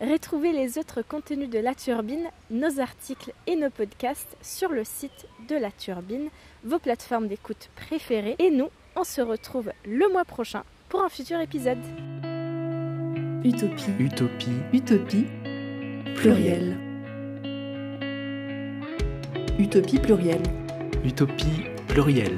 Retrouvez 0.00 0.52
les 0.52 0.78
autres 0.78 1.02
contenus 1.02 1.50
de 1.50 1.58
La 1.58 1.74
Turbine, 1.74 2.28
nos 2.50 2.80
articles 2.80 3.32
et 3.46 3.56
nos 3.56 3.70
podcasts 3.70 4.36
sur 4.42 4.70
le 4.70 4.84
site 4.84 5.26
de 5.48 5.56
La 5.56 5.70
Turbine, 5.70 6.28
vos 6.64 6.78
plateformes 6.78 7.28
d'écoute 7.28 7.70
préférées. 7.76 8.36
Et 8.38 8.50
nous, 8.50 8.68
on 8.96 9.04
se 9.04 9.20
retrouve 9.20 9.70
le 9.84 10.10
mois 10.10 10.24
prochain 10.24 10.64
pour 10.88 11.02
un 11.02 11.08
futur 11.08 11.40
épisode. 11.40 11.78
Utopie. 13.44 13.92
Utopie. 13.98 14.50
Utopie. 14.72 15.26
Pluriel. 16.16 16.76
Utopie 19.58 19.98
pluriel. 19.98 20.42
Utopie 21.04 21.66
pluriel. 21.88 22.36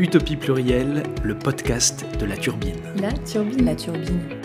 Utopie 0.00 0.36
plurielle, 0.36 1.02
le 1.22 1.36
podcast 1.36 2.06
de 2.18 2.24
la 2.24 2.34
turbine. 2.34 2.80
La 3.02 3.12
turbine. 3.12 3.66
La 3.66 3.74
turbine. 3.74 4.39